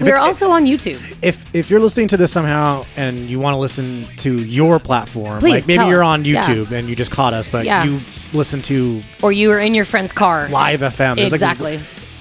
We 0.00 0.06
are 0.10 0.14
it's- 0.14 0.26
also 0.26 0.52
on 0.52 0.66
YouTube. 0.66 1.00
if 1.20 1.44
if 1.52 1.68
you're 1.68 1.80
listening 1.80 2.06
to 2.08 2.16
this 2.16 2.30
somehow 2.30 2.84
and 2.96 3.28
you 3.28 3.40
want 3.40 3.54
to 3.54 3.58
listen 3.58 4.04
to 4.18 4.36
your 4.44 4.78
platform, 4.78 5.40
Please 5.40 5.66
like 5.66 5.76
maybe 5.78 5.88
you're 5.90 6.04
us. 6.04 6.08
on 6.14 6.24
Yeah. 6.24 6.42
YouTube 6.44 6.70
and 6.70 6.88
you 6.88 6.94
just 6.94 7.10
caught 7.10 7.34
us, 7.34 7.48
but 7.48 7.64
Yeah. 7.64 7.82
you 7.84 7.98
listen 8.32 8.62
to 8.62 9.02
Or 9.20 9.32
you 9.32 9.50
are 9.50 9.58
in 9.58 9.74
your 9.74 9.84
friend's 9.84 10.12
car. 10.12 10.48
Live 10.48 10.80
FM, 10.82 11.16
There's 11.16 11.32
like 11.32 11.40
this- 11.40 11.50
Exactly. 11.50 11.80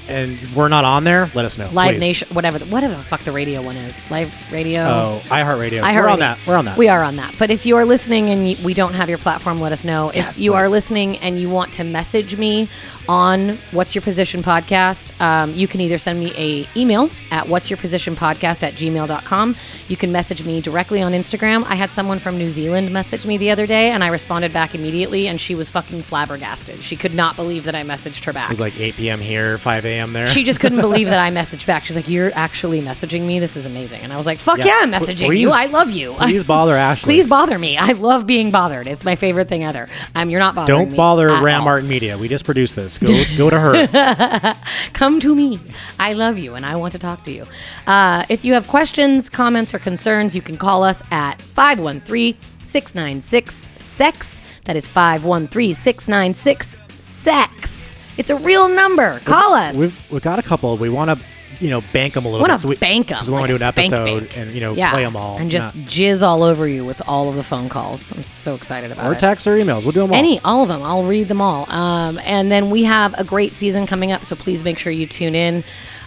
And 0.09 0.37
we're 0.55 0.67
not 0.67 0.85
on 0.85 1.03
there, 1.03 1.29
let 1.33 1.45
us 1.45 1.57
know. 1.57 1.69
Live 1.71 1.93
please. 1.95 1.99
Nation, 1.99 2.27
whatever, 2.33 2.59
the, 2.59 2.65
whatever 2.65 2.93
the 2.95 3.03
fuck 3.03 3.21
the 3.21 3.31
radio 3.31 3.61
one 3.61 3.75
is. 3.77 4.01
Live 4.11 4.31
radio. 4.51 4.81
Oh, 4.81 5.21
iHeartRadio. 5.25 5.81
I 5.81 5.93
we're 5.95 6.09
on 6.09 6.19
that. 6.19 6.37
We're 6.45 6.55
on 6.57 6.65
that. 6.65 6.77
We 6.77 6.87
are 6.89 7.03
on 7.03 7.15
that. 7.17 7.35
But 7.39 7.49
if 7.49 7.65
you 7.65 7.77
are 7.77 7.85
listening 7.85 8.29
and 8.29 8.43
y- 8.43 8.55
we 8.63 8.73
don't 8.73 8.93
have 8.93 9.09
your 9.09 9.17
platform, 9.17 9.61
let 9.61 9.71
us 9.71 9.83
know. 9.85 10.11
Yes, 10.13 10.37
if 10.37 10.43
you 10.43 10.53
are 10.53 10.67
listening 10.67 11.17
and 11.19 11.39
you 11.39 11.49
want 11.49 11.73
to 11.73 11.83
message 11.83 12.37
me 12.37 12.67
on 13.09 13.49
What's 13.71 13.95
Your 13.95 14.01
Position 14.01 14.41
Podcast, 14.43 15.19
um, 15.21 15.53
you 15.53 15.67
can 15.67 15.81
either 15.81 15.97
send 15.97 16.19
me 16.19 16.31
a 16.37 16.67
email 16.77 17.09
at 17.31 17.47
What's 17.47 17.69
Your 17.69 17.77
Position 17.77 18.15
Podcast 18.15 18.63
at 18.63 18.73
gmail.com. 18.73 19.55
You 19.87 19.97
can 19.97 20.11
message 20.11 20.45
me 20.45 20.61
directly 20.61 21.01
on 21.01 21.11
Instagram. 21.11 21.63
I 21.65 21.75
had 21.75 21.89
someone 21.89 22.19
from 22.19 22.37
New 22.37 22.49
Zealand 22.49 22.91
message 22.91 23.25
me 23.25 23.37
the 23.37 23.51
other 23.51 23.67
day 23.67 23.91
and 23.91 24.03
I 24.03 24.07
responded 24.07 24.53
back 24.53 24.73
immediately 24.75 25.27
and 25.27 25.39
she 25.39 25.53
was 25.55 25.69
fucking 25.69 26.01
flabbergasted. 26.03 26.79
She 26.79 26.95
could 26.95 27.13
not 27.13 27.35
believe 27.35 27.65
that 27.65 27.75
I 27.75 27.83
messaged 27.83 28.23
her 28.25 28.33
back. 28.33 28.49
it 28.49 28.51
was 28.51 28.59
like 28.59 28.79
8 28.79 28.95
p.m. 28.95 29.19
here, 29.19 29.57
5 29.57 29.85
a.m. 29.85 29.92
there. 30.13 30.27
She 30.27 30.43
just 30.43 30.59
couldn't 30.59 30.79
believe 30.81 31.07
that 31.07 31.19
I 31.19 31.29
messaged 31.39 31.65
back. 31.65 31.85
She's 31.85 31.95
like, 31.95 32.07
"You're 32.09 32.31
actually 32.33 32.81
messaging 32.81 33.25
me. 33.25 33.39
This 33.39 33.55
is 33.55 33.65
amazing." 33.65 34.01
And 34.01 34.11
I 34.11 34.17
was 34.17 34.25
like, 34.25 34.39
"Fuck 34.39 34.57
yeah, 34.59 34.65
Yeah. 34.65 34.79
I'm 34.81 34.91
messaging 34.91 35.25
please- 35.27 35.41
you. 35.41 35.51
I 35.51 35.67
love 35.67 35.91
you. 35.91 36.13
Please 36.13 36.43
bother 36.43 36.75
Ashley. 36.77 37.07
Please 37.13 37.27
bother 37.27 37.57
me. 37.59 37.77
I 37.77 37.91
love 37.93 38.25
being 38.27 38.51
bothered. 38.51 38.87
It's 38.87 39.03
my 39.03 39.15
favorite 39.15 39.47
thing 39.49 39.63
ever. 39.63 39.87
Um, 40.15 40.29
you're 40.29 40.39
not 40.39 40.55
bothering 40.55 40.79
me. 40.79 40.85
Don't 40.85 40.95
bother 40.97 41.29
at 41.29 41.43
Ram 41.43 41.61
all. 41.61 41.67
Art 41.69 41.83
Media. 41.85 42.17
We 42.17 42.27
just 42.27 42.45
produced 42.45 42.75
this. 42.75 42.97
Go 42.97 43.07
go 43.37 43.49
to 43.49 43.59
her. 43.59 44.55
Come 44.93 45.19
to 45.19 45.35
me. 45.35 45.59
I 45.99 46.13
love 46.13 46.37
you 46.37 46.55
and 46.55 46.65
I 46.65 46.75
want 46.75 46.91
to 46.93 46.99
talk 46.99 47.23
to 47.25 47.31
you. 47.31 47.45
Uh, 47.87 48.25
if 48.29 48.43
you 48.43 48.53
have 48.53 48.67
questions, 48.67 49.29
comments, 49.29 49.73
or 49.73 49.79
concerns, 49.79 50.35
you 50.35 50.41
can 50.41 50.57
call 50.57 50.83
us 50.83 51.01
at 51.11 51.41
513 51.41 52.35
696 52.63 53.69
SEX. 53.77 54.41
That 54.65 54.75
is 54.75 54.87
513 54.87 55.73
696 55.73 56.77
SEX. 56.99 57.72
It's 58.17 58.29
a 58.29 58.35
real 58.35 58.67
number. 58.69 59.19
Call 59.21 59.53
us. 59.53 59.75
We've 59.77 60.11
we've 60.11 60.21
got 60.21 60.39
a 60.39 60.43
couple. 60.43 60.77
We 60.77 60.89
want 60.89 61.09
to 61.17 61.25
you 61.59 61.69
know 61.69 61.81
bank 61.93 62.13
them 62.15 62.25
a 62.25 62.27
little 62.29 62.41
want 62.41 62.51
bit. 62.51 62.57
to 62.57 62.61
So 62.61 62.67
we, 62.69 62.75
bank 62.75 63.07
them. 63.07 63.15
because 63.17 63.27
we 63.29 63.33
want 63.33 63.45
to 63.51 63.57
do 63.57 63.63
an 63.63 63.67
episode 63.67 64.29
and 64.35 64.51
you 64.51 64.59
know 64.61 64.73
play 64.75 65.03
them 65.03 65.15
all. 65.15 65.37
and 65.37 65.49
just 65.51 65.73
Not- 65.75 65.85
jizz 65.85 66.21
all 66.23 66.43
over 66.43 66.67
you 66.67 66.83
with 66.85 67.01
all 67.07 67.29
of 67.29 67.35
the 67.35 67.43
phone 67.43 67.69
calls. 67.69 68.11
I'm 68.11 68.23
so 68.23 68.55
excited 68.55 68.91
about 68.91 69.05
it. 69.05 69.09
or 69.09 69.13
it. 69.13 69.19
text 69.19 69.47
or 69.47 69.55
emails. 69.57 69.83
We'll 69.83 69.91
do 69.91 70.01
them 70.01 70.11
all. 70.11 70.17
Any, 70.17 70.39
all 70.41 70.63
of 70.63 70.67
them. 70.69 70.81
I'll 70.83 71.03
read 71.03 71.27
them 71.27 71.41
all. 71.41 71.69
Um, 71.71 72.19
and 72.19 72.51
then 72.51 72.69
we 72.69 72.83
have 72.83 73.17
a 73.19 73.23
great 73.23 73.53
season 73.53 73.85
coming 73.87 74.11
up, 74.11 74.23
so 74.23 74.35
please 74.35 74.63
make 74.63 74.77
sure 74.79 74.91
you 74.91 75.05
tune 75.07 75.35
in. 75.35 75.63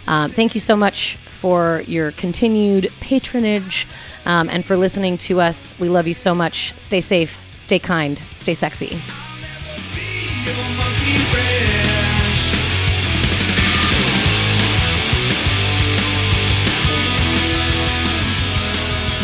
Um, 0.08 0.30
thank 0.30 0.54
you 0.54 0.60
so 0.60 0.76
much 0.76 1.16
for 1.16 1.82
your 1.86 2.12
continued 2.12 2.90
patronage 3.00 3.86
um, 4.24 4.48
and 4.48 4.64
for 4.64 4.76
listening 4.76 5.16
to 5.18 5.40
us. 5.40 5.76
We 5.78 5.88
love 5.88 6.06
you 6.06 6.14
so 6.14 6.34
much. 6.34 6.72
Stay 6.78 7.00
safe, 7.00 7.44
stay 7.56 7.78
kind, 7.78 8.18
stay 8.30 8.54
sexy. 8.54 8.98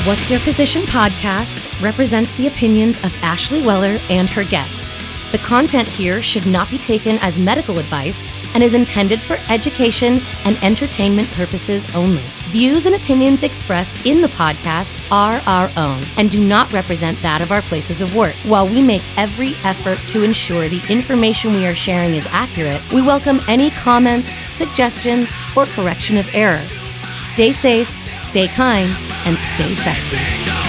What's 0.04 0.28
Your 0.28 0.40
Position 0.40 0.82
podcast 0.82 1.80
represents 1.80 2.32
the 2.32 2.48
opinions 2.48 2.96
of 3.04 3.14
Ashley 3.22 3.62
Weller 3.62 3.98
and 4.10 4.28
her 4.30 4.42
guests. 4.42 5.00
The 5.30 5.38
content 5.38 5.86
here 5.86 6.20
should 6.20 6.44
not 6.44 6.68
be 6.72 6.76
taken 6.76 7.18
as 7.18 7.38
medical 7.38 7.78
advice 7.78 8.26
and 8.52 8.64
is 8.64 8.74
intended 8.74 9.20
for 9.20 9.36
education 9.48 10.20
and 10.44 10.60
entertainment 10.60 11.30
purposes 11.30 11.94
only. 11.94 12.20
Views 12.50 12.86
and 12.86 12.96
opinions 12.96 13.44
expressed 13.44 14.04
in 14.04 14.20
the 14.20 14.26
podcast 14.26 15.08
are 15.12 15.40
our 15.46 15.70
own 15.76 16.02
and 16.18 16.32
do 16.32 16.44
not 16.44 16.72
represent 16.72 17.16
that 17.22 17.40
of 17.40 17.52
our 17.52 17.62
places 17.62 18.00
of 18.00 18.16
work. 18.16 18.34
While 18.44 18.66
we 18.66 18.82
make 18.82 19.02
every 19.16 19.52
effort 19.62 19.98
to 20.08 20.24
ensure 20.24 20.68
the 20.68 20.84
information 20.92 21.52
we 21.52 21.64
are 21.68 21.76
sharing 21.76 22.16
is 22.16 22.26
accurate, 22.32 22.82
we 22.92 23.02
welcome 23.02 23.38
any 23.46 23.70
comments, 23.70 24.32
suggestions, 24.50 25.32
or 25.54 25.64
correction 25.66 26.16
of 26.16 26.28
error. 26.34 26.60
Stay 27.14 27.52
safe, 27.52 28.01
stay 28.14 28.48
kind, 28.48 28.90
and 29.26 29.36
stay 29.38 29.74
sexy. 29.74 30.61